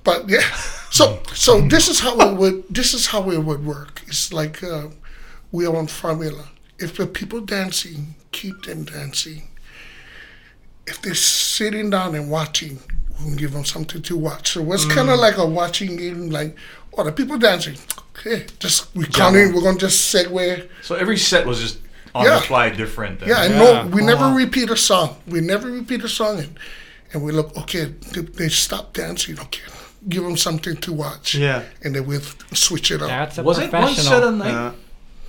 But 0.04 0.28
yeah, 0.28 0.44
so 0.98 1.04
so 1.32 1.52
this 1.74 1.88
is 1.88 1.98
how 2.04 2.14
it 2.28 2.36
would 2.40 2.56
this 2.78 2.92
is 2.92 3.06
how 3.12 3.22
it 3.30 3.42
would 3.48 3.64
work. 3.64 4.02
It's 4.08 4.30
like 4.40 4.56
uh, 4.62 4.88
we 5.52 5.64
are 5.66 5.74
on 5.74 5.86
formula. 5.86 6.44
If 6.78 6.96
the 6.96 7.06
people 7.06 7.40
dancing, 7.40 8.14
keep 8.32 8.64
them 8.64 8.84
dancing. 8.84 9.48
If 10.86 11.02
they're 11.02 11.14
sitting 11.14 11.90
down 11.90 12.14
and 12.14 12.30
watching, 12.30 12.78
we'll 13.24 13.36
give 13.36 13.52
them 13.52 13.64
something 13.64 14.02
to 14.02 14.16
watch. 14.16 14.52
So 14.52 14.72
it's 14.72 14.84
kind 14.84 15.08
of 15.10 15.18
like 15.18 15.36
a 15.38 15.46
watching 15.46 15.96
game. 15.96 16.30
Like, 16.30 16.56
oh, 16.96 17.04
the 17.04 17.12
people 17.12 17.38
dancing. 17.38 17.76
Okay, 18.18 18.46
just 18.58 18.94
we 18.94 19.04
counting. 19.06 19.52
We're 19.54 19.62
gonna 19.62 19.78
just 19.78 20.14
segue. 20.14 20.68
So 20.82 20.94
every 20.94 21.16
set 21.18 21.46
was 21.46 21.60
just 21.60 21.78
on 22.14 22.24
Yeah. 22.24 22.36
the 22.36 22.40
fly 22.42 22.70
different. 22.70 23.20
then. 23.20 23.28
Yeah, 23.30 23.42
and 23.44 23.54
Yeah. 23.54 23.82
no, 23.82 23.86
we 23.88 24.02
never 24.02 24.24
Uh-huh. 24.24 24.36
repeat 24.36 24.70
a 24.70 24.76
song. 24.76 25.16
We 25.26 25.40
never 25.40 25.70
repeat 25.70 26.02
a 26.04 26.08
song, 26.08 26.38
and, 26.38 26.58
and 27.12 27.22
we 27.22 27.32
look. 27.32 27.56
Okay, 27.56 27.92
they, 28.12 28.20
they 28.22 28.48
stop 28.48 28.92
dancing. 28.94 29.38
Okay, 29.40 29.60
give 30.08 30.22
them 30.22 30.36
something 30.36 30.76
to 30.78 30.92
watch. 30.92 31.34
Yeah. 31.34 31.62
and 31.82 31.94
then 31.94 32.06
we'll 32.06 32.22
switch 32.54 32.90
it 32.90 33.02
up. 33.02 33.08
That's 33.08 33.38
a 33.38 33.42
Was 33.42 33.58
it 33.58 33.72
one 33.72 33.94
set 33.94 34.22
a 34.22 34.30
night? 34.30 34.54
Uh, 34.54 34.72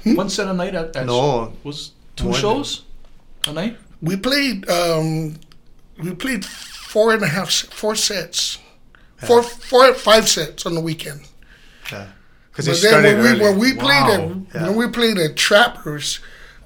One 0.04 0.30
set 0.30 0.48
a 0.48 0.54
night 0.54 0.76
at, 0.76 0.96
at 0.96 1.06
No. 1.06 1.54
was 1.64 1.92
two 2.16 2.34
shows 2.34 2.84
a 3.48 3.52
night. 3.54 3.78
We 4.02 4.16
played. 4.16 4.70
Um, 4.70 5.36
we 6.02 6.14
played 6.14 6.46
four 6.46 7.14
and 7.14 7.24
a 7.24 7.28
half, 7.28 7.52
four 7.52 7.96
sets, 7.96 8.60
four, 9.18 9.42
four, 9.44 9.94
five 9.94 10.28
sets 10.30 10.66
on 10.66 10.76
the 10.76 10.82
weekend. 10.82 11.22
Yeah, 11.92 12.08
because 12.52 12.82
then 12.82 13.04
when 13.04 13.20
we 13.24 13.30
early. 13.30 13.40
when 13.42 13.60
we 13.60 13.74
played 13.74 14.04
Wow. 14.08 14.12
at 14.54 14.56
Yeah. 14.56 14.68
when 14.70 14.76
we 14.78 14.88
played 14.88 15.18
at 15.18 15.36
Trappers, 15.36 16.20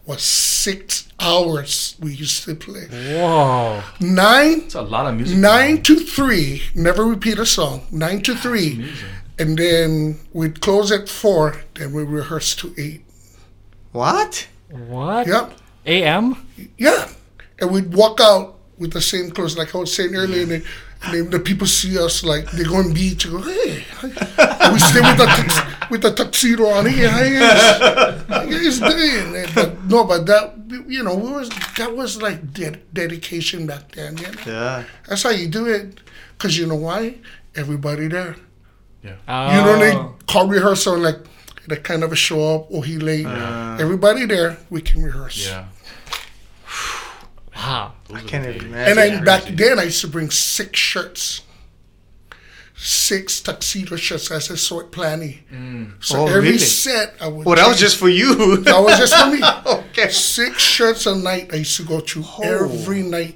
was 0.05 0.21
six 0.21 1.07
hours 1.19 1.95
we 1.99 2.13
used 2.13 2.43
to 2.43 2.55
play. 2.55 2.87
Whoa. 2.91 3.81
Nine 3.99 4.61
It's 4.65 4.75
a 4.75 4.81
lot 4.81 5.05
of 5.07 5.15
music. 5.15 5.37
nine 5.37 5.81
to 5.83 5.95
three. 5.99 6.63
Never 6.75 7.05
repeat 7.05 7.39
a 7.39 7.45
song. 7.45 7.85
Nine 7.91 8.21
to 8.23 8.35
three. 8.35 8.73
Amazing. 8.73 9.05
and 9.39 9.57
then 9.57 10.19
we'd 10.33 10.59
close 10.61 10.91
at 10.91 11.07
four. 11.09 11.61
Then 11.75 11.93
we 11.93 12.03
rehearse 12.03 12.53
to 12.57 12.73
eight. 12.77 13.03
What? 13.91 14.47
What? 14.69 15.27
Yep, 15.27 15.53
A.M. 15.85 16.47
yeah, 16.77 17.09
and 17.59 17.71
we'd 17.71 17.93
walk 17.93 18.19
out 18.21 18.59
with 18.77 18.93
the 18.93 19.01
same 19.01 19.29
clothes, 19.31 19.57
like 19.57 19.73
I 19.75 19.77
was 19.77 19.93
saying 19.93 20.15
earlier. 20.15 20.41
And 20.41 20.51
then, 20.51 20.63
and 21.03 21.13
then 21.13 21.29
the 21.29 21.39
people 21.39 21.67
see 21.67 21.97
us 21.97 22.23
like 22.23 22.49
they're 22.51 22.67
going 22.67 22.93
beat 22.93 23.19
to 23.21 23.31
go, 23.31 23.41
hey, 23.41 23.83
and 24.01 24.73
we 24.73 24.79
stay 24.79 25.01
with 25.01 25.17
the 25.17 25.25
tux, 25.25 25.89
with 25.89 26.01
the 26.01 26.11
tuxedo 26.11 26.65
on. 26.67 26.85
Hey, 26.85 27.07
how 27.07 27.21
you 27.21 27.39
guys, 27.39 28.79
how 28.79 28.89
you? 28.89 29.35
And, 29.35 29.55
but 29.55 29.83
no, 29.85 30.03
but 30.03 30.25
that 30.25 30.55
you 30.87 31.03
know, 31.03 31.15
we 31.15 31.31
was 31.31 31.49
that 31.77 31.95
was 31.95 32.21
like 32.21 32.53
ded- 32.53 32.81
dedication 32.93 33.67
back 33.67 33.91
then. 33.91 34.17
You 34.17 34.31
know? 34.31 34.41
Yeah. 34.45 34.83
That's 35.07 35.23
how 35.23 35.29
you 35.29 35.47
do 35.47 35.67
it, 35.67 35.99
cause 36.37 36.57
you 36.57 36.65
know 36.65 36.75
why? 36.75 37.15
Everybody 37.55 38.07
there. 38.07 38.35
Oh. 39.27 39.55
You 39.55 39.61
know, 39.65 39.79
they 39.79 39.93
oh. 39.93 40.15
call 40.27 40.47
rehearsal 40.47 40.97
like 40.97 41.17
that 41.71 41.83
kind 41.83 42.03
of 42.03 42.11
a 42.11 42.15
show 42.15 42.55
up 42.55 42.67
or 42.71 42.85
he 42.85 42.97
late. 42.97 43.25
Everybody 43.25 44.25
there, 44.25 44.57
we 44.69 44.81
can 44.81 45.01
rehearse. 45.03 45.47
Yeah. 45.47 45.65
Wow. 47.55 47.93
I 48.13 48.21
can't 48.21 48.45
even 48.47 48.73
And 48.73 48.91
imagine. 48.93 48.95
then 49.15 49.23
back 49.25 49.43
then, 49.43 49.79
I 49.79 49.83
used 49.83 50.01
to 50.01 50.07
bring 50.07 50.29
six 50.31 50.79
shirts, 50.79 51.41
six 52.75 53.41
tuxedo 53.41 53.95
shirts 53.97 54.31
I 54.31 54.35
as 54.35 54.49
a 54.49 54.57
sort 54.57 54.91
planning. 54.91 55.39
Mm. 55.53 56.03
So 56.03 56.21
Oh, 56.21 56.27
every 56.27 56.41
really? 56.41 56.57
set 56.57 57.15
I 57.21 57.27
would. 57.27 57.45
well, 57.45 57.55
that 57.55 57.67
was 57.67 57.79
just 57.79 57.97
for 57.97 58.09
you. 58.09 58.57
that 58.63 58.79
was 58.81 58.97
just 58.97 59.15
for 59.15 59.29
me. 59.29 59.41
okay. 59.89 60.09
Six 60.09 60.61
shirts 60.61 61.05
a 61.05 61.15
night. 61.15 61.53
I 61.53 61.57
used 61.57 61.75
to 61.77 61.83
go 61.83 61.99
through 61.99 62.23
oh. 62.25 62.41
every 62.65 63.03
night. 63.03 63.35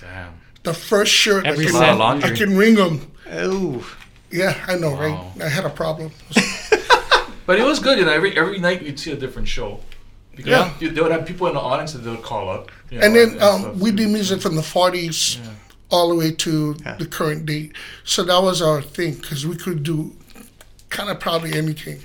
Damn. 0.00 0.34
The 0.62 0.74
first 0.74 1.12
shirt, 1.12 1.46
Every 1.46 1.66
I, 1.66 1.70
A 1.70 1.72
lot 1.72 1.82
of 1.82 1.88
can, 1.88 1.98
laundry. 1.98 2.30
I 2.30 2.34
can 2.36 2.56
ring 2.56 2.74
them. 2.74 3.12
Oh. 3.30 3.96
Yeah, 4.30 4.62
I 4.66 4.74
know, 4.76 4.90
Wow. 4.92 5.32
right? 5.36 5.44
I 5.46 5.48
had 5.48 5.64
a 5.64 5.70
problem. 5.70 6.10
But 7.46 7.58
it 7.58 7.64
was 7.64 7.78
good, 7.78 7.98
you 7.98 8.04
know. 8.04 8.12
Every 8.12 8.36
every 8.36 8.58
night 8.58 8.82
you'd 8.82 8.98
see 8.98 9.12
a 9.12 9.16
different 9.16 9.48
show. 9.48 9.80
Because 10.34 10.50
Yeah. 10.50 10.72
you, 10.80 10.90
they 10.90 11.00
would 11.00 11.12
have 11.12 11.26
people 11.26 11.46
in 11.46 11.54
the 11.54 11.60
audience 11.60 11.92
that 11.92 11.98
they 12.00 12.10
would 12.10 12.22
call 12.22 12.48
up. 12.50 12.70
you 12.90 13.00
and 13.00 13.14
know, 13.14 13.26
then 13.26 13.36
stuff 13.36 13.64
um, 13.66 13.78
we 13.78 13.90
too. 13.90 13.96
did 13.98 14.08
music 14.08 14.40
from 14.42 14.56
the 14.56 14.62
40s 14.62 15.38
all 15.90 16.08
the 16.08 16.14
way 16.16 16.32
to 16.32 16.74
Yeah. 16.84 16.96
the 16.96 17.06
current 17.06 17.46
date. 17.46 17.72
So 18.04 18.24
that 18.24 18.42
was 18.42 18.60
our 18.60 18.82
thing 18.82 19.14
because 19.14 19.46
we 19.46 19.54
could 19.56 19.82
do 19.84 20.12
kind 20.90 21.08
of 21.10 21.20
probably 21.20 21.52
anything. 21.52 22.00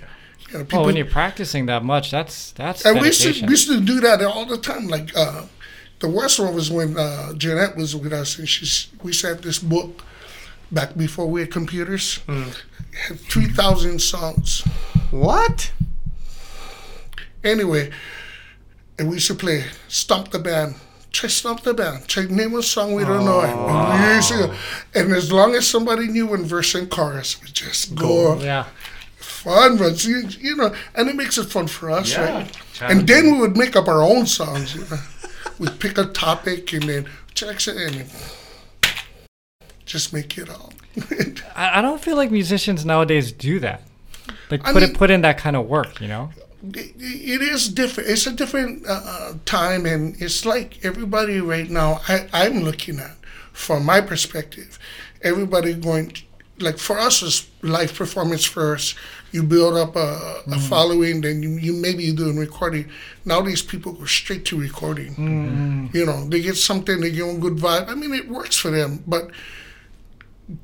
You 0.51 0.53
know, 0.53 0.59
Oh, 0.59 0.63
people, 0.66 0.86
when 0.86 0.95
you're 0.95 1.05
practicing 1.05 1.66
that 1.68 1.84
much, 1.84 2.11
that's 2.11 2.51
that's 2.51 2.86
and 2.86 2.99
we 2.99 3.07
used, 3.07 3.22
to, 3.22 3.45
we 3.45 3.51
used 3.51 3.68
to 3.68 3.80
do 3.82 3.99
that 4.01 4.22
all 4.24 4.45
the 4.45 4.57
time. 4.57 4.88
Like 4.88 5.16
uh, 5.16 5.43
the 5.99 6.07
worst 6.07 6.39
one 6.39 6.53
was 6.53 6.70
when 6.70 6.97
uh, 6.97 7.34
Jeanette 7.34 7.76
was 7.78 7.95
with 7.95 8.13
us 8.13 8.38
and 8.38 8.47
she's 8.47 8.89
we 9.01 9.11
sent 9.13 9.41
this 9.41 9.57
book 9.59 10.03
back 10.72 10.95
before 10.95 11.26
we 11.28 11.41
had 11.41 11.51
computers. 11.51 12.20
It 12.28 12.55
had 13.07 13.20
3,000 13.20 13.99
songs. 13.99 14.63
What? 15.12 15.72
Anyway, 17.43 17.91
and 18.97 19.07
we 19.10 19.16
used 19.16 19.28
to 19.28 19.36
play 19.36 19.66
Stomp 19.88 20.30
the 20.32 20.39
Band, 20.39 20.76
try 21.12 21.30
Stomp 21.30 21.62
the 21.64 21.74
Band. 21.74 22.07
Try 22.07 22.26
name 22.26 22.53
a 22.55 22.62
song 22.62 22.93
we 22.93 23.03
don't 23.03 23.26
know. 23.26 23.41
And, 23.41 24.10
we 24.10 24.16
used 24.16 24.30
to- 24.30 24.53
and 24.93 25.12
as 25.14 25.32
long 25.32 25.55
as 25.55 25.66
somebody 25.68 26.07
knew 26.07 26.28
one 26.28 26.43
verse 26.45 26.76
and 26.76 26.89
chorus, 26.89 27.41
we 27.41 27.47
just 27.49 27.95
go. 27.95 28.39
Yeah. 28.39 28.66
Fun, 29.18 29.78
but 29.78 30.03
you, 30.05 30.28
you 30.39 30.55
know, 30.57 30.76
and 30.95 31.07
it 31.07 31.16
makes 31.16 31.38
it 31.38 31.45
fun 31.45 31.68
for 31.68 31.89
us, 31.91 32.12
Yeah. 32.12 32.39
right? 32.39 32.57
And 32.82 33.07
then 33.07 33.32
we 33.32 33.39
would 33.39 33.55
make 33.55 33.76
up 33.76 33.88
our 33.88 34.01
own 34.03 34.26
songs. 34.26 34.76
You 34.76 34.82
know? 34.82 34.97
We'd 35.60 35.80
pick 35.80 35.97
a 35.97 36.05
topic 36.05 36.72
and 36.74 36.84
then 36.84 37.05
check 37.34 37.66
it 37.68 37.76
and 37.78 38.05
just 39.86 40.14
make 40.14 40.38
it 40.38 40.49
up. 40.49 40.74
I, 41.55 41.80
I 41.80 41.82
don't 41.82 42.01
feel 42.01 42.16
like 42.18 42.32
musicians 42.32 42.86
nowadays 42.86 43.32
do 43.32 43.60
that. 43.60 43.84
Like 44.50 44.68
I 44.68 44.74
put 44.74 44.82
mean- 44.82 44.91
it 44.91 44.97
put 44.97 45.12
in 45.12 45.22
that 45.22 45.38
kind 45.38 45.56
of 45.56 45.68
work, 45.68 46.02
you 46.02 46.08
know? 46.08 46.32
it, 46.74 46.93
it 46.97 47.41
is 47.41 47.70
different. 47.70 48.10
It's 48.10 48.28
a 48.28 48.32
different 48.34 48.86
uh, 48.86 49.02
uh, 49.06 49.34
time, 49.45 49.86
and 49.86 50.22
it's 50.22 50.45
like 50.45 50.84
everybody 50.84 51.39
right 51.39 51.70
now. 51.70 52.02
I, 52.08 52.28
I'm 52.34 52.60
looking 52.64 53.00
at, 53.00 53.16
from 53.54 53.86
my 53.86 54.02
perspective, 54.02 54.78
everybody 55.22 55.74
going 55.74 56.14
like 56.60 56.78
for 56.78 57.00
us 57.00 57.22
is 57.22 57.47
live 57.62 57.93
performance 57.93 58.43
first. 58.43 58.95
You 59.32 59.43
build 59.43 59.78
up 59.78 59.95
a, 59.95 60.41
a 60.52 60.60
following, 60.60 61.22
then 61.22 61.41
you, 61.43 61.52
you 61.52 61.74
maybe 61.74 62.04
you 62.04 62.14
doing 62.14 62.36
recording. 62.38 62.89
Now 63.26 63.41
these 63.41 63.62
people 63.62 63.93
go 63.93 64.06
straight 64.06 64.43
to 64.45 64.60
recording. 64.60 65.89
You 65.93 66.06
know, 66.06 66.28
they 66.28 66.41
get 66.41 66.58
something, 66.58 67.00
they 67.00 67.12
get 67.12 67.30
a 67.36 67.38
good 67.38 67.58
vibe. 67.58 67.88
I 67.88 67.95
mean, 67.95 68.14
it 68.14 68.28
works 68.28 68.58
for 68.58 68.72
them, 68.72 69.04
but 69.08 69.30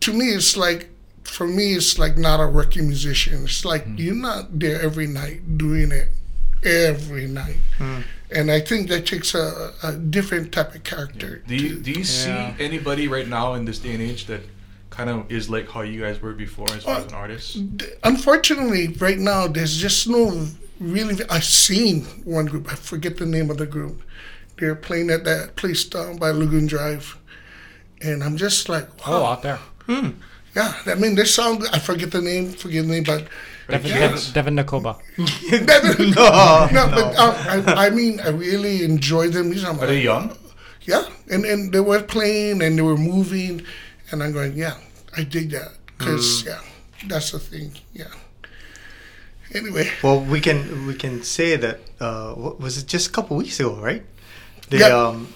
to 0.02 0.12
me, 0.14 0.30
it's 0.30 0.58
like 0.58 0.90
for 1.26 1.48
me, 1.48 1.74
it's 1.74 1.98
like 2.00 2.18
not 2.18 2.40
a 2.40 2.48
working 2.48 2.88
musician. 2.88 3.44
It's 3.44 3.66
like 3.66 3.86
Hmm. 3.86 3.96
you're 3.98 4.16
not 4.16 4.60
there 4.60 4.82
every 4.82 5.08
night 5.08 5.58
doing 5.58 5.92
it 5.92 6.10
every 6.64 7.28
night, 7.28 7.58
hmm. 7.78 8.00
and 8.32 8.50
I 8.50 8.60
think 8.60 8.90
that 8.90 9.06
takes 9.06 9.36
a, 9.36 9.72
a 9.84 9.92
different 9.94 10.52
type 10.52 10.74
of 10.74 10.84
character. 10.84 11.44
Do 11.48 11.56
you, 11.56 11.76
do 11.80 11.92
you 11.92 12.04
see 12.04 12.32
anybody 12.60 13.08
right 13.08 13.28
now 13.28 13.54
in 13.54 13.66
this 13.66 13.78
day 13.80 13.94
and 13.94 14.02
age 14.02 14.26
that 14.26 14.42
kind 14.90 15.10
of 15.10 15.32
is 15.32 15.50
like 15.50 15.70
how 15.70 15.82
you 15.82 16.02
guys 16.02 16.22
were 16.22 16.34
before 16.34 16.66
as 16.72 16.84
far 16.84 16.98
as 16.98 17.04
uh, 17.06 17.08
an 17.10 17.14
artist? 17.14 17.58
Unfortunately, 18.04 18.88
right 19.00 19.20
now, 19.20 19.48
there's 19.48 19.78
just 19.78 20.08
no 20.08 20.48
really. 20.80 21.24
I've 21.30 21.44
seen 21.44 22.02
one 22.24 22.46
group. 22.46 22.72
I 22.72 22.76
forget 22.76 23.18
the 23.18 23.26
name 23.26 23.50
of 23.52 23.58
the 23.58 23.66
group. 23.68 24.02
They're 24.58 24.76
playing 24.76 25.10
at 25.10 25.24
that 25.26 25.56
place 25.58 25.84
down 25.84 26.18
by 26.18 26.32
Lagoon 26.32 26.66
Drive, 26.66 27.18
and 28.02 28.24
I'm 28.24 28.38
just 28.38 28.70
like, 28.70 28.88
Oh, 29.06 29.26
out 29.26 29.44
there. 29.44 29.60
Hmm. 29.86 30.12
Yeah. 30.56 30.74
I 30.86 30.96
mean, 30.96 31.16
they 31.16 31.26
sound. 31.26 31.62
good. 31.62 31.72
I 31.74 31.80
forget 31.80 32.12
the 32.12 32.22
name. 32.22 32.52
Forgive 32.54 32.86
me, 32.88 33.02
but 33.02 33.28
Devin, 33.70 33.92
Yeah. 33.92 34.00
Devin, 34.10 34.34
Devin 34.34 34.56
Nakoba. 34.56 34.94
no, 36.16 36.68
no, 36.72 36.84
but 36.96 37.16
uh, 37.18 37.34
I, 37.76 37.88
I 37.88 37.90
mean, 37.90 38.20
I 38.20 38.30
really 38.30 38.84
enjoy 38.84 39.30
them. 39.30 39.50
These 39.50 39.64
are 39.64 39.74
Are 39.78 39.88
they 39.88 40.02
young? 40.02 40.36
Yeah, 40.84 41.04
and 41.32 41.46
and 41.46 41.72
they 41.74 41.80
were 41.82 42.02
playing 42.04 42.62
and 42.62 42.78
they 42.78 42.82
were 42.84 42.98
moving, 42.98 43.64
and 44.12 44.22
I'm 44.22 44.32
going, 44.34 44.54
yeah, 44.56 44.78
I 45.18 45.24
dig 45.24 45.50
that 45.52 45.74
because 45.98 46.44
Mm. 46.44 46.46
yeah, 46.48 46.62
that's 47.10 47.32
the 47.32 47.40
thing. 47.40 47.72
Yeah. 47.94 48.14
Anyway, 49.54 49.90
Well, 50.04 50.20
we 50.22 50.42
can 50.42 50.86
we 50.88 50.94
can 50.96 51.24
say 51.24 51.56
that 51.56 51.80
uh, 52.00 52.34
what 52.34 52.60
was 52.60 52.78
it 52.78 52.88
just 52.88 53.08
a 53.08 53.12
couple 53.12 53.38
weeks 53.38 53.60
ago, 53.60 53.76
right? 53.82 54.04
They, 54.70 54.80
Yeah. 54.80 54.98
um, 55.10 55.28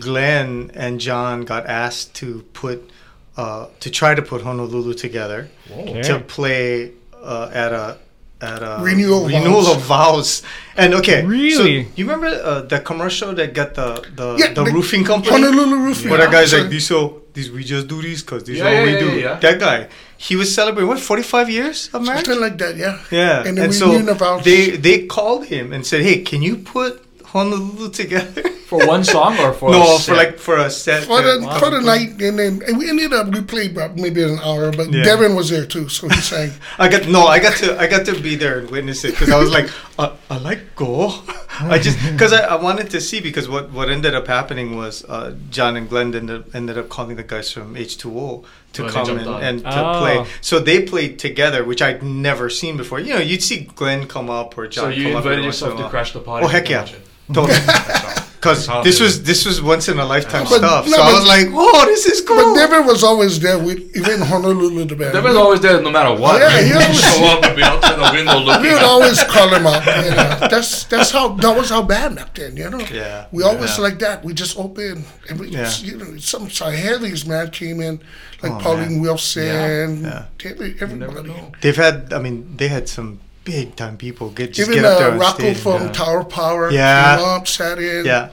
Glenn 0.00 0.70
and 0.74 1.00
John 1.00 1.42
got 1.44 1.66
asked 1.66 2.14
to 2.20 2.42
put 2.52 2.90
uh, 3.36 3.66
to 3.80 3.90
try 3.90 4.14
to 4.14 4.22
put 4.22 4.42
Honolulu 4.42 4.94
together 4.94 5.48
Okay. 5.70 6.02
to 6.02 6.18
play 6.20 6.92
uh, 7.22 7.50
at 7.52 7.72
a 7.72 7.96
at 8.42 8.62
a 8.62 8.78
Renewal 8.80 9.26
renewal 9.26 9.60
vows. 9.62 9.76
of 9.76 9.82
vows. 9.82 10.42
And 10.76 10.94
okay, 10.94 11.24
Really? 11.26 11.50
So 11.84 11.90
you 11.96 12.04
remember 12.08 12.28
uh, 12.28 12.62
the 12.62 12.80
commercial 12.80 13.34
that 13.34 13.52
got 13.52 13.74
the 13.74 14.00
the, 14.16 14.36
Yeah, 14.40 14.52
the 14.54 14.64
the 14.64 14.72
roofing 14.72 15.04
company? 15.04 15.30
Honolulu 15.30 15.76
Roofing. 15.86 16.08
Where 16.10 16.18
that 16.24 16.32
guy's 16.32 16.50
So- 16.50 16.58
like, 16.62 16.70
these 16.70 16.86
so 16.86 17.20
these 17.34 17.50
we 17.52 17.62
just 17.64 17.86
do 17.86 18.00
these 18.02 18.22
because 18.22 18.42
this 18.44 18.56
Yeah, 18.58 18.64
are 18.66 18.72
yeah, 18.72 18.80
what 18.80 18.86
we 18.86 18.92
yeah, 18.94 19.00
do. 19.00 19.08
yeah, 19.12 19.24
yeah. 19.34 19.34
That 19.44 19.60
guy, 19.60 19.88
he 20.16 20.34
was 20.36 20.48
celebrating 20.54 20.88
what 20.88 20.98
forty 21.00 21.22
five 21.22 21.48
years 21.50 21.90
of 21.92 22.02
marriage. 22.02 22.24
something 22.24 22.40
like 22.40 22.56
that. 22.58 22.76
Yeah. 22.76 22.98
Yeah, 23.10 23.38
And 23.40 23.48
and, 23.48 23.58
then 23.58 23.72
so 23.72 23.92
the 23.98 24.14
vows. 24.14 24.42
they 24.42 24.70
they 24.86 25.06
called 25.06 25.44
him 25.46 25.72
and 25.74 25.84
said, 25.86 26.00
"Hey, 26.02 26.22
can 26.30 26.40
you 26.42 26.56
put 26.56 27.04
Honolulu 27.32 27.90
together?" 27.90 28.42
For 28.70 28.86
one 28.86 29.02
song 29.02 29.36
or 29.40 29.52
for 29.52 29.70
no, 29.72 29.82
a 29.82 29.98
for 29.98 30.00
set? 30.00 30.16
like 30.16 30.38
for 30.38 30.56
a 30.58 30.70
set. 30.70 31.02
For 31.02 31.20
the 31.22 31.42
uh, 31.44 31.58
for 31.58 31.70
the 31.70 31.80
night, 31.80 32.22
and 32.22 32.38
then 32.38 32.62
and 32.66 32.78
we 32.78 32.88
ended 32.88 33.12
up 33.12 33.26
we 33.34 33.40
played 33.42 33.72
about 33.72 33.96
maybe 33.96 34.22
an 34.22 34.38
hour, 34.38 34.70
but 34.70 34.92
Yeah. 34.92 35.02
Devin 35.02 35.34
was 35.34 35.50
there 35.50 35.66
too, 35.66 35.88
so 35.88 36.06
he 36.08 36.20
sang. 36.32 36.52
I 36.78 36.86
got 36.88 37.08
no, 37.08 37.26
I 37.26 37.40
got 37.40 37.56
to 37.58 37.74
I 37.80 37.88
got 37.88 38.06
to 38.06 38.14
be 38.20 38.36
there 38.36 38.60
and 38.60 38.70
witness 38.70 39.02
it 39.04 39.10
because 39.18 39.30
I 39.30 39.38
was 39.42 39.50
like, 39.50 39.68
uh, 39.98 40.14
I 40.30 40.38
like 40.38 40.76
go. 40.76 41.10
I 41.58 41.80
just 41.80 41.98
because 42.12 42.32
I, 42.32 42.42
I 42.46 42.54
wanted 42.62 42.90
to 42.90 43.00
see 43.00 43.20
because 43.20 43.48
what 43.48 43.72
what 43.72 43.90
ended 43.90 44.14
up 44.14 44.28
happening 44.28 44.76
was 44.76 45.04
uh, 45.06 45.34
John 45.50 45.74
and 45.76 45.88
Glenn 45.90 46.14
ended 46.14 46.44
ended 46.54 46.78
up 46.78 46.88
calling 46.88 47.16
the 47.16 47.24
guys 47.24 47.50
from 47.50 47.76
H 47.76 47.98
two 47.98 48.16
O 48.16 48.44
to 48.74 48.86
Oh, 48.86 48.88
come 48.88 49.18
and, 49.18 49.28
and 49.28 49.60
to 49.62 49.68
Oh. 49.68 49.98
play. 50.00 50.16
Ah. 50.18 50.26
So 50.40 50.58
they 50.60 50.82
played 50.82 51.18
together, 51.18 51.64
which 51.64 51.82
I'd 51.82 52.02
never 52.02 52.48
seen 52.50 52.76
before. 52.76 53.00
You 53.00 53.14
know, 53.14 53.20
you'd 53.20 53.42
see 53.42 53.68
Glenn 53.74 54.06
come 54.06 54.30
up 54.30 54.56
or 54.56 54.70
So 54.70 54.82
John. 54.82 54.92
you 54.92 55.04
come 55.04 55.12
up 55.16 55.18
every 55.26 55.32
invited 55.34 55.44
once 55.46 55.60
in 55.62 55.66
yourself 55.68 55.80
a 55.80 55.82
to 55.84 55.88
crash 55.88 56.12
the 56.12 56.20
party? 56.20 56.44
Oh 56.44 56.48
heck 56.48 56.68
yeah, 56.68 56.86
totally. 57.32 57.58
That's 58.42 58.68
all. 58.68 58.82
Because 58.82 58.84
this 58.84 59.00
was 59.00 59.22
this 59.22 59.44
was 59.46 59.60
once 59.62 59.88
in 59.88 59.98
a 59.98 60.04
lifetime 60.04 60.44
But- 60.44 60.58
stuff. 60.58 60.86
no, 60.86 60.92
so 60.96 61.02
I 61.02 61.12
was 61.12 61.26
like, 61.26 61.46
"Oh, 61.52 61.84
this 61.86 62.06
is 62.06 62.20
cool." 62.22 62.36
But 62.36 62.54
Devin 62.60 62.86
was 62.86 63.02
always 63.04 63.38
there 63.40 63.58
with 63.58 63.78
even 63.96 64.20
Honolulu 64.20 64.84
the 64.86 64.96
band. 64.96 65.12
Devin's 65.12 65.36
always 65.36 65.60
there 65.60 65.80
no 65.82 65.90
matter 65.90 66.14
what. 66.14 66.40
Yeah, 66.40 66.60
he 66.60 66.68
he 66.68 66.72
always- 66.72 67.00
show 67.00 67.24
up 67.26 67.44
and 67.44 67.56
be 67.56 67.62
outside 67.62 67.96
the 67.96 68.10
window 68.16 68.38
we 68.62 68.72
would 68.72 68.82
always 68.82 69.22
call 69.24 69.48
him 69.48 69.66
up. 69.66 69.84
You 69.84 70.10
know. 70.16 70.48
That's 70.48 70.84
that's 70.84 71.10
how 71.10 71.28
that 71.36 71.56
was 71.56 71.70
our 71.70 71.84
band 71.84 72.16
back 72.16 72.34
then. 72.34 72.56
You 72.56 72.70
know. 72.70 72.80
Yeah, 72.92 73.26
We 73.32 73.42
always 73.42 73.76
yeah. 73.76 73.84
like 73.84 73.98
that. 74.00 74.24
We 74.24 74.32
just 74.34 74.58
open 74.58 75.04
and 75.28 75.38
we, 75.38 75.48
Yeah. 75.48 75.70
you 75.82 75.96
know, 75.98 76.16
some 76.18 76.48
some 76.50 76.72
heavies 76.72 77.26
man 77.26 77.50
came 77.50 77.80
in 77.80 78.00
like 78.42 78.52
Oh, 78.52 78.58
Pauline 78.58 78.92
man. 78.92 79.00
Wilson, 79.02 80.04
Yeah. 80.04 80.24
every- 80.44 80.68
You 80.80 80.86
never 80.86 81.04
everybody. 81.04 81.28
know. 81.28 81.52
They've 81.60 81.76
had, 81.76 82.12
I 82.12 82.18
mean, 82.18 82.54
they 82.56 82.68
had 82.68 82.88
some 82.88 83.20
big 83.44 83.74
time 83.76 83.96
people 83.96 84.30
get 84.30 84.52
just 84.52 84.70
Even 84.70 84.82
get 84.82 84.92
up 84.92 84.98
there 84.98 85.08
uh, 85.08 85.12
on 85.12 85.18
Rocco 85.18 85.38
stage. 85.42 85.58
from 85.58 85.82
yeah. 85.82 85.92
Tower 85.92 86.24
Power 86.24 86.70
Yeah. 86.70 87.16
came 87.16 87.24
up, 87.26 87.48
sat 87.48 87.78
in. 87.78 88.04
yeah, 88.04 88.30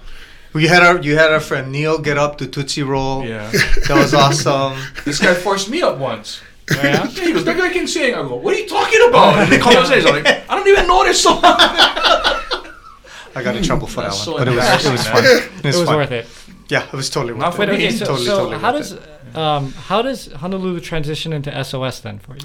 we 0.53 0.67
had 0.67 0.83
our 0.83 0.99
you 1.01 1.17
had 1.17 1.31
our 1.31 1.39
friend 1.39 1.71
Neil 1.71 1.97
get 1.99 2.17
up 2.17 2.37
to 2.39 2.47
Tootsie 2.47 2.83
Roll. 2.83 3.25
Yeah. 3.25 3.49
that 3.87 3.95
was 3.95 4.13
awesome. 4.13 4.77
This 5.05 5.19
guy 5.19 5.33
forced 5.33 5.69
me 5.69 5.81
up 5.81 5.97
once. 5.97 6.41
Yeah? 6.69 6.83
Yeah, 6.83 7.07
he 7.07 7.31
goes, 7.31 7.45
that 7.45 7.57
guy 7.57 7.69
can 7.71 7.87
sing. 7.87 8.13
I 8.13 8.21
go, 8.23 8.35
what 8.35 8.53
are 8.53 8.59
you 8.59 8.67
talking 8.67 8.99
about? 9.07 9.37
And 9.39 9.49
they 9.49 9.57
come 9.57 9.73
and 9.77 9.87
say, 9.87 9.99
I'm 10.03 10.21
like, 10.21 10.27
I 10.49 10.53
don't 10.55 10.67
even 10.67 10.85
know 10.85 11.01
this 11.05 11.23
song. 11.23 11.39
I 11.43 13.41
got 13.43 13.55
in 13.55 13.63
trouble 13.63 13.87
for 13.87 14.01
that 14.01 14.11
That's 14.11 14.27
one, 14.27 14.37
so 14.37 14.37
but 14.37 14.47
it 14.49 14.55
was 14.55 14.85
it 14.85 14.91
was 14.91 15.07
fun. 15.07 15.17
embarrassing, 15.17 15.53
It 15.59 15.63
was, 15.65 15.75
It 15.75 15.79
was 15.79 15.87
fun. 15.87 15.95
worth 15.95 16.11
it. 16.11 16.27
Yeah, 16.69 16.85
it 16.87 16.93
was 16.93 17.09
totally 17.09 17.33
worth 17.33 17.41
Not 17.41 17.53
it. 17.53 17.55
for 17.55 17.71
okay, 17.71 17.91
so, 17.91 18.05
totally, 18.05 18.25
so 18.25 18.37
totally 18.37 18.57
how 18.59 18.73
worth 18.73 18.81
does 18.81 18.91
it. 18.93 19.37
um, 19.37 19.71
how 19.73 20.01
does 20.01 20.31
Honolulu 20.33 20.79
transition 20.81 21.31
into 21.31 21.63
SOS 21.63 21.99
then 22.01 22.19
for 22.19 22.33
you? 22.35 22.41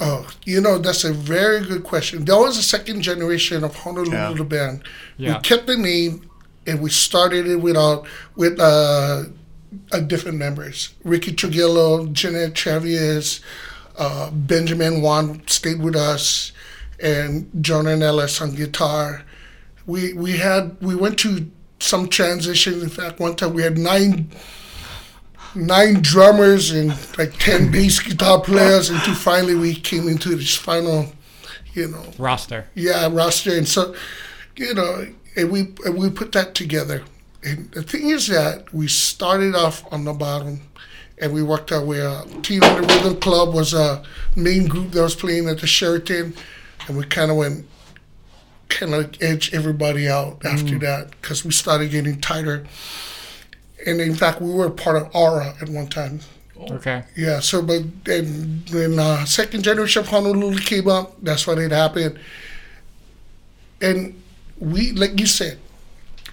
Oh, 0.00 0.28
you 0.44 0.60
know, 0.60 0.78
that's 0.78 1.04
a 1.04 1.12
very 1.12 1.60
good 1.60 1.84
question. 1.84 2.24
That 2.24 2.36
was 2.36 2.56
the 2.56 2.62
second 2.62 3.02
generation 3.02 3.62
of 3.64 3.74
Honolulu 3.76 4.12
Yeah. 4.12 4.32
the 4.32 4.44
band. 4.44 4.82
Yeah. 5.16 5.36
We 5.36 5.42
kept 5.42 5.66
the 5.66 5.76
name 5.76 6.28
and 6.66 6.80
we 6.80 6.90
started 6.90 7.46
it 7.46 7.56
without 7.56 8.06
with 8.36 8.58
uh, 8.58 9.24
uh 9.92 10.00
different 10.00 10.38
members. 10.38 10.94
Ricky 11.04 11.32
Trujillo, 11.32 12.06
Jeanette 12.06 12.54
Travis, 12.54 13.40
uh, 13.98 14.30
Benjamin 14.30 15.02
Wan 15.02 15.42
stayed 15.46 15.80
with 15.80 15.96
us, 15.96 16.52
and 17.00 17.50
John 17.60 17.86
and 17.86 18.02
Ellis 18.02 18.40
on 18.40 18.54
guitar. 18.54 19.22
We 19.86 20.12
we 20.14 20.38
had 20.38 20.76
we 20.80 20.94
went 20.94 21.18
to 21.20 21.50
some 21.80 22.08
transitions. 22.08 22.82
In 22.82 22.88
fact, 22.88 23.18
one 23.18 23.34
time 23.34 23.54
we 23.54 23.62
had 23.62 23.76
nine 23.76 24.30
nine 25.54 26.00
drummers 26.02 26.70
and 26.70 26.90
like 27.18 27.38
10 27.38 27.70
bass 27.70 28.00
guitar 28.00 28.40
players 28.40 28.90
until 28.90 29.14
finally 29.14 29.54
we 29.54 29.74
came 29.74 30.08
into 30.08 30.34
this 30.34 30.56
final, 30.56 31.12
you 31.74 31.88
know, 31.88 32.04
Roster. 32.18 32.66
yeah, 32.74 33.08
roster. 33.12 33.56
And 33.56 33.68
so, 33.68 33.94
you 34.56 34.74
know, 34.74 35.06
and 35.36 35.50
we, 35.50 35.72
and 35.84 35.96
we 35.96 36.10
put 36.10 36.32
that 36.32 36.54
together. 36.54 37.02
And 37.44 37.70
the 37.72 37.82
thing 37.82 38.10
is 38.10 38.28
that 38.28 38.72
we 38.72 38.88
started 38.88 39.54
off 39.54 39.90
on 39.92 40.04
the 40.04 40.12
bottom 40.12 40.60
and 41.18 41.32
we 41.32 41.42
worked 41.42 41.72
our 41.72 41.84
way 41.84 42.04
up. 42.04 42.26
Teen 42.42 42.62
on 42.62 42.82
the 42.82 42.88
Rhythm 42.88 43.20
Club 43.20 43.54
was 43.54 43.74
a 43.74 44.02
main 44.36 44.66
group 44.66 44.92
that 44.92 45.02
was 45.02 45.14
playing 45.14 45.48
at 45.48 45.60
the 45.60 45.66
Sheraton. 45.66 46.34
And 46.86 46.96
we 46.96 47.04
kind 47.04 47.30
of 47.30 47.36
went, 47.36 47.66
kind 48.68 48.94
of 48.94 49.14
edge 49.20 49.52
everybody 49.52 50.08
out 50.08 50.44
after 50.44 50.76
mm. 50.76 50.80
that 50.80 51.10
because 51.20 51.44
we 51.44 51.52
started 51.52 51.90
getting 51.90 52.20
tighter. 52.20 52.66
And 53.86 54.00
in 54.00 54.14
fact, 54.14 54.40
we 54.40 54.52
were 54.52 54.70
part 54.70 54.96
of 55.02 55.14
Aura 55.14 55.54
at 55.60 55.68
one 55.68 55.88
time. 55.88 56.20
Okay. 56.70 57.02
Yeah, 57.16 57.40
so 57.40 57.60
but 57.62 57.82
then 58.04 58.62
when 58.70 58.98
uh, 58.98 59.24
second 59.24 59.64
generation 59.64 60.00
of 60.02 60.08
Honolulu 60.08 60.58
came 60.58 60.86
up, 60.86 61.16
that's 61.22 61.46
when 61.46 61.58
it 61.58 61.72
happened. 61.72 62.18
And 63.80 64.20
we, 64.58 64.92
like 64.92 65.18
you 65.18 65.26
said, 65.26 65.58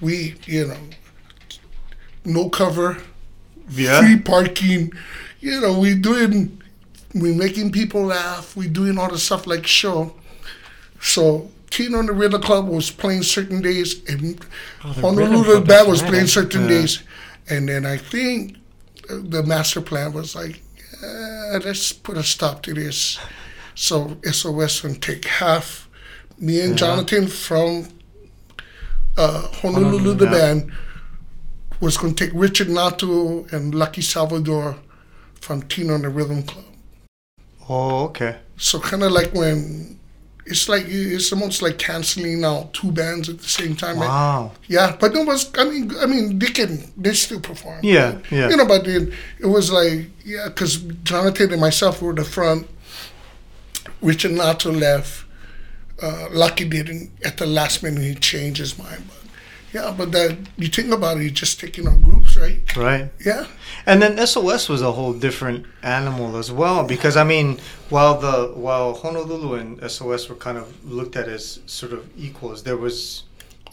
we, 0.02 0.36
you 0.46 0.68
know, 0.68 0.78
no 2.26 2.50
cover, 2.50 2.98
Yeah. 3.72 4.02
free 4.02 4.20
parking, 4.20 4.92
you 5.40 5.60
know, 5.62 5.80
we 5.80 5.96
doing, 5.96 6.62
we 7.16 7.34
making 7.34 7.72
people 7.72 8.06
laugh, 8.06 8.56
we 8.56 8.68
doing 8.68 9.00
all 9.00 9.10
the 9.10 9.18
stuff 9.18 9.48
like 9.48 9.66
show. 9.66 10.14
So 11.02 11.50
Teen 11.72 11.96
on 11.96 12.06
the 12.06 12.14
Rhythm 12.14 12.42
Club 12.42 12.68
was 12.68 12.92
playing 12.92 13.24
certain 13.24 13.62
days, 13.62 14.04
and 14.08 14.40
Oh, 14.84 14.94
the 14.94 15.02
Rhythm 15.02 15.34
Honolulu 15.34 15.66
Band 15.66 15.88
was 15.90 16.02
playing 16.04 16.28
certain 16.28 16.64
Yeah. 16.64 16.68
days. 16.68 17.00
And 17.50 17.68
then 17.68 17.86
I 17.86 17.98
think 17.98 18.58
the 19.10 19.44
master 19.44 19.82
plan 19.82 20.14
was 20.14 20.36
like, 20.36 20.62
let's 21.02 21.92
put 21.92 22.18
a 22.18 22.24
stop 22.24 22.62
to 22.64 22.74
this. 22.74 23.20
So 23.76 24.18
SOS 24.24 24.82
can 24.82 24.96
take 24.96 25.26
half. 25.26 25.90
Me 26.38 26.62
and 26.62 26.78
Jonathan 26.78 27.28
from 27.28 27.88
uh, 29.18 29.42
Honolulu, 29.48 29.98
Honolulu, 29.98 30.14
the 30.16 30.26
yeah. 30.26 30.32
band, 30.32 30.72
was 31.82 31.98
going 31.98 32.16
to 32.16 32.26
take 32.26 32.34
Richard 32.34 32.70
Nato 32.70 33.46
and 33.52 33.74
Lucky 33.74 34.02
Salvador 34.02 34.78
from 35.36 35.62
Teen 35.64 35.90
and 35.90 36.04
the 36.04 36.10
Rhythm 36.10 36.44
Club. 36.44 36.66
Oh, 37.68 38.06
okay. 38.06 38.38
So 38.58 38.80
kind 38.80 39.04
of 39.04 39.12
like 39.12 39.34
when 39.34 39.99
it's 40.50 40.68
like 40.68 40.86
it's 40.88 41.32
almost 41.32 41.62
like 41.62 41.78
canceling 41.78 42.44
out 42.44 42.74
two 42.74 42.92
bands 42.92 43.30
at 43.30 43.38
the 43.38 43.48
same 43.48 43.76
time. 43.76 44.00
Wow. 44.00 44.52
Yeah, 44.68 44.98
but 45.00 45.16
it 45.16 45.26
was. 45.26 45.52
I 45.58 45.64
mean, 45.64 45.96
I 45.98 46.06
mean, 46.06 46.40
they 46.40 46.48
can 46.48 46.92
they 46.98 47.14
still 47.14 47.40
perform. 47.40 47.80
Yeah, 47.84 48.18
yeah. 48.32 48.50
You 48.50 48.58
know, 48.58 48.66
but 48.66 48.86
then 48.86 49.14
it 49.40 49.46
was 49.46 49.72
like 49.72 50.10
yeah, 50.26 50.48
because 50.48 50.78
Jonathan 51.04 51.52
and 51.52 51.62
myself 51.62 52.02
were 52.02 52.14
the 52.14 52.26
front. 52.26 52.68
Richard 54.02 54.32
Nato 54.32 54.72
left. 54.72 55.26
Uh, 56.02 56.30
Lucky 56.32 56.66
didn't 56.66 57.12
at 57.24 57.38
the 57.38 57.46
last 57.46 57.84
minute. 57.84 58.02
He 58.02 58.16
changed 58.16 58.60
his 58.60 58.78
mind, 58.80 59.04
but 59.08 59.19
yeah, 59.74 59.94
but 59.96 60.12
that 60.12 60.38
you 60.58 60.68
think 60.68 60.92
about 60.92 61.18
it, 61.18 61.24
you're 61.24 61.32
just 61.32 61.60
taking 61.60 61.88
on 61.88 62.02
groups, 62.02 62.36
right? 62.38 62.76
Right. 62.76 63.12
Yeah, 63.26 63.46
And 63.86 64.02
then 64.02 64.26
SOS 64.26 64.68
was 64.70 64.82
a 64.82 64.92
whole 64.92 65.14
different 65.14 65.66
animal 65.84 66.38
as 66.38 66.52
well 66.52 66.84
because 66.86 67.16
I 67.18 67.24
mean, 67.24 67.60
while 67.90 68.20
the 68.20 68.52
while 68.56 68.94
Honolulu 68.96 69.54
and 69.56 69.92
SOS 69.92 70.30
were 70.30 70.36
kind 70.36 70.58
of 70.58 70.86
looked 70.86 71.16
at 71.16 71.28
as 71.28 71.60
sort 71.66 71.94
of 71.94 72.08
equals, 72.18 72.64
there 72.64 72.78
was 72.78 73.24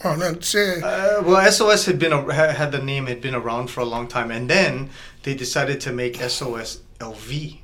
oh, 0.03 0.15
that's 0.15 0.53
it. 0.55 0.83
uh, 0.83 1.21
well 1.25 1.51
SOS 1.51 1.85
had 1.85 1.97
been 1.99 2.13
a, 2.13 2.33
had 2.33 2.71
the 2.71 2.81
name 2.81 3.07
had 3.07 3.21
been 3.21 3.35
around 3.35 3.67
for 3.69 3.81
a 3.81 3.85
long 3.85 4.07
time, 4.07 4.29
and 4.31 4.49
then 4.49 4.89
they 5.23 5.33
decided 5.35 5.81
to 5.81 5.91
make 5.91 6.15
SOS 6.17 6.81
LV. 6.99 7.59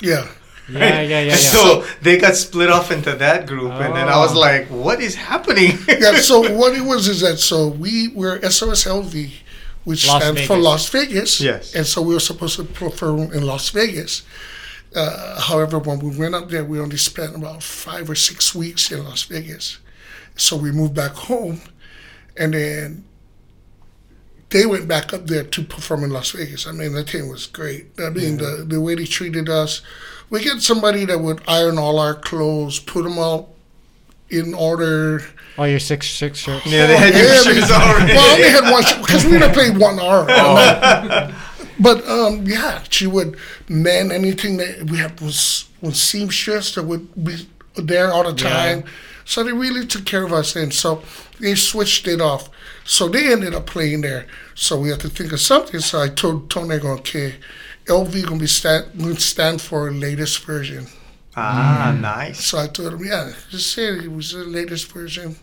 Yeah, 0.00 0.28
Yeah, 0.70 1.00
yeah, 1.00 1.02
yeah, 1.02 1.20
yeah. 1.22 1.36
So 1.36 1.84
they 2.02 2.18
got 2.18 2.36
split 2.36 2.68
off 2.70 2.90
into 2.92 3.14
that 3.14 3.46
group, 3.46 3.72
and 3.72 3.94
then 3.96 4.08
I 4.08 4.18
was 4.18 4.34
Oh. 4.34 4.38
like, 4.40 4.66
"What 4.68 5.00
is 5.00 5.14
happening?" 5.14 5.78
yeah. 5.88 6.18
So 6.20 6.40
what 6.52 6.74
it 6.76 6.82
was 6.84 7.08
is 7.08 7.20
that 7.22 7.38
so 7.38 7.68
we 7.68 8.08
were 8.08 8.38
SOSLV, 8.40 9.32
which 9.84 10.06
Las 10.06 10.22
stands 10.22 10.42
for 10.46 10.56
Las 10.58 10.88
Vegas. 10.90 11.40
Yes. 11.40 11.74
And 11.74 11.86
so 11.86 12.02
we 12.02 12.12
were 12.14 12.20
supposed 12.20 12.56
to 12.56 12.64
perform 12.64 13.32
in 13.32 13.42
Las 13.46 13.70
Vegas. 13.70 14.22
Uh, 14.94 15.40
however, 15.40 15.78
when 15.78 15.98
we 16.00 16.16
went 16.16 16.34
up 16.34 16.50
there, 16.50 16.64
we 16.64 16.78
only 16.80 16.96
spent 16.98 17.34
about 17.36 17.62
five 17.62 18.08
or 18.10 18.14
six 18.14 18.54
weeks 18.54 18.90
in 18.92 19.04
Las 19.04 19.22
Vegas. 19.24 19.78
So 20.36 20.56
we 20.56 20.70
moved 20.70 20.94
back 20.94 21.12
home, 21.12 21.60
and 22.36 22.52
then 22.54 23.04
they 24.50 24.64
went 24.64 24.88
back 24.88 25.12
up 25.12 25.26
there 25.26 25.44
to 25.44 25.62
perform 25.62 26.04
in 26.04 26.10
Las 26.10 26.30
Vegas. 26.30 26.66
I 26.66 26.72
mean, 26.72 26.92
the 26.94 27.04
team 27.04 27.28
was 27.28 27.46
great. 27.46 27.86
I 27.98 28.08
mean, 28.10 28.38
the 28.38 28.64
the 28.68 28.80
way 28.80 28.94
they 28.94 29.04
treated 29.06 29.48
us. 29.48 29.82
We 30.30 30.42
get 30.44 30.60
somebody 30.60 31.04
that 31.06 31.20
would 31.20 31.40
iron 31.48 31.78
all 31.78 31.98
our 31.98 32.14
clothes, 32.14 32.78
put 32.80 33.02
them 33.04 33.18
all 33.18 33.54
in 34.30 34.52
order. 34.54 35.22
Oh, 35.56 35.64
your 35.64 35.78
six 35.80 36.08
six 36.08 36.38
shirts. 36.38 36.66
yeah, 36.66 36.86
they 36.86 36.96
had 36.96 37.14
your 37.14 37.24
Yeah, 37.24 37.42
shoes 37.42 37.68
we- 37.68 37.74
already. 37.74 38.12
Well, 38.12 38.30
I 38.30 38.34
only 38.34 38.48
had 38.50 38.72
one 38.72 38.84
shirt 38.84 39.00
because 39.00 39.24
we 39.24 39.34
only 39.36 39.48
played 39.48 39.76
one 39.78 39.98
hour. 39.98 41.34
But 41.80 42.04
um, 42.08 42.44
yeah, 42.44 42.82
she 42.90 43.06
would 43.06 43.36
man 43.68 44.10
anything 44.10 44.56
that 44.56 44.90
we 44.90 44.98
had 44.98 45.20
was 45.20 45.68
was 45.80 46.00
seamstress 46.02 46.74
that 46.74 46.82
would 46.84 47.06
be 47.24 47.46
there 47.76 48.12
all 48.12 48.24
the 48.24 48.34
time. 48.34 48.82
So 49.24 49.44
they 49.44 49.52
really 49.52 49.86
took 49.86 50.04
care 50.04 50.24
of 50.24 50.32
us, 50.32 50.56
and 50.56 50.74
so 50.74 51.02
they 51.38 51.54
switched 51.54 52.08
it 52.08 52.20
off. 52.20 52.50
So 52.84 53.08
they 53.08 53.30
ended 53.32 53.54
up 53.54 53.66
playing 53.66 54.00
there. 54.00 54.26
So 54.56 54.80
we 54.80 54.88
had 54.88 54.98
to 55.00 55.08
think 55.08 55.30
of 55.32 55.38
something. 55.40 55.78
So 55.78 56.00
I 56.02 56.08
told 56.08 56.50
Tony, 56.50 56.74
I 56.74 56.78
go, 56.80 56.88
okay, 56.94 57.36
LV 57.88 58.24
gonna 58.26 58.38
be 58.40 58.46
stand 58.46 58.86
gonna 58.98 59.18
stand 59.18 59.60
for 59.60 59.90
latest 59.90 60.44
version. 60.44 60.86
ah, 61.36 61.96
nice. 62.00 62.44
So 62.44 62.58
I 62.58 62.66
told 62.66 62.94
him, 62.94 63.04
yeah, 63.04 63.32
just 63.50 63.72
say 63.72 63.84
it 64.06 64.12
was 64.12 64.32
the 64.32 64.44
latest 64.44 64.90
version 64.92 65.36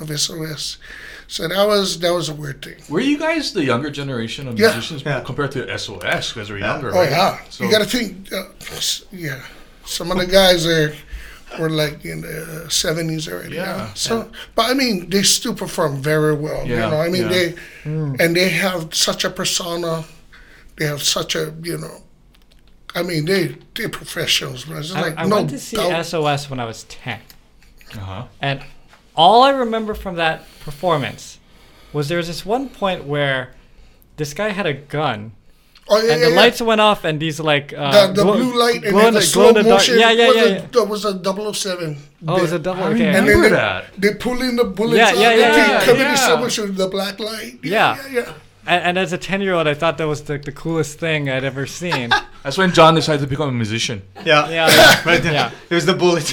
of 0.00 0.08
SOS. 0.18 0.78
So 1.26 1.46
that 1.48 1.66
was 1.66 1.98
that 2.00 2.12
was 2.12 2.28
a 2.28 2.34
weird 2.34 2.62
thing. 2.64 2.76
Were 2.88 3.00
you 3.00 3.18
guys 3.18 3.52
the 3.52 3.64
younger 3.64 3.90
generation 3.90 4.48
of 4.48 4.58
Yeah. 4.58 4.68
musicians 4.72 5.02
Yeah. 5.04 5.20
compared 5.20 5.52
to 5.52 5.68
SOS? 5.78 6.32
Because 6.32 6.50
we're 6.50 6.58
younger, 6.58 6.90
Oh 6.94 6.98
right? 7.00 7.10
yeah, 7.10 7.38
So, 7.50 7.64
you 7.64 7.70
got 7.70 7.82
to 7.82 7.90
think. 7.96 8.32
Uh, 8.32 8.44
yeah, 9.12 9.40
some 9.84 10.10
of 10.10 10.18
the 10.18 10.26
guys 10.26 10.66
are 10.66 10.92
were 11.58 11.70
like 11.70 12.04
in 12.04 12.20
the 12.20 12.66
seventies 12.70 13.26
already. 13.28 13.56
Yeah. 13.56 13.76
Yeah. 13.76 13.94
So, 13.94 14.30
but 14.54 14.70
I 14.70 14.74
mean, 14.74 15.10
they 15.10 15.22
still 15.22 15.54
perform 15.54 16.00
very 16.02 16.34
well. 16.34 16.62
Yeah. 16.66 16.84
you 16.84 16.90
know, 16.90 17.00
I 17.00 17.08
mean, 17.08 17.22
yeah. 17.22 17.28
they 17.36 17.54
and 18.22 18.36
they 18.36 18.48
have 18.50 18.94
such 18.94 19.24
a 19.24 19.30
persona. 19.30 20.04
They 20.80 20.86
have 20.86 21.02
such 21.02 21.34
a 21.36 21.54
you 21.62 21.76
know. 21.76 21.98
I 22.94 23.02
mean, 23.02 23.26
they 23.26 23.58
they're 23.74 23.90
professionals. 23.90 24.64
But 24.64 24.78
it's 24.78 24.94
I, 24.94 25.00
like 25.02 25.14
I 25.18 25.26
no 25.26 25.36
went 25.36 25.50
to 25.50 25.58
see 25.58 25.76
doubt. 25.76 26.06
SOS 26.06 26.48
when 26.48 26.58
I 26.58 26.64
was 26.64 26.84
ten, 26.84 27.20
uh-huh. 27.92 28.24
and 28.40 28.62
all 29.14 29.42
I 29.42 29.50
remember 29.50 29.92
from 29.92 30.14
that 30.16 30.42
performance 30.60 31.38
was 31.92 32.08
there 32.08 32.16
was 32.16 32.28
this 32.28 32.46
one 32.46 32.70
point 32.70 33.04
where 33.04 33.52
this 34.16 34.32
guy 34.32 34.48
had 34.48 34.64
a 34.64 34.72
gun 34.72 35.32
oh 35.88 35.96
yeah, 35.98 36.12
and 36.12 36.20
yeah, 36.20 36.28
the 36.28 36.34
yeah. 36.34 36.40
lights 36.40 36.62
went 36.62 36.80
off 36.80 37.04
and 37.04 37.20
these 37.20 37.38
like 37.40 37.74
uh, 37.76 38.06
the, 38.06 38.12
the 38.14 38.22
glow- 38.22 38.36
blue 38.36 38.58
light 38.58 38.82
and 38.82 38.92
glow 38.92 39.02
then 39.02 39.12
the 39.12 39.20
the- 39.20 39.26
slow 39.26 39.52
glow 39.52 39.62
the 39.62 39.68
dark- 39.68 39.80
motion. 39.80 39.98
Yeah, 39.98 40.10
yeah, 40.12 40.32
yeah. 40.32 40.42
a, 40.42 40.48
yeah. 40.50 40.66
That 40.72 40.84
was 40.88 41.04
a 41.04 41.12
007. 41.54 41.96
Oh, 42.26 42.36
it 42.38 42.40
was 42.42 42.52
a 42.52 42.58
bit. 42.58 42.62
double. 42.62 42.84
I 42.84 42.86
Okay. 42.92 43.04
And 43.06 43.14
then 43.16 43.24
Remember 43.26 43.48
they, 43.50 43.54
that. 43.56 43.84
they 43.98 44.14
pull 44.14 44.40
in 44.40 44.56
the 44.56 44.64
bullets 44.64 44.96
Yeah, 44.96 45.08
out 45.08 45.16
yeah, 45.16 45.30
and 45.30 45.40
yeah, 45.40 45.52
they 45.52 45.72
yeah, 45.72 45.84
come 45.84 45.96
in 45.96 46.00
yeah. 46.02 46.14
slow 46.14 46.36
motion 46.38 46.64
with 46.64 46.76
the 46.76 46.88
black 46.88 47.18
light. 47.20 47.58
Yeah. 47.62 47.96
yeah, 48.08 48.08
yeah. 48.20 48.32
And, 48.70 48.84
and 48.84 48.98
as 48.98 49.12
a 49.12 49.18
ten 49.18 49.40
year 49.40 49.54
old, 49.54 49.66
I 49.66 49.74
thought 49.74 49.98
that 49.98 50.06
was 50.06 50.22
the, 50.22 50.38
the 50.38 50.52
coolest 50.52 51.00
thing 51.00 51.28
I'd 51.28 51.42
ever 51.42 51.66
seen. 51.66 52.10
That's 52.42 52.56
when 52.58 52.72
John 52.72 52.94
decided 52.94 53.20
to 53.20 53.26
become 53.26 53.48
a 53.48 53.52
musician. 53.52 54.02
Yeah, 54.24 54.48
Yeah. 54.48 55.02
right. 55.04 55.22
Yeah. 55.30 55.50
It 55.68 55.74
was 55.74 55.86
the 55.86 55.94
bullets. 55.94 56.32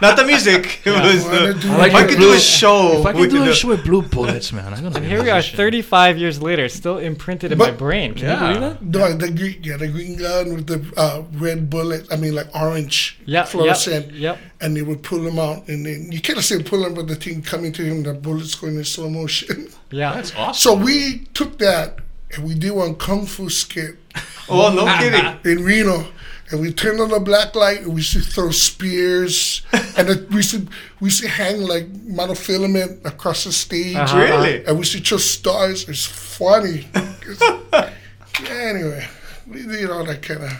Not 0.00 0.16
the 0.16 0.24
music. 0.26 0.80
It 0.84 0.90
was 0.90 1.24
the. 1.24 1.54
do 1.60 1.70
I 1.72 1.76
like 1.76 1.90
if 1.90 1.94
I 1.94 2.00
your 2.00 2.08
could 2.08 2.16
blue- 2.18 2.30
do 2.32 2.36
a 2.36 2.40
show. 2.40 3.00
If 3.00 3.06
I 3.06 3.12
could 3.12 3.20
with 3.20 3.30
do 3.30 3.42
a 3.44 3.54
show 3.54 3.68
with 3.68 3.84
blue 3.84 4.02
bullets, 4.02 4.52
man, 4.52 4.72
I'm 4.72 4.82
gonna. 4.82 4.96
And 4.96 5.04
be 5.04 5.08
here 5.10 5.20
a 5.20 5.22
we 5.22 5.30
are, 5.30 5.42
35 5.42 6.18
years 6.18 6.40
later, 6.42 6.68
still 6.68 6.98
imprinted 6.98 7.52
in 7.52 7.58
my 7.58 7.70
brain. 7.70 8.14
Can 8.14 8.24
Yeah. 8.24 8.32
you 8.48 8.54
believe 8.58 8.60
that? 8.80 8.82
No, 8.82 9.12
the 9.16 9.30
green, 9.30 9.60
yeah, 9.62 9.76
the 9.76 9.88
green 9.88 10.16
gun 10.16 10.54
with 10.54 10.66
the 10.66 10.80
uh, 10.96 11.22
red 11.34 11.68
bullet. 11.70 12.06
I 12.12 12.16
mean, 12.16 12.34
like 12.34 12.48
orange 12.54 13.18
Yeah, 13.26 13.44
fluorescent. 13.44 14.12
yep, 14.12 14.36
yep. 14.36 14.38
And 14.60 14.76
they 14.76 14.82
would 14.82 15.02
pull 15.02 15.20
them 15.22 15.38
out, 15.38 15.68
and 15.68 15.84
then 15.86 16.08
you 16.10 16.20
can't 16.20 16.40
see 16.40 16.56
him 16.56 16.64
pull 16.64 16.82
them, 16.82 16.94
but 16.94 17.06
the 17.08 17.14
thing 17.16 17.42
coming 17.42 17.72
to 17.72 17.82
him, 17.84 18.02
the 18.02 18.14
bullets 18.14 18.54
going 18.54 18.76
in 18.76 18.84
slow 18.84 19.08
motion. 19.10 19.68
Yeah. 19.90 20.14
That's 20.14 20.34
awesome. 20.34 20.54
so 20.78 20.84
we 20.84 21.26
took 21.34 21.58
that 21.58 21.98
and 22.34 22.44
we 22.44 22.54
did 22.54 22.72
one 22.72 22.96
kung 22.96 23.24
fu 23.24 23.48
skit 23.48 24.05
Oh 24.48 24.72
no 24.72 24.84
kidding. 24.98 25.38
in 25.58 25.64
Reno. 25.64 26.06
And 26.50 26.60
we 26.60 26.72
turned 26.72 27.00
on 27.00 27.08
the 27.08 27.18
black 27.18 27.56
light 27.56 27.78
and 27.80 27.88
we 27.88 27.96
used 27.96 28.12
to 28.12 28.20
throw 28.20 28.52
spears 28.52 29.62
and 29.96 30.08
it, 30.08 30.30
we 30.30 30.36
used 30.36 30.52
to 30.52 30.66
we 31.00 31.06
used 31.08 31.20
to 31.22 31.28
hang 31.28 31.60
like 31.62 31.92
monofilament 31.92 33.04
across 33.04 33.44
the 33.44 33.52
stage. 33.52 33.96
Uh-huh. 33.96 34.18
Really? 34.18 34.64
And 34.64 34.76
we 34.76 34.80
used 34.82 34.92
to 34.92 35.04
show 35.04 35.16
stars. 35.16 35.88
It's 35.88 36.06
funny. 36.06 36.86
It's- 36.94 37.40
yeah, 38.44 38.50
anyway, 38.50 39.08
we 39.48 39.62
did 39.66 39.90
all 39.90 40.04
that 40.04 40.22
kind 40.22 40.44
of. 40.44 40.52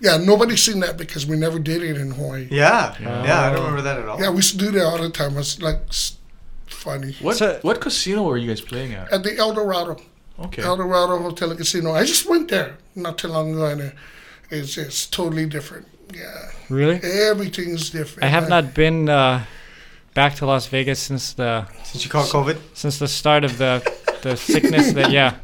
Yeah, 0.00 0.16
nobody's 0.16 0.62
seen 0.62 0.80
that 0.80 0.96
because 0.96 1.26
we 1.26 1.36
never 1.36 1.58
did 1.58 1.82
it 1.82 1.96
in 1.98 2.10
Hawaii. 2.12 2.48
Yeah, 2.50 2.96
yeah. 3.00 3.42
I 3.42 3.52
don't 3.52 3.60
remember 3.60 3.82
that 3.82 3.98
at 4.00 4.08
all. 4.08 4.18
Yeah, 4.20 4.30
we 4.30 4.36
used 4.36 4.52
to 4.52 4.56
do 4.58 4.70
that 4.72 4.84
all 4.84 4.98
the 4.98 5.10
time. 5.10 5.36
It's 5.36 5.60
like 5.62 5.78
funny. 6.66 7.12
what 7.20 7.36
So- 7.36 7.58
what 7.62 7.80
casino 7.80 8.22
were 8.22 8.38
you 8.38 8.48
guys 8.48 8.60
playing 8.60 8.94
at? 8.94 9.12
At 9.12 9.22
the 9.22 9.36
Eldorado, 9.36 10.00
Okay. 10.40 10.62
Eldorado 10.62 11.18
Hotel 11.18 11.50
and 11.50 11.58
Casino. 11.58 11.92
I 11.92 12.04
just 12.04 12.28
went 12.28 12.48
there 12.48 12.76
not 12.94 13.18
too 13.18 13.28
long 13.28 13.52
ago, 13.52 13.66
and 13.66 13.80
uh, 13.82 13.90
it's 14.50 14.76
it's 14.78 15.06
totally 15.06 15.46
different. 15.46 15.86
Yeah, 16.14 16.50
Really? 16.68 16.96
everything's 17.02 17.90
different. 17.90 18.24
I 18.24 18.28
have 18.28 18.48
not 18.48 18.74
been 18.74 19.08
uh, 19.08 19.44
back 20.14 20.34
to 20.36 20.46
Las 20.46 20.66
Vegas 20.66 20.98
since 20.98 21.34
the 21.34 21.66
Since 21.84 22.04
you 22.04 22.10
caught 22.10 22.26
COVID, 22.28 22.56
since 22.74 22.98
the 22.98 23.06
start 23.08 23.44
of 23.44 23.58
the 23.58 23.80
the 24.22 24.36
sickness 24.36 24.92
that 24.94 25.10
yeah. 25.10 25.36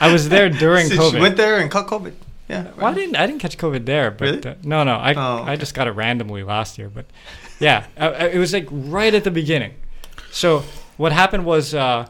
I 0.00 0.12
was 0.12 0.28
there 0.30 0.48
during 0.48 0.86
Since 0.88 1.00
COVID. 1.00 1.12
you 1.14 1.20
went 1.20 1.36
there 1.36 1.58
and 1.60 1.70
caught 1.70 1.86
COVID. 1.86 2.12
Yeah. 2.48 2.72
Well, 2.76 2.86
I 2.86 2.94
didn't. 2.94 3.16
I 3.16 3.26
didn't 3.26 3.40
catch 3.40 3.56
COVID 3.58 3.84
there, 3.84 4.10
but 4.10 4.24
Really? 4.24 4.46
uh, 4.48 4.54
no, 4.64 4.82
no. 4.84 4.94
I 4.94 5.14
Oh, 5.14 5.44
I 5.44 5.56
just 5.56 5.74
got 5.74 5.86
it 5.86 5.92
randomly 5.92 6.42
last 6.42 6.78
year, 6.78 6.88
but 6.88 7.04
yeah, 7.60 7.84
I, 7.96 8.06
I- 8.08 8.26
it 8.34 8.38
was 8.38 8.52
like 8.52 8.66
right 8.70 9.14
at 9.14 9.22
the 9.24 9.30
beginning. 9.30 9.74
So 10.32 10.64
what 10.96 11.12
happened 11.12 11.44
was 11.44 11.74
uh, 11.74 12.06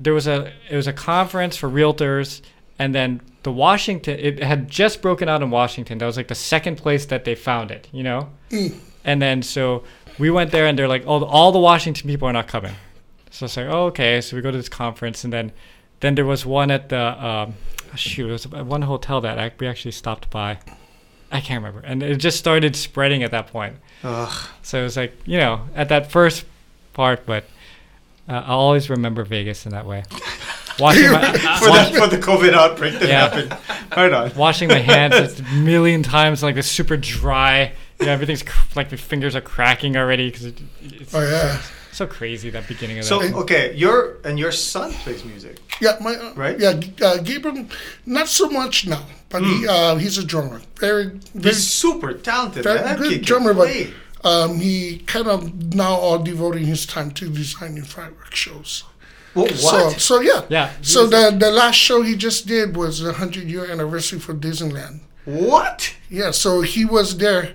there 0.00 0.14
was 0.14 0.26
a 0.26 0.50
it 0.68 0.76
was 0.76 0.86
a 0.86 0.92
conference 0.92 1.56
for 1.56 1.68
realtors, 1.68 2.40
and 2.78 2.94
then 2.94 3.20
the 3.42 3.52
Washington 3.52 4.18
it 4.18 4.42
had 4.42 4.68
just 4.68 5.02
broken 5.02 5.28
out 5.28 5.42
in 5.42 5.50
Washington. 5.50 5.98
That 5.98 6.06
was 6.06 6.16
like 6.16 6.28
the 6.28 6.34
second 6.34 6.76
place 6.76 7.06
that 7.06 7.24
they 7.24 7.34
found 7.34 7.70
it, 7.70 7.86
you 7.92 8.02
know. 8.02 8.30
And 9.04 9.20
then 9.22 9.42
so 9.42 9.84
we 10.18 10.30
went 10.30 10.50
there, 10.50 10.66
and 10.66 10.78
they're 10.78 10.88
like, 10.88 11.06
all 11.06 11.24
all 11.24 11.52
the 11.52 11.60
Washington 11.60 12.08
people 12.08 12.26
are 12.26 12.32
not 12.32 12.48
coming. 12.48 12.74
So 13.30 13.44
it's 13.44 13.56
like, 13.56 13.66
oh, 13.66 13.86
okay. 13.86 14.20
So 14.20 14.36
we 14.36 14.42
go 14.42 14.50
to 14.50 14.56
this 14.56 14.68
conference, 14.68 15.22
and 15.22 15.32
then 15.32 15.52
then 16.00 16.14
there 16.14 16.24
was 16.26 16.44
one 16.46 16.70
at 16.70 16.88
the 16.88 17.26
um, 17.26 17.54
shoot, 17.94 18.28
it 18.28 18.32
was 18.32 18.48
one 18.48 18.82
hotel 18.82 19.20
that 19.20 19.38
I, 19.38 19.52
we 19.58 19.66
actually 19.66 19.92
stopped 19.92 20.30
by. 20.30 20.58
I 21.32 21.40
can't 21.40 21.62
remember, 21.62 21.86
and 21.86 22.02
it 22.02 22.16
just 22.16 22.38
started 22.38 22.74
spreading 22.74 23.22
at 23.22 23.30
that 23.30 23.46
point. 23.48 23.76
Ugh. 24.02 24.48
So 24.62 24.80
it 24.80 24.82
was 24.82 24.96
like 24.96 25.14
you 25.26 25.38
know 25.38 25.66
at 25.74 25.88
that 25.90 26.10
first 26.10 26.44
part, 26.92 27.24
but 27.24 27.44
uh, 28.30 28.44
I'll 28.46 28.58
always 28.58 28.88
remember 28.88 29.24
Vegas 29.24 29.66
in 29.66 29.72
that 29.72 29.86
way. 29.86 30.04
Washing 30.78 31.10
my, 31.12 31.32
for, 31.58 31.66
the, 31.66 32.00
for 32.00 32.06
the 32.06 32.16
COVID 32.16 32.54
outbreak 32.54 32.98
that 33.00 33.08
Yeah. 33.08 33.28
happened. 33.28 33.56
Right 33.94 34.12
on. 34.12 34.34
washing 34.34 34.68
my 34.68 34.78
hands 34.78 35.38
a 35.38 35.42
million 35.54 36.02
times, 36.02 36.42
like 36.42 36.56
it's 36.56 36.68
super 36.68 36.96
dry. 36.96 37.72
You 37.98 38.06
know, 38.06 38.12
everything's 38.12 38.42
cr- 38.42 38.66
like 38.76 38.88
the 38.88 38.96
fingers 38.96 39.36
are 39.36 39.42
cracking 39.42 39.96
already 39.98 40.30
because 40.30 40.46
it, 40.46 40.58
it's 40.82 41.14
Oh 41.14 41.20
yeah, 41.20 41.60
so 41.92 42.06
crazy 42.06 42.48
that 42.50 42.66
beginning 42.66 42.98
of 42.98 43.04
So 43.04 43.18
that. 43.18 43.30
So 43.30 43.36
okay, 43.40 43.74
your 43.74 44.16
and 44.24 44.38
your 44.38 44.52
son 44.52 44.92
plays 44.92 45.22
music. 45.22 45.58
yeah. 45.82 45.98
My 46.00 46.14
uh, 46.14 46.32
Right? 46.34 46.58
Yeah, 46.58 46.80
uh, 47.02 47.18
Gabriel, 47.18 47.66
not 48.06 48.28
so 48.28 48.48
much 48.48 48.86
now, 48.86 49.04
but 49.28 49.42
he 49.42 49.66
uh, 49.68 49.96
he's 49.96 50.16
a 50.16 50.24
drummer. 50.24 50.62
Very 50.78 51.08
very 51.34 51.54
He's 51.56 51.66
super 51.68 52.14
talented. 52.14 52.62
Very 52.62 52.80
man. 52.80 52.96
Good 52.96 53.08
kid 53.10 53.16
can 53.16 53.24
drummer, 53.26 53.52
but- 53.52 53.66
play. 53.68 53.92
Um, 54.22 54.60
he 54.60 54.98
kind 55.06 55.26
of 55.28 55.74
now 55.74 55.94
all 55.94 56.18
devoting 56.18 56.64
his 56.66 56.84
time 56.86 57.10
to 57.12 57.28
designing 57.30 57.84
fireworks 57.84 58.38
shows. 58.38 58.84
Wha- 59.34 59.44
what? 59.44 59.54
So, 59.54 59.90
so 59.90 60.20
yeah. 60.20 60.42
Yeah. 60.48 60.70
So 60.82 61.06
the 61.06 61.34
the 61.36 61.50
last 61.50 61.76
show 61.76 62.02
he 62.02 62.16
just 62.16 62.46
did 62.46 62.76
was 62.76 63.00
the 63.00 63.12
hundred 63.14 63.44
year 63.48 63.70
anniversary 63.70 64.18
for 64.18 64.34
Disneyland. 64.34 65.00
what? 65.24 65.94
Yeah. 66.10 66.32
So 66.32 66.60
he 66.62 66.84
was 66.84 67.16
there. 67.18 67.54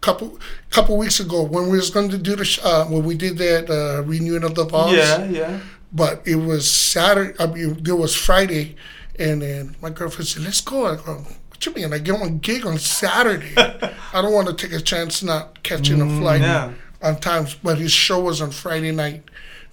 Couple 0.00 0.38
couple 0.70 0.96
weeks 0.96 1.18
ago 1.18 1.42
when 1.42 1.68
we 1.70 1.76
was 1.76 1.90
going 1.90 2.08
to 2.10 2.18
do 2.18 2.36
the 2.36 2.44
sh- 2.44 2.60
uh, 2.62 2.84
when 2.84 3.02
we 3.04 3.16
did 3.16 3.36
that 3.38 3.68
uh, 3.68 4.02
renewing 4.04 4.44
of 4.44 4.54
the 4.54 4.64
vows. 4.64 4.92
Yeah, 4.94 5.24
yeah. 5.24 5.60
But 5.92 6.22
it 6.24 6.36
was 6.36 6.70
Saturday. 6.70 7.34
I 7.40 7.46
mean, 7.46 7.82
there 7.82 7.96
was 7.96 8.14
Friday, 8.14 8.76
and 9.18 9.42
then 9.42 9.74
my 9.82 9.90
girlfriend 9.90 10.28
said, 10.28 10.44
"Let's 10.44 10.60
go." 10.60 10.86
I 10.86 10.94
go, 10.96 11.26
"What 11.58 11.66
you 11.66 11.82
mean? 11.82 11.92
I 11.92 11.98
get 11.98 12.20
on 12.20 12.38
gig 12.38 12.64
on 12.64 12.78
Saturday. 12.78 13.52
I 13.56 14.22
don't 14.22 14.32
want 14.32 14.48
to 14.48 14.54
take 14.54 14.72
a 14.78 14.82
chance 14.82 15.22
not 15.22 15.62
catching 15.62 16.00
a 16.00 16.20
flight 16.20 16.40
yeah. 16.40 16.72
on 17.02 17.20
times." 17.20 17.54
But 17.54 17.78
his 17.78 17.92
show 17.92 18.20
was 18.20 18.40
on 18.40 18.50
Friday 18.50 18.92
night, 18.92 19.24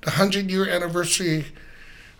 the 0.01 0.11
hundred 0.11 0.49
year 0.49 0.67
anniversary, 0.67 1.45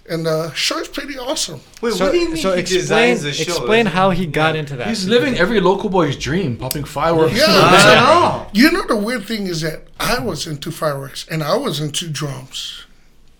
and 0.08 0.26
the 0.26 0.54
show 0.54 0.78
is 0.80 0.88
pretty 0.88 1.18
awesome. 1.18 1.62
Wait, 1.82 1.94
so 1.94 2.06
what 2.06 2.12
do 2.12 2.18
you 2.20 2.28
mean 2.30 2.38
so 2.38 2.54
he 2.54 2.62
explain 2.62 3.18
the 3.18 3.34
show? 3.34 3.52
explain 3.52 3.88
how 3.88 4.12
he 4.12 4.26
got 4.28 4.56
into 4.56 4.76
that. 4.76 4.88
He's 4.88 5.08
living 5.08 5.36
every 5.36 5.60
local 5.60 5.90
boy's 5.90 6.16
dream, 6.16 6.58
popping 6.58 6.84
fireworks. 6.84 7.38
Yeah. 7.38 7.46
I 7.48 7.96
know. 7.96 8.48
You 8.54 8.72
know 8.72 8.86
the 8.88 8.96
weird 8.96 9.26
thing 9.26 9.48
is 9.48 9.62
that 9.62 9.88
I 10.00 10.20
was 10.20 10.48
into 10.48 10.72
fireworks 10.72 11.28
and 11.30 11.44
I 11.44 11.58
was 11.58 11.80
into 11.80 12.08
drums. 12.08 12.86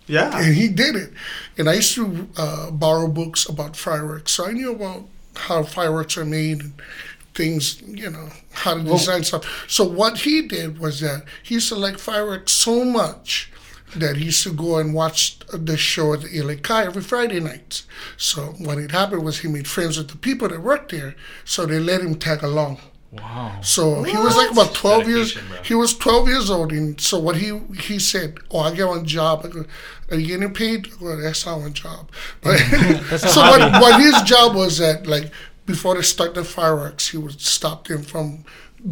Yeah. 0.06 0.38
and 0.38 0.54
he 0.54 0.68
did 0.68 0.94
it. 0.94 1.12
And 1.58 1.68
I 1.68 1.74
used 1.74 1.94
to 1.94 2.28
uh, 2.36 2.70
borrow 2.70 3.08
books 3.08 3.48
about 3.48 3.76
fireworks, 3.76 4.32
so 4.32 4.46
I 4.46 4.52
knew 4.52 4.72
about 4.72 5.04
how 5.36 5.62
fireworks 5.62 6.16
are 6.16 6.24
made 6.24 6.60
and 6.60 6.82
things, 7.34 7.82
you 7.82 8.10
know, 8.10 8.30
how 8.52 8.74
to 8.74 8.82
design 8.82 9.22
stuff. 9.24 9.66
So 9.68 9.84
what 9.84 10.18
he 10.18 10.42
did 10.42 10.78
was 10.78 11.00
that 11.00 11.24
he 11.42 11.54
used 11.54 11.68
to 11.68 11.74
like 11.74 11.98
fireworks 11.98 12.52
so 12.52 12.84
much 12.84 13.52
that 13.94 14.16
he 14.16 14.26
used 14.26 14.42
to 14.42 14.52
go 14.52 14.78
and 14.78 14.94
watch 14.94 15.38
the 15.52 15.76
show 15.76 16.14
at 16.14 16.22
the 16.22 16.42
LA 16.42 16.54
Kai 16.60 16.86
every 16.86 17.02
Friday 17.02 17.40
night. 17.40 17.84
So 18.16 18.54
what 18.58 18.78
had 18.78 18.90
happened 18.90 19.24
was 19.24 19.38
he 19.40 19.48
made 19.48 19.68
friends 19.68 19.96
with 19.96 20.08
the 20.08 20.16
people 20.16 20.48
that 20.48 20.62
worked 20.62 20.90
there, 20.90 21.14
so 21.44 21.66
they 21.66 21.78
let 21.78 22.00
him 22.00 22.16
tag 22.16 22.42
along. 22.42 22.78
Wow. 23.20 23.58
So 23.62 24.02
he 24.02 24.16
was 24.16 24.36
like 24.36 24.50
about 24.50 24.74
twelve 24.74 25.08
years. 25.08 25.34
Bro. 25.34 25.62
He 25.62 25.74
was 25.74 25.96
twelve 25.96 26.28
years 26.28 26.50
old, 26.50 26.72
and 26.72 27.00
so 27.00 27.18
what 27.18 27.36
he 27.36 27.58
he 27.80 27.98
said, 27.98 28.38
"Oh, 28.50 28.60
I 28.60 28.74
get 28.74 28.86
one 28.88 29.04
job. 29.04 29.42
I 29.44 29.48
go, 29.48 29.64
Are 30.10 30.16
you 30.18 30.26
getting 30.26 30.52
paid? 30.54 30.86
I 30.94 31.00
go, 31.00 31.16
That's 31.16 31.44
not 31.46 31.60
one 31.60 31.72
job." 31.72 32.10
But 32.42 32.58
That's 33.10 33.32
so 33.34 33.40
what, 33.40 33.60
what 33.82 34.00
his 34.00 34.20
job 34.22 34.54
was 34.54 34.78
that 34.78 35.06
like 35.06 35.30
before 35.66 35.94
they 35.96 36.02
start 36.02 36.34
the 36.34 36.44
fireworks, 36.44 37.08
he 37.08 37.16
would 37.18 37.40
stop 37.40 37.86
them 37.88 38.02
from 38.02 38.44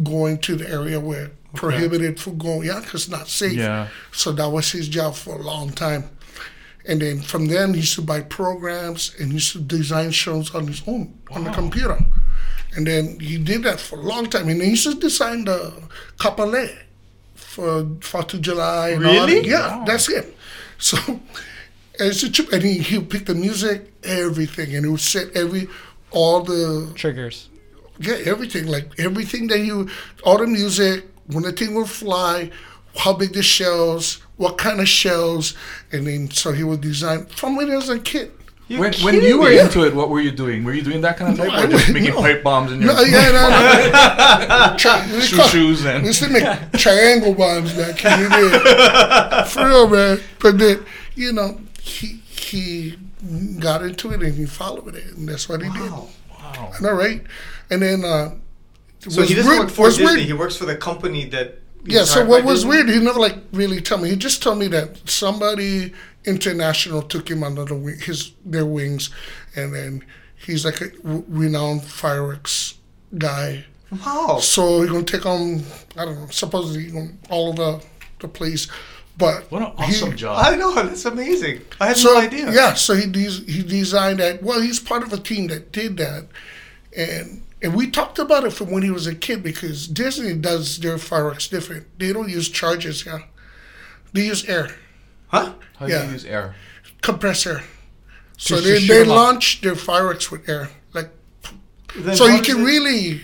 going 0.03 0.37
to 0.39 0.55
the 0.55 0.69
area 0.69 0.99
where 0.99 1.31
prohibited 1.53 2.19
for 2.19 2.31
going. 2.31 2.67
Yeah, 2.67 2.81
'cause 2.81 3.03
it's 3.05 3.09
not 3.09 3.29
safe. 3.29 3.53
Yeah. 3.53 3.87
So 4.11 4.31
that 4.33 4.49
was 4.49 4.71
his 4.71 4.89
job 4.89 5.15
for 5.15 5.35
a 5.35 5.41
long 5.41 5.71
time. 5.71 6.09
And 6.87 7.01
then 7.01 7.21
from 7.21 7.47
then 7.47 7.73
he 7.73 7.79
used 7.79 7.95
to 7.95 8.01
buy 8.01 8.21
programs 8.21 9.15
and 9.17 9.29
he 9.29 9.35
used 9.35 9.53
to 9.53 9.59
design 9.59 10.11
shows 10.11 10.53
on 10.53 10.67
his 10.67 10.83
own 10.85 11.17
on 11.31 11.45
the 11.45 11.51
computer. 11.51 11.97
And 12.75 12.85
then 12.87 13.19
he 13.19 13.37
did 13.37 13.63
that 13.63 13.79
for 13.79 13.97
a 13.97 14.01
long 14.01 14.25
time. 14.29 14.49
And 14.49 14.61
he 14.61 14.71
used 14.71 14.83
to 14.83 14.95
design 14.95 15.45
the 15.45 15.73
Kapolei 16.17 16.75
for 17.35 17.87
Fourth 18.01 18.33
of 18.33 18.41
July. 18.41 18.89
And 18.89 19.05
all 19.05 19.13
that. 19.13 19.33
Really? 19.33 19.47
Yeah, 19.49 19.83
that's 19.85 20.09
it. 20.09 20.35
So 20.77 20.97
and 21.07 21.21
it's 21.99 22.23
a 22.23 22.31
trip. 22.31 22.51
And 22.51 22.63
he 22.63 22.79
he 22.79 22.97
would 22.97 23.09
pick 23.09 23.25
the 23.25 23.35
music, 23.35 23.91
everything, 24.03 24.75
and 24.75 24.85
he 24.85 24.91
would 24.91 24.99
set 24.99 25.35
every 25.35 25.67
all 26.11 26.41
the 26.41 26.91
Triggers. 26.95 27.49
yeah, 27.99 28.17
everything. 28.25 28.67
Like 28.67 28.99
everything 28.99 29.47
that 29.47 29.59
you, 29.59 29.89
all 30.23 30.37
the 30.37 30.47
music, 30.47 31.05
when 31.27 31.43
the 31.43 31.51
thing 31.51 31.75
would 31.75 31.89
fly, 31.89 32.51
how 32.97 33.13
big 33.13 33.33
the 33.33 33.43
shells, 33.43 34.21
what 34.37 34.57
kind 34.57 34.79
of 34.79 34.87
shells, 34.87 35.53
and 35.91 36.07
then 36.07 36.29
so 36.29 36.51
he 36.51 36.63
would 36.63 36.81
design 36.81 37.25
from 37.27 37.55
when 37.55 37.67
he 37.69 37.75
was 37.75 37.89
a 37.89 37.99
kid. 37.99 38.31
You're 38.67 38.79
When, 38.79 38.93
when 38.95 39.21
you 39.21 39.39
were 39.39 39.49
me. 39.49 39.59
into 39.59 39.85
it, 39.85 39.93
what 39.93 40.09
were 40.09 40.19
you 40.19 40.31
doing? 40.31 40.63
Were 40.63 40.73
you 40.73 40.81
doing 40.81 41.01
that 41.01 41.17
kind 41.17 41.31
of 41.31 41.37
thing, 41.37 41.51
I 41.51 41.63
or 41.63 41.67
just 41.67 41.91
making 41.93 42.15
no. 42.15 42.21
pipe 42.21 42.41
bombs 42.43 42.71
in 42.71 42.81
your 42.81 42.93
No, 42.95 43.01
yeah, 43.01 43.31
no, 43.31 43.49
no. 44.71 44.75
Tri- 44.77 45.07
we 45.13 45.21
shoe 45.21 45.35
call- 45.37 45.47
shoes 45.47 45.83
We 45.83 45.89
and 45.91 46.05
used 46.05 46.23
to 46.23 46.29
make 46.29 46.71
triangle 46.73 47.35
bombs 47.35 47.73
back 47.73 48.03
in 48.03 48.23
the 48.23 48.29
day. 48.29 49.43
For 49.49 49.67
real, 49.67 49.87
man. 49.87 50.19
But 50.39 50.57
then, 50.57 50.83
you 51.13 51.31
know, 51.31 51.59
he 51.79 52.21
he 52.27 52.97
got 53.59 53.83
into 53.83 54.11
it 54.13 54.23
and 54.23 54.33
he 54.33 54.45
followed 54.47 54.95
it, 54.95 55.13
and 55.15 55.29
that's 55.29 55.47
what 55.47 55.61
he 55.61 55.69
did. 55.69 55.91
Wow. 55.91 56.07
wow. 56.31 56.71
I 56.75 56.81
know, 56.81 56.93
right? 56.93 57.21
And 57.69 57.81
then, 57.83 58.03
uh, 58.03 58.31
So 59.07 59.21
he 59.21 59.35
doesn't 59.35 59.47
weird- 59.49 59.59
work 59.65 59.69
for 59.69 59.89
Disney. 59.89 60.05
weird- 60.05 60.19
He 60.21 60.33
works 60.33 60.55
for 60.57 60.65
the 60.65 60.75
company 60.75 61.25
that. 61.29 61.59
Yeah, 61.85 62.03
so 62.05 62.25
what 62.25 62.43
was 62.43 62.59
Disney? 62.63 62.69
weird, 62.69 62.89
he 62.89 62.99
never 62.99 63.19
like 63.19 63.37
really 63.53 63.81
told 63.81 64.01
me. 64.01 64.09
He 64.09 64.15
just 64.15 64.41
told 64.43 64.57
me 64.59 64.67
that 64.69 65.07
somebody 65.09 65.93
international 66.25 67.01
took 67.03 67.29
him 67.29 67.43
under 67.43 67.65
the 67.65 67.75
wing, 67.75 67.99
his 67.99 68.31
their 68.45 68.65
wings, 68.65 69.09
and 69.55 69.73
then 69.73 70.03
he's 70.35 70.65
like 70.65 70.81
a 70.81 70.89
w- 70.89 71.23
renowned 71.27 71.83
fireworks 71.83 72.75
guy. 73.17 73.65
Wow. 74.05 74.39
So 74.41 74.81
he's 74.81 74.89
gonna 74.91 75.03
take 75.03 75.25
on 75.25 75.63
I 75.97 76.05
don't 76.05 76.19
know, 76.19 76.27
supposedly 76.31 76.97
on 76.97 77.17
all 77.29 77.49
over 77.49 77.79
the 77.79 77.85
the 78.19 78.27
place, 78.27 78.67
but 79.17 79.51
What 79.51 79.61
an 79.61 79.85
he- 79.85 79.93
awesome 79.95 80.15
job. 80.17 80.43
I 80.43 80.55
know 80.55 80.73
that's 80.73 81.05
amazing. 81.05 81.61
I 81.79 81.87
had 81.87 81.97
So 81.97 82.13
no 82.13 82.19
idea. 82.19 82.51
yeah, 82.51 82.73
so 82.73 82.95
he 82.95 83.05
des- 83.07 83.45
he 83.45 83.61
designed 83.61 84.19
that. 84.19 84.41
Well, 84.41 84.61
he's 84.61 84.79
part 84.79 85.03
of 85.03 85.13
a 85.13 85.17
team 85.17 85.47
that 85.47 85.71
did 85.71 85.97
that, 85.97 86.27
and 86.97 87.41
and 87.61 87.73
we 87.75 87.89
talked 87.89 88.19
about 88.19 88.43
it 88.43 88.51
from 88.53 88.69
when 88.71 88.83
he 88.83 88.91
was 88.91 89.07
a 89.07 89.15
kid 89.15 89.41
because 89.43 89.87
Disney 89.87 90.33
does 90.35 90.77
their 90.79 90.97
fireworks 90.97 91.47
different. 91.47 91.87
They 91.99 92.11
don't 92.13 92.29
use 92.29 92.49
charges 92.49 93.03
here; 93.03 93.23
they 94.13 94.25
use 94.25 94.45
air, 94.45 94.69
Huh? 95.27 95.53
How 95.77 95.87
do 95.87 95.93
you 95.93 96.11
use 96.11 96.25
air? 96.25 96.55
compressed 97.01 97.45
air. 97.47 97.63
So 98.37 98.55
To- 98.57 98.61
to 98.61 98.67
they, 98.67 98.79
shoot 98.79 99.01
up. 99.03 99.07
launch 99.07 99.61
their 99.61 99.75
fireworks 99.75 100.29
with 100.31 100.47
air, 100.49 100.69
like 100.93 101.09
Then 101.95 102.15
so 102.15 102.25
you 102.27 102.41
can 102.41 102.59
it- 102.61 102.63
really. 102.63 103.21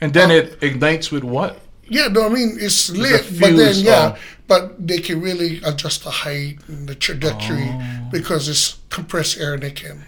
And 0.00 0.12
then 0.14 0.30
it 0.30 0.58
ignites 0.62 1.10
with 1.10 1.22
what? 1.24 1.60
Yeah, 1.88 2.06
no, 2.08 2.24
I 2.26 2.28
mean 2.30 2.56
it's 2.60 2.88
lit, 2.90 3.28
a 3.30 3.40
but 3.40 3.56
then 3.56 3.74
yeah, 3.76 4.14
oh. 4.16 4.18
but 4.46 4.86
they 4.86 4.98
can 5.00 5.20
really 5.20 5.60
adjust 5.64 6.04
the 6.04 6.10
height 6.10 6.58
and 6.68 6.88
the 6.88 6.94
trajectory 6.94 7.68
Oh. 7.68 8.08
because 8.10 8.48
it's 8.48 8.78
compressed 8.90 9.38
air 9.38 9.54
and 9.54 9.62
they 9.62 9.72
can 9.72 10.04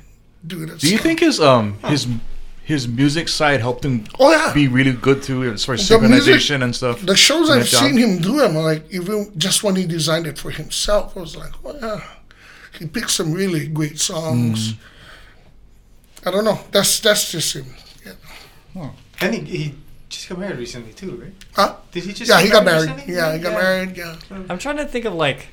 do 0.46 0.62
it. 0.62 0.78
Do 0.78 0.88
you 0.90 0.98
think 0.98 1.20
his 1.20 1.40
um 1.40 1.78
his 1.86 2.06
his 2.64 2.86
music 2.86 3.28
side 3.28 3.60
helped 3.60 3.84
him 3.84 4.04
Oh 4.20 4.30
yeah, 4.30 4.52
be 4.54 4.68
really 4.68 4.92
good 4.92 5.22
too 5.22 5.42
as 5.44 5.64
far 5.64 5.74
as 5.74 5.88
The 5.88 5.98
music- 5.98 6.36
synchronization 6.36 6.62
and 6.62 6.74
stuff? 6.74 7.00
the 7.04 7.16
shows 7.16 7.50
I've 7.50 7.60
that 7.62 7.66
seen 7.66 7.96
him 7.96 8.18
do 8.18 8.36
them, 8.38 8.54
like 8.54 8.84
even 8.92 9.32
just 9.36 9.62
when 9.64 9.76
he 9.76 9.84
designed 9.86 10.26
it 10.26 10.38
for 10.38 10.50
himself, 10.50 11.16
I 11.16 11.20
was 11.20 11.36
like, 11.36 11.52
well, 11.64 11.76
yeah, 11.80 12.00
he 12.78 12.86
picked 12.86 13.10
some 13.10 13.32
really 13.32 13.66
great 13.68 13.98
songs. 13.98 14.74
Mm. 14.74 14.78
I 16.24 16.30
don't 16.30 16.44
know. 16.44 16.60
That's 16.70 17.00
that's 17.00 17.32
just 17.32 17.54
him. 17.56 17.66
Yeah. 18.74 18.90
And 19.20 19.34
he, 19.34 19.40
he 19.40 19.74
just 20.08 20.28
got 20.28 20.38
married 20.38 20.58
recently 20.58 20.92
too, 20.92 21.16
right? 21.16 21.32
Huh? 21.54 21.76
Did 21.90 22.04
he 22.04 22.12
just? 22.12 22.30
Yeah, 22.30 22.40
he 22.40 22.48
got 22.48 22.64
married. 22.64 22.90
recently? 22.90 23.14
Yeah, 23.14 23.32
he 23.34 23.38
got 23.40 23.52
married. 23.54 23.96
Yeah. 23.96 24.16
I'm 24.48 24.58
trying 24.58 24.76
to 24.76 24.84
think 24.86 25.04
of 25.04 25.14
like 25.14 25.48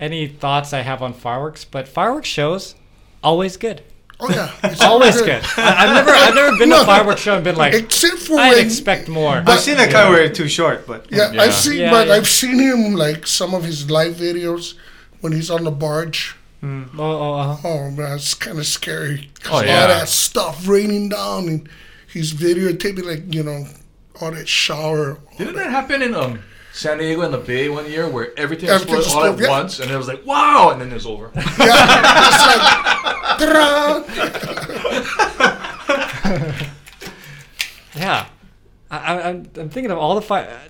any 0.00 0.26
thoughts 0.26 0.72
I 0.72 0.80
have 0.80 1.02
on 1.02 1.12
fireworks, 1.14 1.64
but 1.64 1.86
fireworks 1.86 2.28
shows 2.28 2.74
always 3.22 3.56
good. 3.56 3.82
Oh 4.18 4.30
yeah, 4.30 4.50
it's 4.64 4.80
Always 4.80 5.20
good. 5.20 5.42
I, 5.58 5.84
I've 5.84 5.94
never 5.94 6.10
I've 6.10 6.34
never 6.34 6.56
been 6.56 6.70
to 6.70 6.80
a 6.80 6.84
fireworks 6.86 7.20
show 7.20 7.34
and 7.34 7.44
been 7.44 7.56
like 7.56 7.74
Except 7.74 8.16
for 8.16 8.38
I'd 8.38 8.58
expect 8.58 9.08
more. 9.08 9.42
I've 9.46 9.60
seen 9.60 9.76
that 9.76 9.90
kind 9.90 10.08
where 10.10 10.22
it's 10.22 10.38
too 10.38 10.48
short, 10.48 10.86
but 10.86 11.06
yeah, 11.10 11.32
Yeah. 11.32 11.42
I've 11.42 11.52
seen, 11.54 11.78
Yeah, 11.80 11.90
but 11.90 12.06
yeah. 12.08 12.14
I've 12.14 12.26
seen 12.28 12.58
him 12.58 12.94
like 12.94 13.26
some 13.26 13.52
of 13.54 13.64
his 13.64 13.90
live 13.90 14.14
videos 14.14 14.74
when 15.20 15.32
he's 15.32 15.50
on 15.50 15.64
the 15.64 15.70
barge. 15.70 16.34
Oh, 16.62 16.68
oh, 16.98 17.00
oh. 17.02 17.60
Oh 17.64 17.90
man, 17.90 18.16
it's 18.16 18.34
kind 18.34 18.58
of 18.58 18.66
scary. 18.66 19.30
'Cause 19.42 19.52
Oh, 19.52 19.56
all 19.56 19.64
yeah. 19.64 19.86
that 19.86 20.08
stuff 20.08 20.66
raining 20.66 21.10
down, 21.10 21.46
and 21.48 21.68
he's 22.12 22.32
videotaping 22.32 23.04
like 23.04 23.32
you 23.34 23.42
know 23.44 23.66
all 24.20 24.30
that 24.32 24.48
shower. 24.48 25.18
Didn't 25.38 25.54
that 25.56 25.70
happen 25.70 26.00
in 26.02 26.14
um 26.14 26.40
San 26.72 26.98
Diego 26.98 27.22
in 27.22 27.30
the 27.32 27.38
Bay 27.38 27.68
one 27.68 27.86
year 27.88 28.08
where 28.08 28.36
everything 28.38 28.68
Everything 28.68 28.96
exploded 28.96 29.30
all 29.30 29.34
at 29.34 29.38
yeah. 29.40 29.48
once 29.48 29.78
and 29.80 29.90
it 29.90 29.96
was 29.96 30.08
like 30.08 30.26
wow 30.26 30.70
and 30.70 30.80
then 30.80 30.90
it 30.90 30.94
was 30.94 31.06
over. 31.06 31.30
Yeah, 31.34 31.42
it's 31.46 31.58
like, 31.58 32.60
ta-da! 32.60 32.95
Yeah. 37.94 38.26
I, 38.88 38.98
I, 38.98 39.28
I'm, 39.30 39.50
I'm 39.56 39.68
thinking 39.70 39.90
of 39.90 39.98
all 39.98 40.14
the 40.14 40.22
fire. 40.22 40.60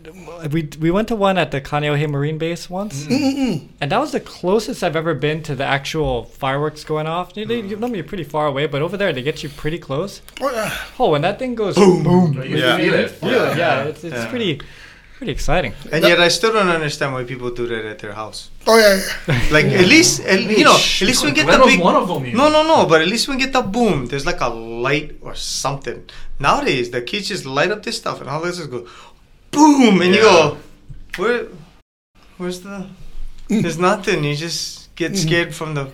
We 0.51 0.71
we 0.81 0.91
went 0.91 1.09
to 1.09 1.17
one 1.17 1.37
at 1.37 1.51
the 1.51 1.61
Kaneohe 1.61 2.09
Marine 2.09 2.39
Base 2.39 2.71
once, 2.71 3.05
Mm-hmm. 3.05 3.67
and 3.81 3.93
that 3.93 3.99
was 3.99 4.13
the 4.13 4.21
closest 4.21 4.83
I've 4.83 4.97
ever 4.97 5.13
been 5.13 5.43
to 5.43 5.55
the 5.55 5.65
actual 5.65 6.25
fireworks 6.25 6.83
going 6.85 7.07
off. 7.07 7.35
They, 7.35 7.45
they, 7.45 7.61
you 7.61 7.77
know, 7.77 7.89
you're 7.89 8.05
pretty 8.05 8.25
far 8.25 8.47
away, 8.47 8.67
but 8.69 8.81
over 8.81 8.97
there 8.97 9.13
they 9.13 9.21
get 9.23 9.43
you 9.43 9.51
pretty 9.51 9.79
close. 9.79 10.23
Oh. 10.41 10.87
Oh, 10.99 11.11
when 11.11 11.21
that 11.23 11.39
thing 11.39 11.55
goes 11.57 11.75
boom, 11.75 12.33
You 12.43 12.57
Yeah. 12.57 12.77
feel 12.79 12.95
it. 12.95 13.11
feel 13.11 13.45
it, 13.45 13.59
yeah, 13.59 13.83
it's, 13.85 14.03
it's 14.03 14.15
Yeah. 14.15 14.31
pretty 14.31 14.63
pretty 15.17 15.33
exciting. 15.33 15.73
And 15.91 16.05
yet, 16.05 16.21
I 16.21 16.29
still 16.29 16.53
don't 16.53 16.69
understand 16.69 17.13
why 17.13 17.25
people 17.25 17.51
do 17.51 17.67
that 17.67 17.85
at 17.85 17.99
their 17.99 18.13
house. 18.13 18.51
Oh, 18.67 18.79
yeah, 18.79 19.01
yeah. 19.27 19.49
Like 19.51 19.67
at 19.67 19.87
least, 19.87 20.21
at, 20.21 20.43
you 20.43 20.65
know, 20.65 20.77
at 20.77 21.01
least 21.01 21.25
we 21.25 21.33
get 21.33 21.47
the 21.47 21.65
big. 21.65 21.81
one 21.81 21.97
of 21.97 22.09
them. 22.09 22.37
No, 22.37 22.49
no, 22.49 22.63
no. 22.63 22.87
But 22.87 23.03
at 23.03 23.09
least 23.09 23.29
we 23.29 23.37
get 23.37 23.53
the 23.53 23.63
boom. 23.63 24.07
There's 24.07 24.27
like 24.27 24.41
a 24.41 24.49
light 24.49 25.17
or 25.23 25.35
something. 25.35 26.09
Nowadays, 26.39 26.91
the 26.91 27.03
kids 27.03 27.29
just 27.29 27.47
light 27.47 27.71
up 27.71 27.83
this 27.83 27.97
stuff, 27.97 28.21
and 28.21 28.29
all 28.29 28.43
this 28.43 28.59
is 28.59 28.67
go, 28.67 28.87
boom, 29.51 30.03
and 30.03 30.15
you 30.15 30.21
go, 30.21 30.59
where, 31.17 31.47
where's 32.37 32.61
the? 32.61 32.87
There's 33.49 33.79
nothing. 33.79 34.25
You 34.25 34.37
just 34.37 34.95
get 34.97 35.13
mm-hmm. 35.13 35.27
scared 35.27 35.55
from 35.55 35.75
the 35.75 35.91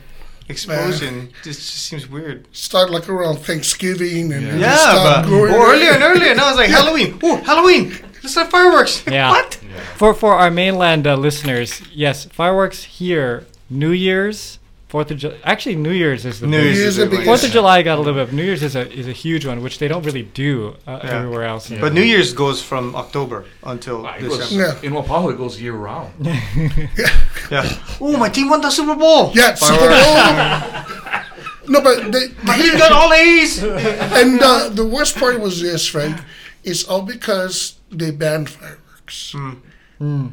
explosion. 0.48 1.28
It 1.28 1.44
just, 1.44 1.60
just 1.60 1.84
seems 1.86 2.08
weird. 2.08 2.48
Start 2.54 2.90
like 2.90 3.08
around 3.08 3.36
Thanksgiving 3.36 4.32
and 4.32 4.46
Yeah. 4.46 4.60
Yeah, 4.60 5.22
but 5.22 5.30
or 5.30 5.48
earlier 5.48 5.92
and 5.92 6.02
earlier. 6.02 6.34
Now 6.34 6.48
it's 6.48 6.58
like 6.58 6.70
Halloween. 6.78 7.18
Oh, 7.22 7.36
Halloween. 7.36 7.94
Let's 8.22 8.34
have 8.36 8.50
fireworks. 8.50 9.04
Yeah. 9.10 9.30
What? 9.30 9.54
For 9.96 10.14
for 10.14 10.34
our 10.34 10.50
mainland 10.50 11.06
uh, 11.06 11.16
listeners, 11.16 11.80
yes, 11.92 12.24
fireworks 12.26 12.84
here. 12.84 13.46
New 13.70 13.90
Year's, 13.92 14.58
Fourth 14.88 15.10
of 15.10 15.16
July. 15.16 15.38
Actually, 15.44 15.76
New 15.76 15.92
Year's 15.92 16.26
is 16.26 16.40
the 16.40 16.46
New 16.46 16.58
big- 16.58 16.64
Year's 16.66 16.78
Year's 16.78 16.88
is 16.88 16.96
the 16.98 17.06
biggest. 17.06 17.24
Fourth 17.26 17.44
of 17.44 17.50
July 17.50 17.80
got 17.82 17.96
a 17.96 18.02
little 18.02 18.22
bit. 18.24 18.34
New 18.34 18.42
Year's 18.44 18.62
is 18.62 18.76
a 18.76 18.84
is 18.92 19.08
a 19.08 19.12
huge 19.12 19.46
one, 19.46 19.62
which 19.62 19.78
they 19.78 19.88
don't 19.88 20.04
really 20.04 20.24
do 20.24 20.76
uh, 20.86 21.00
Yeah. 21.02 21.10
everywhere 21.16 21.44
else. 21.44 21.70
in 21.70 21.80
But 21.80 21.94
New 21.94 22.02
Year's 22.02 22.34
goes 22.34 22.60
from 22.62 22.94
October 22.94 23.46
until 23.64 24.06
Ah, 24.06 24.16
it 24.16 24.20
goes- 24.28 24.38
December. 24.38 24.76
Yeah. 24.82 24.86
In 24.86 24.92
Waipahu, 24.92 25.32
it 25.32 25.38
goes 25.38 25.60
year 25.60 25.72
round. 25.74 26.12
Yeah. 27.50 27.68
Oh, 28.00 28.16
my 28.18 28.28
team 28.28 28.48
won 28.50 28.60
the 28.60 28.70
Super 28.70 28.94
Bowl. 28.94 29.30
Yeah, 29.34 29.54
Super 29.54 29.88
Bowl. 29.88 30.14
no, 31.68 31.80
but 31.80 32.12
they, 32.12 32.28
My 32.44 32.56
team 32.60 32.76
got 32.78 32.92
all 32.92 33.12
A's. 33.12 33.62
and 33.62 34.40
uh, 34.42 34.68
the 34.68 34.84
worst 34.84 35.16
part 35.16 35.40
was 35.40 35.60
this, 35.62 35.86
Frank. 35.86 36.16
It's 36.64 36.84
all 36.84 37.02
because 37.02 37.74
they 37.92 38.10
banned 38.10 38.50
fireworks. 38.50 39.32
Hmm. 39.32 39.52
Hmm. 39.98 40.26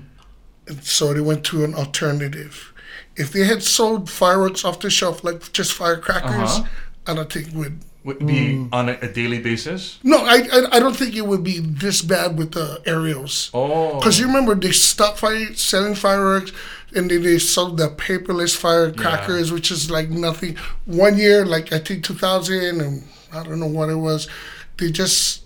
And 0.67 0.83
so 0.83 1.13
they 1.13 1.21
went 1.21 1.43
to 1.45 1.63
an 1.63 1.75
alternative. 1.75 2.73
If 3.15 3.31
they 3.33 3.43
had 3.45 3.63
sold 3.63 4.09
fireworks 4.09 4.63
off 4.63 4.79
the 4.79 4.89
shelf, 4.89 5.23
like 5.23 5.51
just 5.51 5.73
firecrackers, 5.73 6.59
Uh-huh. 6.59 6.67
I 7.07 7.13
don't 7.15 7.31
think 7.31 7.53
would. 7.53 7.79
Would 8.05 8.25
be 8.25 8.55
hmm. 8.55 8.67
on 8.71 8.87
a, 8.87 8.97
a 9.01 9.09
daily 9.11 9.39
basis. 9.39 9.99
No, 10.03 10.19
I, 10.19 10.47
I 10.53 10.77
I 10.77 10.79
don't 10.79 10.95
think 10.95 11.15
it 11.17 11.27
would 11.27 11.43
be 11.43 11.59
this 11.59 12.01
bad 12.01 12.37
with 12.37 12.53
the 12.53 12.81
aerials. 12.85 13.51
Oh. 13.53 13.97
Because 13.99 14.17
you 14.19 14.25
remember 14.25 14.55
they 14.55 14.71
stopped 14.71 15.19
fire, 15.19 15.53
selling 15.53 15.95
fireworks, 15.95 16.53
and 16.95 17.11
then 17.11 17.23
they 17.23 17.39
sold 17.39 17.77
the 17.77 17.89
paperless 17.89 18.55
firecrackers, 18.55 19.51
which 19.51 19.69
is 19.69 19.91
like 19.91 20.09
nothing. 20.09 20.55
One 20.85 21.17
year, 21.17 21.45
like 21.45 21.73
I 21.73 21.79
think 21.79 22.05
2000, 22.05 22.79
and 22.79 23.03
I 23.33 23.43
don't 23.43 23.59
know 23.59 23.67
what 23.67 23.89
it 23.89 23.95
was, 23.95 24.29
they 24.77 24.91
just 24.91 25.43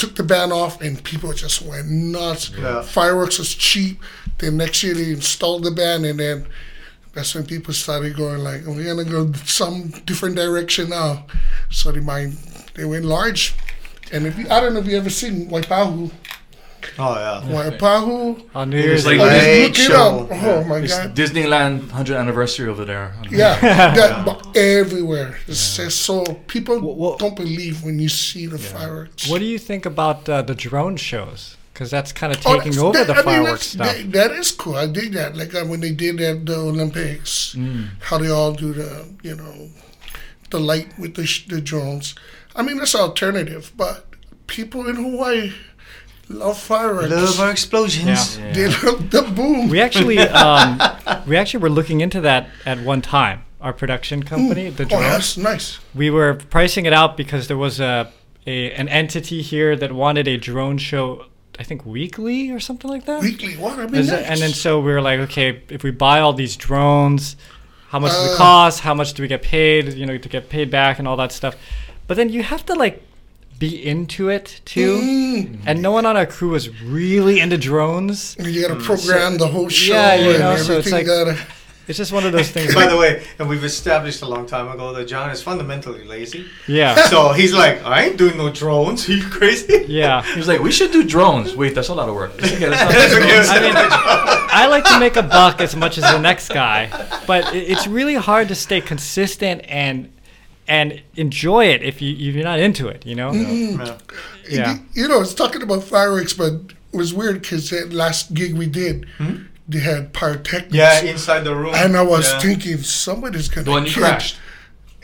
took 0.00 0.16
the 0.16 0.22
ban 0.22 0.50
off, 0.50 0.80
and 0.80 1.02
people 1.04 1.32
just 1.34 1.60
went 1.60 1.88
nuts. 1.88 2.50
Yeah. 2.56 2.80
Fireworks 2.80 3.38
was 3.38 3.54
cheap. 3.54 4.00
Then 4.38 4.56
next 4.56 4.82
year 4.82 4.94
they 4.94 5.10
installed 5.10 5.64
the 5.64 5.70
ban, 5.70 6.06
and 6.06 6.18
then 6.18 6.46
that's 7.12 7.34
when 7.34 7.44
people 7.44 7.74
started 7.74 8.16
going 8.16 8.38
like, 8.38 8.62
"Oh, 8.66 8.72
"We're 8.72 8.94
gonna 8.94 9.04
go 9.04 9.30
some 9.44 9.88
different 10.06 10.36
direction 10.36 10.88
now." 10.88 11.26
So 11.70 11.92
they 11.92 12.00
mind 12.00 12.38
they 12.74 12.86
went 12.86 13.04
large. 13.04 13.54
And 14.10 14.26
if 14.26 14.38
you, 14.38 14.46
I 14.50 14.60
don't 14.60 14.72
know 14.72 14.80
if 14.80 14.86
you 14.86 14.96
ever 14.96 15.10
seen 15.10 15.50
Waipahu, 15.50 16.10
Oh 16.98 17.14
yeah. 17.14 17.42
Waipahu. 17.70 18.42
on 18.54 18.70
New 18.70 18.78
Year's, 18.78 19.06
like- 19.06 19.20
Oh, 19.20 19.28
just 19.28 19.44
Great 19.44 19.62
look 19.62 19.70
it 19.70 19.76
show. 19.76 20.20
up. 20.20 20.28
Oh 20.30 20.64
my 20.64 20.78
It's 20.78 20.96
god. 20.96 21.14
Disneyland 21.16 21.80
100th 21.90 22.18
anniversary 22.18 22.68
over 22.68 22.84
there. 22.84 23.14
Yeah, 23.30 23.58
that, 23.60 24.24
but 24.26 24.56
everywhere. 24.56 25.38
It's 25.46 25.76
just 25.76 26.02
so 26.02 26.24
people 26.46 26.80
Wha- 26.80 26.92
wha- 26.94 27.16
don't 27.16 27.36
believe 27.36 27.82
when 27.84 27.98
you 27.98 28.08
see 28.08 28.46
the 28.46 28.58
fireworks. 28.58 29.28
what 29.28 29.38
do 29.38 29.44
you 29.44 29.58
think 29.58 29.86
about 29.86 30.28
uh, 30.28 30.42
the 30.42 30.54
drone 30.54 30.96
shows? 30.96 31.56
Because 31.72 31.90
that's 31.90 32.12
kind 32.12 32.32
of 32.34 32.38
Oh, 32.46 32.56
taking 32.58 32.72
that's- 32.72 32.78
over 32.84 32.98
that- 32.98 33.06
the 33.06 33.14
I 33.20 33.22
fireworks 33.22 33.72
that's- 33.72 33.96
stuff. 33.96 34.12
that- 34.12 34.30
that 34.30 34.38
is 34.38 34.50
cool. 34.52 34.76
I 34.76 34.86
dig 34.86 35.12
that. 35.12 35.36
Like 35.36 35.54
uh, 35.54 35.64
when 35.64 35.80
they 35.80 35.92
did 35.92 36.20
at 36.20 36.44
the 36.46 36.56
Olympics, 36.56 37.54
Mm. 37.56 37.88
how 38.00 38.18
they 38.18 38.28
all 38.30 38.52
do 38.52 38.72
the, 38.74 39.06
you 39.22 39.34
know, 39.36 39.70
the 40.50 40.60
light 40.60 40.88
with 40.98 41.14
the, 41.14 41.26
sh- 41.26 41.46
the 41.48 41.60
drones. 41.60 42.14
I 42.56 42.62
mean, 42.62 42.78
that's 42.78 42.94
alternative, 42.94 43.72
but 43.76 44.06
people 44.48 44.88
in 44.88 44.96
Hawaii 44.96 45.52
love 46.30 46.58
fireworks. 46.58 47.10
Love 47.10 47.40
our 47.40 47.50
explosions. 47.50 48.38
Yeah. 48.38 48.52
They 48.52 48.68
love 48.68 49.10
the 49.10 49.22
boom. 49.22 49.68
We 49.68 49.80
actually, 49.80 50.18
um, 50.44 50.80
we 51.26 51.36
actually 51.36 51.60
were 51.62 51.70
looking 51.70 52.00
into 52.00 52.20
that 52.22 52.48
at 52.64 52.80
one 52.80 53.02
time. 53.02 53.42
Our 53.60 53.74
production 53.74 54.22
company, 54.22 54.70
the 54.70 54.84
oh, 54.84 55.00
that's 55.00 55.36
nice. 55.36 55.78
we 55.94 56.08
were 56.08 56.32
pricing 56.34 56.86
it 56.86 56.94
out 56.94 57.18
because 57.18 57.46
there 57.46 57.58
was 57.58 57.78
a, 57.78 58.10
a 58.46 58.72
an 58.72 58.88
entity 58.88 59.42
here 59.42 59.76
that 59.76 59.92
wanted 59.92 60.26
a 60.28 60.38
drone 60.38 60.78
show. 60.78 61.26
I 61.58 61.62
think 61.62 61.84
weekly 61.84 62.50
or 62.50 62.58
something 62.58 62.88
like 62.90 63.04
that. 63.04 63.20
Weekly, 63.20 63.58
what? 63.58 63.78
I 63.78 63.84
mean, 63.84 63.96
Is 63.96 64.08
nice. 64.08 64.24
And 64.24 64.40
then 64.40 64.52
so 64.54 64.80
we 64.80 64.90
were 64.92 65.02
like, 65.02 65.20
okay, 65.28 65.62
if 65.68 65.82
we 65.82 65.90
buy 65.90 66.20
all 66.20 66.32
these 66.32 66.56
drones, 66.56 67.36
how 67.88 67.98
much 67.98 68.12
does 68.12 68.30
it 68.30 68.34
Uh. 68.34 68.38
cost? 68.38 68.80
How 68.80 68.94
much 68.94 69.12
do 69.12 69.22
we 69.22 69.28
get 69.28 69.42
paid? 69.42 69.92
You 69.92 70.06
know, 70.06 70.16
to 70.16 70.28
get 70.30 70.48
paid 70.48 70.70
back 70.70 70.98
and 70.98 71.06
all 71.06 71.18
that 71.18 71.30
stuff. 71.32 71.54
But 72.06 72.16
then 72.16 72.30
you 72.30 72.42
have 72.42 72.64
to 72.64 72.74
like 72.74 73.02
be 73.60 73.86
into 73.86 74.28
it 74.30 74.60
too. 74.64 74.96
Mm. 74.98 75.60
And 75.66 75.80
no 75.82 75.92
one 75.92 76.04
on 76.06 76.16
our 76.16 76.26
crew 76.26 76.50
was 76.50 76.68
really 76.82 77.38
into 77.38 77.56
drones. 77.58 78.34
You 78.40 78.66
got 78.66 78.74
to 78.76 78.80
program 78.82 79.38
the 79.38 79.46
whole 79.46 79.68
show 79.68 79.92
Yeah, 79.94 80.14
you 80.16 80.30
and 80.30 80.38
know, 80.40 80.56
so 80.56 80.78
everything. 80.78 80.78
it's 80.80 80.90
like- 80.92 81.06
gotta, 81.06 81.38
It's 81.86 81.96
just 81.98 82.12
one 82.12 82.24
of 82.24 82.30
those 82.32 82.48
things. 82.50 82.72
By 82.74 82.86
the 82.86 82.96
way, 82.96 83.22
and 83.38 83.48
we've 83.48 83.64
established 83.64 84.22
a 84.22 84.26
long 84.26 84.46
time 84.46 84.68
ago 84.68 84.92
that 84.94 85.06
John 85.08 85.28
is 85.30 85.42
fundamentally 85.42 86.04
lazy. 86.04 86.46
yeah, 86.68 86.94
So 87.08 87.32
he's 87.32 87.52
like, 87.52 87.84
I 87.84 88.04
ain't 88.04 88.16
doing 88.16 88.36
no 88.38 88.48
drones. 88.50 89.06
Are 89.08 89.12
you 89.12 89.28
crazy? 89.28 89.84
yeah. 89.88 90.22
He's 90.34 90.46
like, 90.48 90.60
we 90.60 90.70
should 90.72 90.92
do 90.92 91.02
drones. 91.04 91.54
Wait, 91.56 91.74
that's 91.74 91.88
a 91.88 91.94
lot 91.94 92.08
of 92.08 92.14
work. 92.14 92.32
It's 92.38 92.52
okay, 92.54 92.68
let's 92.68 92.82
not 92.82 92.92
That's 92.92 93.14
okay. 93.14 93.56
I 93.56 93.60
mean, 93.60 93.74
I 94.52 94.66
like 94.68 94.84
to 94.84 94.98
make 95.00 95.16
a 95.16 95.22
buck 95.22 95.60
as 95.60 95.74
much 95.76 95.98
as 95.98 96.04
the 96.04 96.18
next 96.18 96.48
guy, 96.48 96.88
but 97.26 97.54
it's 97.54 97.86
really 97.86 98.14
hard 98.14 98.48
to 98.48 98.54
stay 98.54 98.80
consistent 98.80 99.62
and 99.68 100.12
and 100.70 101.02
enjoy 101.16 101.66
it 101.66 101.82
if 101.82 102.00
you 102.00 102.12
if 102.12 102.34
you're 102.34 102.44
not 102.44 102.60
into 102.60 102.88
it. 102.88 103.04
You 103.04 103.16
know? 103.16 103.32
Yeah. 103.32 103.98
Yeah. 104.48 104.78
You 104.94 105.08
know, 105.08 105.20
it's 105.20 105.34
talking 105.34 105.62
about 105.62 105.82
fireworks, 105.82 106.32
but 106.32 106.52
it 106.92 106.96
was 106.96 107.12
weird 107.12 107.42
because 107.42 107.70
that 107.70 107.92
last 107.92 108.32
gig 108.34 108.56
we 108.56 108.66
did, 108.66 109.06
hmm? 109.18 109.42
they 109.68 109.80
had 109.80 110.12
pyrotechnics. 110.12 110.74
Yeah, 110.74 111.02
inside 111.02 111.40
the 111.40 111.54
room. 111.54 111.74
And 111.74 111.96
I 111.96 112.02
was 112.02 112.30
yeah. 112.32 112.40
thinking 112.40 112.78
somebody's 112.78 113.48
gonna 113.48 113.64
The 113.64 113.70
one 113.70 113.84
you 113.84 113.92
crashed. 113.92 114.38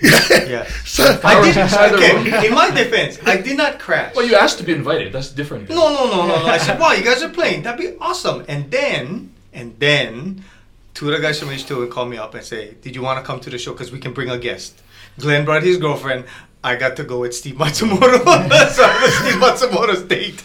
Yeah. 0.02 0.68
So, 0.84 1.18
I 1.24 1.42
did, 1.42 1.56
inside 1.56 1.88
the 1.88 1.96
okay, 1.96 2.46
in 2.46 2.54
my 2.54 2.70
defense, 2.70 3.18
I 3.24 3.38
did 3.38 3.56
not 3.56 3.78
crash. 3.78 4.14
Well, 4.14 4.26
you 4.26 4.36
asked 4.36 4.58
to 4.58 4.64
be 4.64 4.72
invited. 4.72 5.10
That's 5.10 5.30
different. 5.30 5.70
No, 5.70 5.88
no, 5.94 6.04
no, 6.10 6.26
no, 6.26 6.38
no. 6.40 6.46
I 6.46 6.58
said, 6.58 6.78
wow, 6.78 6.92
you 6.92 7.02
guys 7.02 7.22
are 7.22 7.30
playing. 7.30 7.62
That'd 7.62 7.80
be 7.80 7.96
awesome. 7.98 8.44
And 8.46 8.70
then, 8.70 9.32
and 9.54 9.74
then, 9.78 10.44
two 10.92 11.08
of 11.08 11.16
the 11.16 11.22
guys 11.22 11.40
from 11.40 11.48
H2 11.48 11.78
would 11.78 11.90
call 11.90 12.04
me 12.04 12.18
up 12.18 12.34
and 12.34 12.44
say, 12.44 12.74
did 12.82 12.94
you 12.94 13.00
want 13.00 13.18
to 13.18 13.24
come 13.24 13.40
to 13.40 13.48
the 13.48 13.56
show? 13.56 13.72
Because 13.72 13.90
we 13.90 13.98
can 13.98 14.12
bring 14.12 14.28
a 14.28 14.38
guest. 14.38 14.82
Glenn 15.18 15.44
brought 15.44 15.62
his 15.62 15.76
girlfriend. 15.78 16.24
I 16.64 16.74
got 16.76 16.96
to 16.96 17.04
go 17.04 17.20
with 17.20 17.34
Steve 17.34 17.56
Matsumoto. 17.56 18.24
so 18.70 18.82
I 18.84 19.02
was 19.02 19.14
Steve 19.14 19.70
Matsumoto's 19.70 20.02
date. 20.02 20.40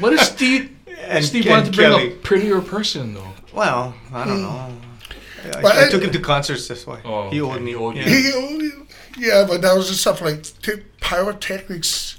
What 0.00 0.12
if 0.12 0.20
Steve? 0.20 0.72
And 1.08 1.24
Steve 1.24 1.44
Ken 1.44 1.52
wanted 1.52 1.66
to 1.72 1.76
bring 1.76 1.90
Kelly. 1.90 2.12
a 2.14 2.16
prettier 2.16 2.60
person 2.60 3.14
though. 3.14 3.32
Well, 3.54 3.94
I 4.12 4.24
don't 4.26 4.36
hmm. 4.38 4.42
know. 4.42 4.48
I, 5.56 5.62
But 5.62 5.76
I 5.76 5.86
I- 5.86 5.88
took 5.88 6.02
him 6.02 6.10
to 6.10 6.18
concerts 6.18 6.66
this 6.66 6.84
way. 6.84 6.98
Oh, 7.04 7.30
he 7.30 7.40
okay. 7.40 7.52
owed 7.54 7.62
me. 7.62 7.70
He 7.70 7.76
owed 7.76 7.96
you. 7.96 8.02
yeah, 8.02 8.08
he 8.08 8.32
only, 8.32 8.70
yeah, 9.16 9.44
but 9.48 9.62
that 9.62 9.76
was 9.76 9.86
just 9.86 10.00
stuff 10.00 10.20
like 10.20 10.42
t- 10.62 10.82
pyrotechnics. 11.00 12.18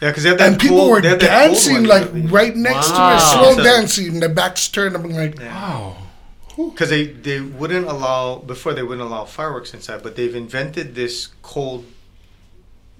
because 0.00 0.22
they 0.22 0.28
have 0.28 0.38
that 0.38 0.52
And 0.52 0.60
people 0.60 0.76
cool- 0.76 0.90
were 0.90 1.00
they 1.00 1.08
have 1.08 1.20
that 1.20 1.30
cold 1.46 1.50
dancing 1.54 1.74
one, 1.74 1.84
like 1.86 2.08
right 2.30 2.54
next 2.54 2.90
Wow. 2.90 3.10
to 3.10 3.16
it, 3.16 3.20
slow 3.20 3.54
So- 3.56 3.62
dancing, 3.64 4.08
and 4.08 4.22
the 4.22 4.28
backs 4.28 4.68
turned. 4.68 4.94
I'm 4.94 5.02
like, 5.10 5.38
Yeah. 5.40 5.54
Wow. 5.54 5.96
Because 6.56 6.90
they, 6.90 7.06
they 7.06 7.40
wouldn't 7.40 7.86
allow 7.86 8.36
before 8.38 8.72
they 8.72 8.82
wouldn't 8.82 9.06
allow 9.06 9.24
fireworks 9.24 9.74
inside, 9.74 10.02
but 10.02 10.16
they've 10.16 10.34
invented 10.34 10.94
this 10.94 11.28
cold 11.42 11.84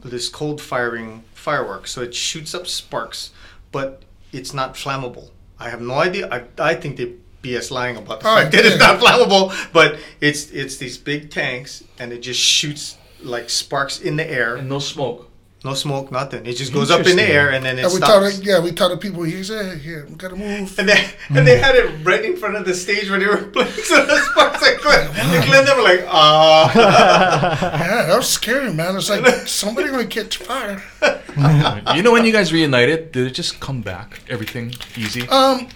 this 0.05 0.29
cold 0.29 0.61
firing 0.61 1.25
fireworks, 1.35 1.91
so 1.91 2.03
it 2.03 2.15
shoots 2.15 2.55
up 2.55 2.67
sparks, 2.67 3.31
but 3.73 4.03
it's 4.33 4.53
not 4.55 4.75
flammable. 4.75 5.31
I 5.59 5.71
have 5.71 5.81
no 5.81 5.95
idea. 5.95 6.29
I, 6.31 6.45
I 6.63 6.75
think 6.75 6.97
they 6.97 7.15
BS 7.43 7.71
lying 7.71 7.97
about 7.97 8.21
the 8.21 8.29
Oh, 8.29 8.37
fact 8.37 8.53
that 8.53 8.67
it's 8.67 8.79
not 8.79 9.01
flammable, 9.01 9.55
but 9.73 9.99
it's 10.21 10.51
it's 10.51 10.77
these 10.77 10.99
big 10.99 11.31
tanks 11.31 11.85
and 11.99 12.13
it 12.13 12.19
just 12.19 12.41
shoots 12.41 12.97
like 13.23 13.49
sparks 13.49 14.01
in 14.01 14.17
the 14.17 14.29
air. 14.29 14.57
And 14.57 14.69
no 14.69 14.79
smoke. 14.79 15.31
No 15.65 15.75
smoke, 15.75 16.13
nothing. 16.13 16.47
It 16.47 16.57
just 16.57 16.73
goes 16.73 16.91
up 16.93 17.07
in 17.07 17.17
the 17.17 17.23
air 17.25 17.51
and 17.51 17.65
then 17.65 17.79
it 17.79 17.85
And 17.85 17.93
we 17.95 17.99
tell 17.99 18.21
the, 18.21 18.31
stops. 18.31 18.47
yeah, 18.47 18.61
we 18.61 18.71
tell 18.73 18.89
the 18.89 18.97
people 18.97 19.23
he 19.25 19.43
said, 19.43 19.79
here, 19.79 20.07
we 20.09 20.15
gotta 20.15 20.37
move. 20.37 20.79
And 20.79 20.89
they 20.89 21.11
and 21.31 21.47
they 21.47 21.59
had 21.59 21.75
it 21.75 22.05
right 22.05 22.25
in 22.25 22.37
front 22.37 22.55
of 22.57 22.65
the 22.65 22.75
stage 22.75 23.11
where 23.11 23.19
they 23.19 23.27
were 23.27 23.43
playing. 23.55 23.73
So 23.73 24.05
the 24.07 24.17
Sparks 24.31 24.63
and 24.67 24.81
Glenn, 24.81 25.11
and 25.17 25.45
Glenn 25.47 25.65
they 25.65 25.75
were 25.75 25.83
like, 25.83 26.05
ah. 26.09 26.71
Yeah, 27.81 28.07
that 28.07 28.17
was 28.17 28.29
scary, 28.29 28.73
man. 28.73 28.97
It's 28.97 29.11
like 29.11 29.27
somebody 29.49 29.89
gonna 29.89 30.07
catch 30.07 30.37
fire. 30.37 30.81
you 31.97 32.03
know 32.03 32.13
when 32.13 32.25
you 32.25 32.33
guys 32.33 32.53
reunited, 32.53 33.13
did 33.13 33.27
it 33.27 33.35
just 33.35 33.59
come 33.59 33.81
back? 33.83 34.21
Everything 34.29 34.73
easy? 34.97 35.27
Um, 35.29 35.69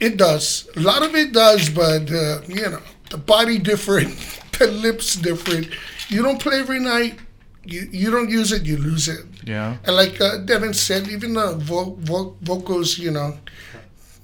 it 0.00 0.16
does. 0.16 0.68
A 0.76 0.80
lot 0.80 1.02
of 1.02 1.14
it 1.14 1.32
does, 1.32 1.68
but 1.70 2.10
uh, 2.10 2.40
you 2.48 2.68
know, 2.70 2.80
the 3.10 3.18
body 3.18 3.58
different, 3.58 4.10
the 4.58 4.66
lips 4.68 5.14
different. 5.16 5.68
You 6.08 6.22
don't 6.22 6.40
play 6.40 6.58
every 6.58 6.80
night. 6.80 7.18
You 7.72 7.82
you 7.92 8.10
don't 8.10 8.30
use 8.30 8.50
it, 8.56 8.62
you 8.70 8.76
lose 8.78 9.08
it. 9.08 9.24
yeah. 9.44 9.76
And 9.84 9.94
like 9.96 10.20
uh, 10.20 10.38
Devin 10.38 10.74
said, 10.74 11.08
even 11.08 11.34
the 11.34 11.54
vo- 11.56 11.96
vo- 12.10 12.34
vocals, 12.42 12.98
you 12.98 13.10
know, 13.10 13.30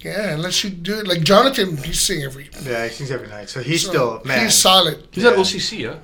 yeah, 0.01 0.34
unless 0.34 0.64
you 0.64 0.70
do 0.70 0.99
it 1.01 1.07
like 1.07 1.22
Jonathan, 1.22 1.76
he 1.76 1.92
sings 1.92 2.24
every. 2.24 2.49
Yeah, 2.62 2.84
he 2.86 2.90
sings 2.92 3.11
every 3.11 3.28
night. 3.28 3.49
So 3.49 3.61
he's 3.62 3.82
so 3.84 3.88
still 3.90 4.11
man. 4.24 4.45
He's 4.45 4.55
solid. 4.55 4.99
Yeah. 4.99 5.09
He's 5.12 5.24
at 5.24 5.34
OCC, 5.36 5.78
yeah? 5.78 5.97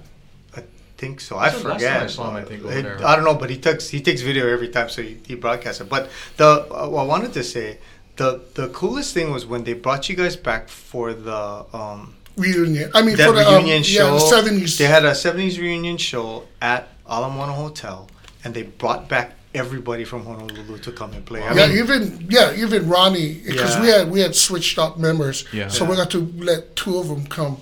I 0.57 0.63
think 0.97 1.21
so. 1.21 1.37
I 1.37 1.49
That's 1.51 1.63
the 1.63 1.69
last 1.69 1.75
forget. 1.81 1.93
time 1.97 2.05
I 2.05 2.07
saw 2.17 2.29
him, 2.31 2.37
I 2.37 2.45
think, 2.49 2.65
over 2.65 2.73
It- 2.79 2.83
there. 2.83 3.07
I 3.07 3.17
don't 3.17 3.25
know, 3.25 3.35
but 3.43 3.49
he 3.51 3.59
takes 3.59 3.89
he 3.89 4.01
takes 4.01 4.21
video 4.23 4.45
every 4.49 4.69
time, 4.69 4.89
so 4.89 5.01
he, 5.03 5.19
he 5.27 5.35
broadcasts 5.35 5.81
it. 5.81 5.89
But 5.89 6.11
the 6.37 6.49
uh, 6.71 6.89
what 6.93 7.03
I 7.03 7.07
wanted 7.15 7.33
to 7.35 7.45
say, 7.55 7.79
the 8.17 8.41
the 8.55 8.69
coolest 8.69 9.15
thing 9.15 9.31
was 9.37 9.45
when 9.53 9.65
they 9.65 9.75
brought 9.75 10.09
you 10.09 10.17
guys 10.17 10.37
back 10.37 10.69
for 10.69 11.13
the 11.29 11.41
um 11.81 12.15
Reunion. 12.37 12.91
I 12.95 13.03
mean, 13.03 13.17
that 13.17 13.29
for 13.29 13.35
the 13.35 13.47
um, 13.47 13.55
reunion 13.65 13.83
yeah, 13.85 13.97
show. 14.01 14.15
the 14.15 14.21
seventies. 14.37 14.79
They 14.79 14.87
had 14.97 15.05
a 15.05 15.15
seventies 15.15 15.59
reunion 15.61 15.97
show 15.99 16.45
at 16.63 16.89
Ala 17.11 17.29
Moana 17.31 17.53
Hotel, 17.53 18.09
and 18.45 18.55
they 18.55 18.63
brought 18.63 19.09
back 19.09 19.35
everybody 19.55 20.05
from 20.05 20.25
Honolulu 20.25 20.79
to 20.79 20.93
come 20.93 21.13
and 21.13 21.25
play. 21.27 21.43
I 21.43 21.53
yeah, 21.55 21.67
mean, 21.67 21.79
even 21.79 22.27
yeah, 22.31 22.55
even 22.55 22.89
Ronnie, 22.89 23.43
because 23.45 23.79
we 23.81 23.89
had 23.89 24.11
we 24.11 24.21
had 24.21 24.35
switched 24.35 24.79
up 24.79 24.99
members, 24.99 25.45
Yeah. 25.53 25.69
so 25.69 25.85
we 25.85 25.97
got 25.97 26.11
to 26.13 26.33
let 26.37 26.77
two 26.77 26.99
of 26.99 27.09
them 27.09 27.27
come, 27.27 27.59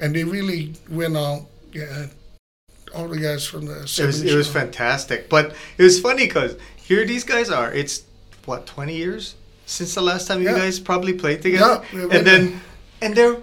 and 0.00 0.14
they 0.14 0.24
really 0.24 0.74
went 0.90 1.16
out. 1.16 1.46
Yeah, 1.72 2.06
all 2.94 3.08
the 3.08 3.18
guys 3.18 3.46
from 3.46 3.66
the 3.66 3.80
it 3.98 4.06
was 4.06 4.22
it 4.22 4.34
was 4.34 4.48
fantastic. 4.48 5.28
But 5.28 5.54
it 5.78 5.82
was 5.82 5.98
funny 6.00 6.26
because 6.26 6.56
here 6.76 7.04
these 7.06 7.24
guys 7.24 7.50
are. 7.50 7.72
It's 7.72 8.02
what 8.44 8.66
twenty 8.66 8.94
years 8.96 9.34
since 9.66 9.94
the 9.94 10.02
last 10.02 10.28
time 10.28 10.42
you 10.42 10.50
Yeah. 10.50 10.58
guys 10.58 10.78
probably 10.78 11.14
played 11.14 11.40
together, 11.40 11.82
Yeah, 11.92 11.98
we- 12.00 12.06
we- 12.06 12.16
and 12.18 12.26
then 12.26 12.60
and 13.00 13.16
they're 13.16 13.38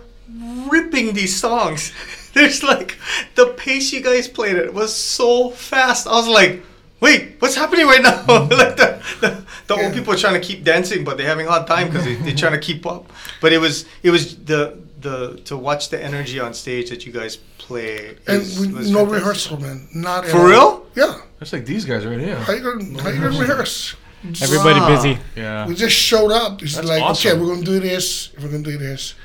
ripping 0.70 1.14
these 1.14 1.36
songs. 1.36 1.92
There's 2.34 2.64
like 2.64 2.98
the 3.36 3.48
pace 3.48 3.92
you 3.94 4.02
guys 4.02 4.28
played 4.28 4.56
it 4.56 4.74
was 4.74 4.94
so 4.96 5.50
fast. 5.52 6.08
I 6.08 6.12
was 6.12 6.28
like. 6.28 6.64
Wait, 7.02 7.38
what's 7.40 7.56
happening 7.56 7.88
right 7.88 8.04
now? 8.04 8.12
Mm-hmm. 8.28 8.54
like 8.54 8.76
the, 8.78 9.02
the, 9.22 9.44
the 9.66 9.74
old 9.74 9.92
people 9.92 10.14
are 10.14 10.18
trying 10.18 10.40
to 10.40 10.48
keep 10.48 10.64
dancing, 10.64 11.04
but 11.04 11.18
they're 11.18 11.26
having 11.26 11.48
a 11.48 11.50
hard 11.50 11.66
time 11.66 11.88
because 11.88 12.06
they, 12.06 12.14
they're 12.14 12.36
trying 12.36 12.52
to 12.52 12.60
keep 12.60 12.86
up. 12.86 13.12
But 13.42 13.54
it 13.54 13.58
was 13.58 13.86
it 14.04 14.12
was 14.12 14.38
the 14.38 14.78
the 15.00 15.42
to 15.46 15.58
watch 15.58 15.90
the 15.90 16.00
energy 16.00 16.40
on 16.40 16.54
stage 16.54 16.92
that 16.92 17.04
you 17.08 17.12
guys 17.12 17.38
play. 17.58 18.18
and 18.28 18.42
is- 18.44 18.60
we, 18.60 18.68
no 18.68 18.78
fantastic. 18.84 19.12
rehearsal, 19.14 19.60
man. 19.62 19.88
Not 19.96 20.26
at 20.26 20.30
For 20.30 20.38
all. 20.38 20.46
real? 20.46 20.86
Yeah. 20.96 21.22
it's 21.42 21.52
like 21.54 21.66
these 21.66 21.86
guys 21.86 22.06
right 22.06 22.20
here. 22.20 22.36
How 22.38 22.54
you 22.54 22.62
gonna 22.62 23.02
how 23.02 23.10
you 23.10 23.20
gonna 23.20 23.32
mm-hmm. 23.32 23.42
rehearse? 23.42 23.96
Everybody 24.44 24.80
Wow. 24.80 24.96
busy. 24.96 25.18
Yeah. 25.36 25.66
We 25.66 25.74
just 25.74 25.96
showed 25.96 26.32
up. 26.32 26.62
It's 26.62 26.76
That's 26.76 26.88
like, 26.88 27.02
awesome. 27.02 27.32
okay, 27.32 27.40
we're 27.42 27.48
gonna 27.52 27.66
do 27.66 27.80
this. 27.80 28.32
We're 28.40 28.50
gonna 28.52 28.62
do 28.62 28.78
this. 28.78 29.16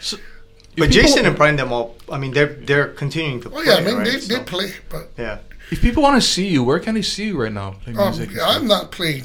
But 0.77 0.91
people- 0.91 1.03
Jason 1.03 1.27
and 1.27 1.37
Brian, 1.37 1.57
them 1.57 1.73
all. 1.73 1.97
I 2.11 2.19
mean, 2.19 2.33
they're 2.33 2.55
they're 2.69 2.89
continuing 2.89 3.41
to 3.43 3.49
Oh 3.49 3.53
play. 3.53 3.65
yeah, 3.67 3.75
I 3.75 3.81
mean 3.81 3.97
right? 3.97 4.05
they, 4.13 4.19
So, 4.21 4.35
they 4.37 4.45
play, 4.45 4.73
but 4.89 5.11
yeah. 5.19 5.39
If 5.71 5.81
people 5.81 6.03
want 6.03 6.21
to 6.23 6.27
see 6.29 6.47
you, 6.49 6.63
where 6.63 6.79
can 6.79 6.95
they 6.95 7.03
see 7.03 7.27
you 7.29 7.43
right 7.43 7.53
now? 7.53 7.73
Playing 7.83 7.99
um, 7.99 8.15
I'm 8.45 8.67
not 8.69 8.93
playing 8.93 9.25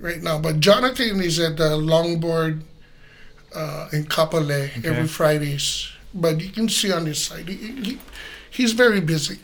right 0.00 0.22
now. 0.22 0.38
But 0.38 0.60
Jonathan 0.60 1.20
is 1.20 1.38
at 1.38 1.56
the 1.58 1.70
longboard 1.76 2.62
uh, 3.54 3.88
in 3.92 4.04
Kapolei 4.04 4.84
every 4.84 5.06
Fridays. 5.06 5.88
But 6.14 6.40
you 6.40 6.50
can 6.50 6.68
see 6.68 6.92
on 6.92 7.06
his 7.06 7.22
site, 7.24 7.48
he, 7.48 7.56
he, 7.56 7.98
he's 8.50 8.72
very 8.72 9.00
busy. 9.00 9.38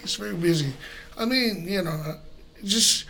He's 0.00 0.16
very 0.16 0.34
busy. 0.34 0.72
I 1.18 1.24
mean, 1.24 1.66
you 1.68 1.82
know, 1.82 2.16
just 2.64 3.04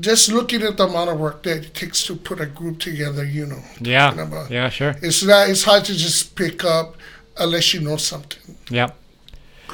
just 0.00 0.30
looking 0.30 0.62
at 0.62 0.76
the 0.76 0.84
amount 0.84 1.10
of 1.10 1.18
work 1.18 1.42
that 1.44 1.58
it 1.64 1.74
takes 1.74 2.04
to 2.06 2.16
put 2.16 2.40
a 2.40 2.46
group 2.46 2.78
together, 2.80 3.24
you 3.24 3.46
know, 3.46 3.62
Yeah. 3.80 4.10
Number- 4.10 4.46
Yeah, 4.50 4.68
sure. 4.68 4.94
it's 5.00 5.22
not 5.22 5.48
it's 5.48 5.62
hard 5.62 5.84
to 5.86 5.94
just 5.96 6.34
pick 6.36 6.64
up 6.64 6.96
unless 7.38 7.72
you 7.74 7.80
know 7.80 7.96
something. 7.96 8.56
Yeah. 8.70 8.90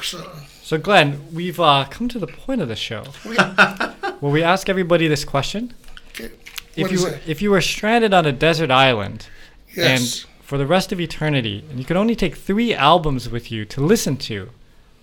So 0.01 0.19
So, 0.63 0.77
Glenn, 0.77 1.21
we've 1.33 1.59
uh, 1.59 1.85
come 1.89 2.07
to 2.09 2.19
the 2.19 2.27
point 2.27 2.61
of 2.61 2.67
the 2.67 2.75
show 2.75 3.03
where 4.19 4.31
we 4.31 4.41
ask 4.43 4.69
everybody 4.69 5.07
this 5.07 5.23
question: 5.25 5.73
okay, 6.09 6.31
If 6.75 6.83
what 6.83 6.91
you 6.91 6.97
is 6.97 7.03
were, 7.03 7.09
it? 7.11 7.21
if 7.27 7.41
you 7.41 7.51
were 7.51 7.61
stranded 7.61 8.13
on 8.13 8.25
a 8.25 8.31
desert 8.31 8.71
island 8.71 9.27
Yes. 9.75 9.87
and 10.23 10.25
for 10.43 10.57
the 10.57 10.65
rest 10.67 10.91
of 10.91 10.99
eternity, 10.99 11.63
and 11.69 11.79
you 11.79 11.85
could 11.85 11.97
only 11.97 12.15
take 12.15 12.35
three 12.35 12.73
albums 12.75 13.27
with 13.29 13.51
you 13.51 13.65
to 13.65 13.81
listen 13.81 14.17
to 14.17 14.49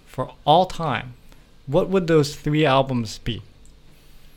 for 0.06 0.32
all 0.44 0.66
time, 0.66 1.14
what 1.66 1.88
would 1.88 2.06
those 2.06 2.36
three 2.36 2.64
albums 2.66 3.18
be? 3.18 3.42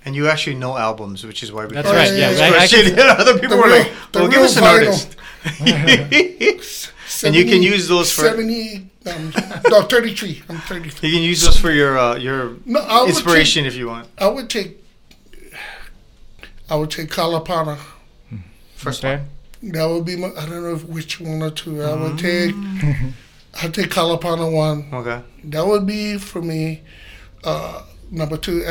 And 0.06 0.16
you 0.16 0.28
actually 0.28 0.56
know 0.56 0.76
albums, 0.78 1.24
which 1.26 1.44
is 1.44 1.52
why 1.52 1.66
we. 1.66 1.74
That's 1.76 1.88
right. 1.88 2.10
this 2.10 2.20
Yeah, 2.20 2.32
yeah, 2.32 2.46
I- 2.46 2.48
I 2.48 2.68
question. 2.68 3.00
Other 3.22 3.40
people 3.40 3.58
The 3.58 3.62
were 3.64 3.68
real- 3.70 3.78
like, 3.80 3.92
the 4.12 4.20
"Well, 4.20 4.30
give 4.32 4.42
us 4.42 4.58
an 4.58 4.64
vinyl. 4.64 4.78
artist." 4.80 5.18
And 7.26 7.36
you 7.36 7.46
can 7.46 7.62
use 7.64 7.88
those 7.88 8.12
for- 8.12 8.22
70, 8.24 8.90
um, 9.06 9.34
no, 9.70 9.82
33. 9.84 10.42
I'm 10.50 10.58
33. 10.60 11.10
You 11.10 11.16
can 11.16 11.24
use 11.24 11.42
those 11.44 11.58
for 11.58 11.72
your 11.72 11.98
uh, 11.98 12.16
your 12.16 12.56
No, 12.66 12.80
I 12.82 13.02
would 13.02 13.10
inspiration 13.10 13.66
if 13.66 13.76
you 13.76 13.88
want. 13.88 14.08
I 14.18 14.28
would 14.28 14.50
take. 14.50 14.78
I 16.70 16.76
would 16.76 16.92
take 16.92 17.10
Kalapana. 17.10 17.78
First 18.76 19.04
Okay. 19.04 19.22
one. 19.62 19.72
That 19.72 19.86
would 19.90 20.06
be 20.06 20.16
my. 20.16 20.28
I 20.38 20.46
don't 20.46 20.64
know 20.64 20.76
which 20.78 21.20
one 21.22 21.42
or 21.42 21.52
two. 21.52 21.82
I 21.84 21.94
would 21.96 22.18
take. 22.18 22.54
Mm. 22.56 23.14
I'd 23.62 23.74
take 23.74 23.90
Kalapana 23.90 24.52
one. 24.52 24.90
Okay. 24.92 25.22
That 25.46 25.66
would 25.66 25.86
be 25.86 26.18
for 26.18 26.42
me. 26.42 26.82
Uh, 27.44 27.84
number 28.12 28.38
two. 28.38 28.64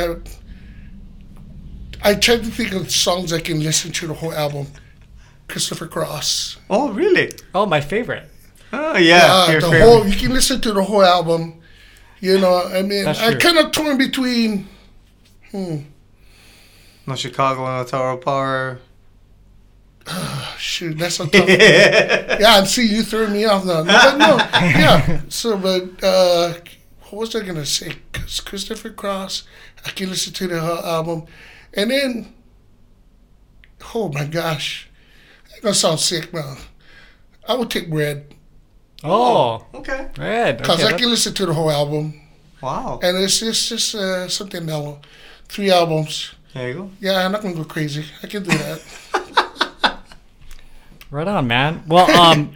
I 2.05 2.15
try 2.15 2.37
to 2.37 2.45
think 2.45 2.73
of 2.73 2.91
songs 2.91 3.33
I 3.33 3.41
can 3.41 3.63
listen 3.63 3.93
to 3.93 4.07
the 4.09 4.15
whole 4.15 4.33
album. 4.33 4.67
Christopher 5.49 5.87
Cross. 5.87 6.57
Oh, 6.71 6.91
really? 6.93 7.31
Oh, 7.55 7.67
my 7.67 7.81
favorite. 7.81 8.29
Oh, 8.73 8.97
yeah. 8.97 9.21
Uh, 9.27 9.47
the 9.53 9.61
favorite. 9.61 9.81
whole. 9.81 10.07
You 10.07 10.17
can 10.17 10.33
listen 10.33 10.61
to 10.63 10.73
the 10.73 10.83
whole 10.83 11.03
album. 11.05 11.61
You 12.21 12.39
know, 12.39 12.63
I 12.67 12.83
mean, 12.83 13.07
I 13.07 13.35
kind 13.35 13.59
of 13.59 13.73
torn 13.73 13.99
between. 13.99 14.69
Hmm. 15.51 15.77
No 17.07 17.17
Chicago, 17.17 17.65
no 17.67 17.85
Tower 17.85 18.11
of 18.13 18.21
Power. 18.21 18.79
Shoot, 20.57 20.99
that's 20.99 21.19
a 21.21 21.27
tough. 21.27 21.49
yeah, 21.49 22.61
I 22.61 22.65
see 22.65 22.87
you 22.87 23.03
threw 23.03 23.29
me 23.29 23.45
off 23.45 23.65
now. 23.65 23.83
No, 23.83 23.93
but 23.93 24.17
no, 24.19 24.37
yeah. 24.61 25.21
So, 25.29 25.57
but 25.57 26.03
uh, 26.03 26.55
what 27.11 27.21
was 27.21 27.37
I 27.37 27.45
gonna 27.45 27.67
say? 27.67 27.97
'Cause 28.13 28.41
Christopher 28.41 28.91
Cross, 28.91 29.45
I 29.85 29.91
can 29.91 30.09
listen 30.11 30.33
to 30.35 30.47
the 30.49 30.61
whole 30.61 30.79
album, 30.85 31.25
and 31.75 31.91
then, 31.91 32.33
oh 33.95 34.09
my 34.09 34.25
gosh, 34.25 34.89
it's 35.51 35.61
gonna 35.61 35.75
sound 35.75 36.01
sick 36.01 36.33
now. 36.33 36.57
I 37.49 37.55
would 37.55 37.71
take 37.71 37.87
Red 37.89 38.33
Oh, 39.05 39.65
Okay. 39.75 40.09
red. 40.19 40.59
because 40.59 40.83
Okay, 40.83 40.95
I 40.95 40.99
can 40.99 41.11
listen 41.11 41.35
to 41.35 41.47
the 41.47 41.55
whole 41.55 41.71
album, 41.71 42.21
Wow. 42.61 43.01
and 43.03 43.17
it's 43.19 43.41
just 43.41 43.69
just 43.69 43.95
uh, 43.95 44.29
something 44.29 44.65
mellow. 44.65 45.01
Three 45.49 45.71
albums. 45.71 46.35
There 46.55 46.69
you 46.69 46.75
go. 46.75 46.91
Yeah, 47.01 47.25
I'm 47.25 47.33
not 47.33 47.43
gonna 47.43 47.55
go 47.55 47.65
crazy. 47.65 48.05
I 48.23 48.27
can 48.27 48.43
do 48.43 48.51
that. 48.57 48.81
right 51.11 51.27
on, 51.29 51.47
man. 51.47 51.83
Well, 51.87 52.11
um, 52.11 52.53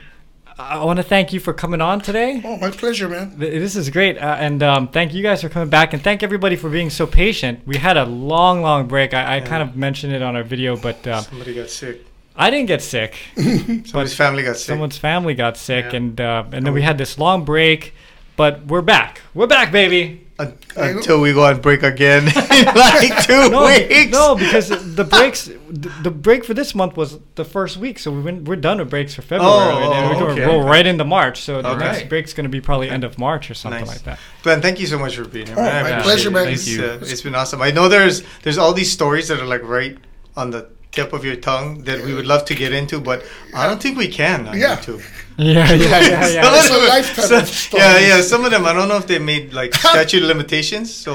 I 0.59 0.83
want 0.85 0.99
to 0.99 1.03
thank 1.03 1.33
you 1.33 1.41
for 1.41 1.53
coming 1.53 1.81
on 1.83 2.01
today. 2.01 2.41
Oh, 2.45 2.57
my 2.57 2.71
pleasure, 2.71 3.09
man. 3.09 3.39
This 3.39 3.77
is 3.77 3.91
great, 3.91 4.17
uh, 4.17 4.37
and 4.39 4.63
um, 4.63 4.89
thank 4.89 5.13
you 5.13 5.23
guys 5.23 5.43
for 5.43 5.49
coming 5.51 5.69
back, 5.69 5.93
and 5.93 6.03
thank 6.03 6.23
everybody 6.23 6.57
for 6.57 6.71
being 6.71 6.89
so 6.91 7.07
patient. 7.07 7.61
We 7.67 7.77
had 7.77 7.97
a 7.99 8.05
long, 8.07 8.63
long 8.63 8.87
break. 8.87 9.13
I, 9.13 9.37
I 9.37 9.41
kind 9.41 9.63
of 9.63 9.77
mentioned 9.77 10.15
it 10.15 10.23
on 10.23 10.35
our 10.37 10.43
video, 10.45 10.77
but 10.77 11.07
uh, 11.07 11.21
Somebody 11.23 11.55
got 11.55 11.69
sick. 11.69 12.07
I 12.37 12.51
didn't 12.51 12.67
get 12.67 12.83
sick. 12.83 13.17
Somebody's 13.37 14.15
family 14.15 14.43
got 14.43 14.57
sick. 14.57 14.67
Someone's 14.67 14.99
family 14.99 15.35
got 15.35 15.57
sick, 15.57 15.87
Yeah. 15.93 15.97
and 15.97 16.21
uh, 16.21 16.45
and 16.53 16.67
then 16.67 16.73
we 16.75 16.83
had 16.83 16.99
this 16.99 17.19
long 17.19 17.45
break, 17.45 17.95
but 18.37 18.67
we're 18.67 18.83
back. 18.83 19.23
We're 19.35 19.47
back, 19.47 19.73
baby. 19.73 20.23
Un- 20.39 20.53
until 20.77 21.23
we 21.23 21.33
go 21.33 21.47
on 21.47 21.63
break 21.63 21.83
again 21.83 22.25
in 22.29 22.65
like 22.75 23.25
two 23.25 23.49
No, 23.49 23.65
weeks. 23.65 24.11
no, 24.13 24.35
because 24.35 24.69
the 24.69 25.03
breaks, 25.05 25.47
the, 25.71 25.89
the 26.03 26.11
break 26.11 26.45
for 26.45 26.53
this 26.53 26.75
month 26.75 26.95
was 26.95 27.19
the 27.37 27.45
first 27.47 27.79
week, 27.79 27.99
so 27.99 28.11
we 28.13 28.21
went, 28.21 28.47
we're 28.47 28.57
done 28.57 28.77
with 28.77 28.91
breaks 28.91 29.15
for 29.15 29.23
February, 29.23 29.51
Oh, 29.51 29.81
and 29.83 29.93
then 29.95 30.11
we're 30.11 30.27
going 30.27 30.37
to 30.37 30.45
roll 30.47 30.63
right 30.63 30.87
into 30.87 31.05
March. 31.05 31.41
So 31.41 31.63
the 31.63 31.71
Okay. 31.71 31.85
next 31.87 32.09
break's 32.11 32.35
going 32.35 32.45
to 32.45 32.51
be 32.51 32.61
probably 32.61 32.91
end 32.91 33.03
of 33.03 33.19
March 33.19 33.51
or 33.51 33.55
something 33.55 33.81
Nice. 33.81 33.89
like 33.89 34.03
that. 34.03 34.19
Glenn, 34.43 34.61
thank 34.61 34.79
you 34.79 34.87
so 34.87 34.99
much 34.99 35.17
for 35.17 35.25
being 35.25 35.47
here. 35.47 35.55
Oh, 35.59 35.63
man. 35.63 35.75
I 35.75 35.83
my 35.85 35.89
appreciate 36.01 36.03
pleasure, 36.05 36.29
it. 36.29 36.33
man. 36.33 36.49
It's, 36.49 36.65
Thank 36.67 36.79
you. 36.81 36.85
uh, 36.87 36.99
it's 37.01 37.23
been 37.23 37.35
awesome. 37.35 37.63
I 37.63 37.71
know 37.71 37.89
there's 37.89 38.23
there's 38.43 38.59
all 38.59 38.75
these 38.75 38.93
stories 38.93 39.29
that 39.29 39.41
are 39.41 39.47
like 39.47 39.63
right 39.63 39.97
on 40.37 40.51
the 40.51 40.69
tip 40.97 41.13
of 41.13 41.25
your 41.25 41.37
tongue 41.37 41.85
that 41.85 41.99
we 42.05 42.13
would 42.15 42.27
love 42.27 42.45
to 42.47 42.55
get 42.63 42.73
into, 42.73 43.01
but 43.01 43.19
I 43.55 43.67
don't 43.69 43.81
think 43.83 43.97
we 43.99 44.09
can 44.09 44.49
on 44.49 44.59
Yeah. 44.59 44.77
YouTube. 44.77 45.03
Yeah, 45.39 45.71
yeah, 45.73 46.01
yeah, 46.01 46.29
yeah. 46.37 46.43
Some 46.43 46.55
It's 46.55 46.71
of 46.71 46.77
a 46.77 46.81
them- 46.81 46.89
lifetime 46.89 47.25
some- 47.27 47.41
of 47.43 47.49
stories. 47.49 47.85
yeah, 47.85 47.99
yeah. 48.09 48.21
Some 48.23 48.43
of 48.47 48.51
them, 48.51 48.65
I 48.65 48.73
don't 48.73 48.89
know 48.89 48.97
if 48.97 49.07
they 49.07 49.19
made 49.19 49.53
like 49.53 49.75
statute 49.93 50.23
of 50.23 50.29
limitations. 50.29 50.89
So 51.05 51.13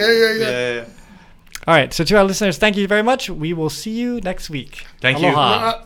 Yeah, 0.00 0.12
yeah, 0.22 0.32
yeah. 0.44 0.84
All 1.66 1.74
right. 1.74 1.92
So 1.92 2.02
to 2.04 2.16
our 2.16 2.24
listeners, 2.24 2.56
thank 2.56 2.76
you 2.78 2.86
very 2.88 3.02
much. 3.02 3.28
We 3.28 3.52
will 3.52 3.68
see 3.82 3.90
you 4.02 4.20
next 4.30 4.48
week. 4.48 4.86
Thank 5.02 5.18
you. 5.20 5.26
Aloha. 5.28 5.68
Uh, 5.68 5.82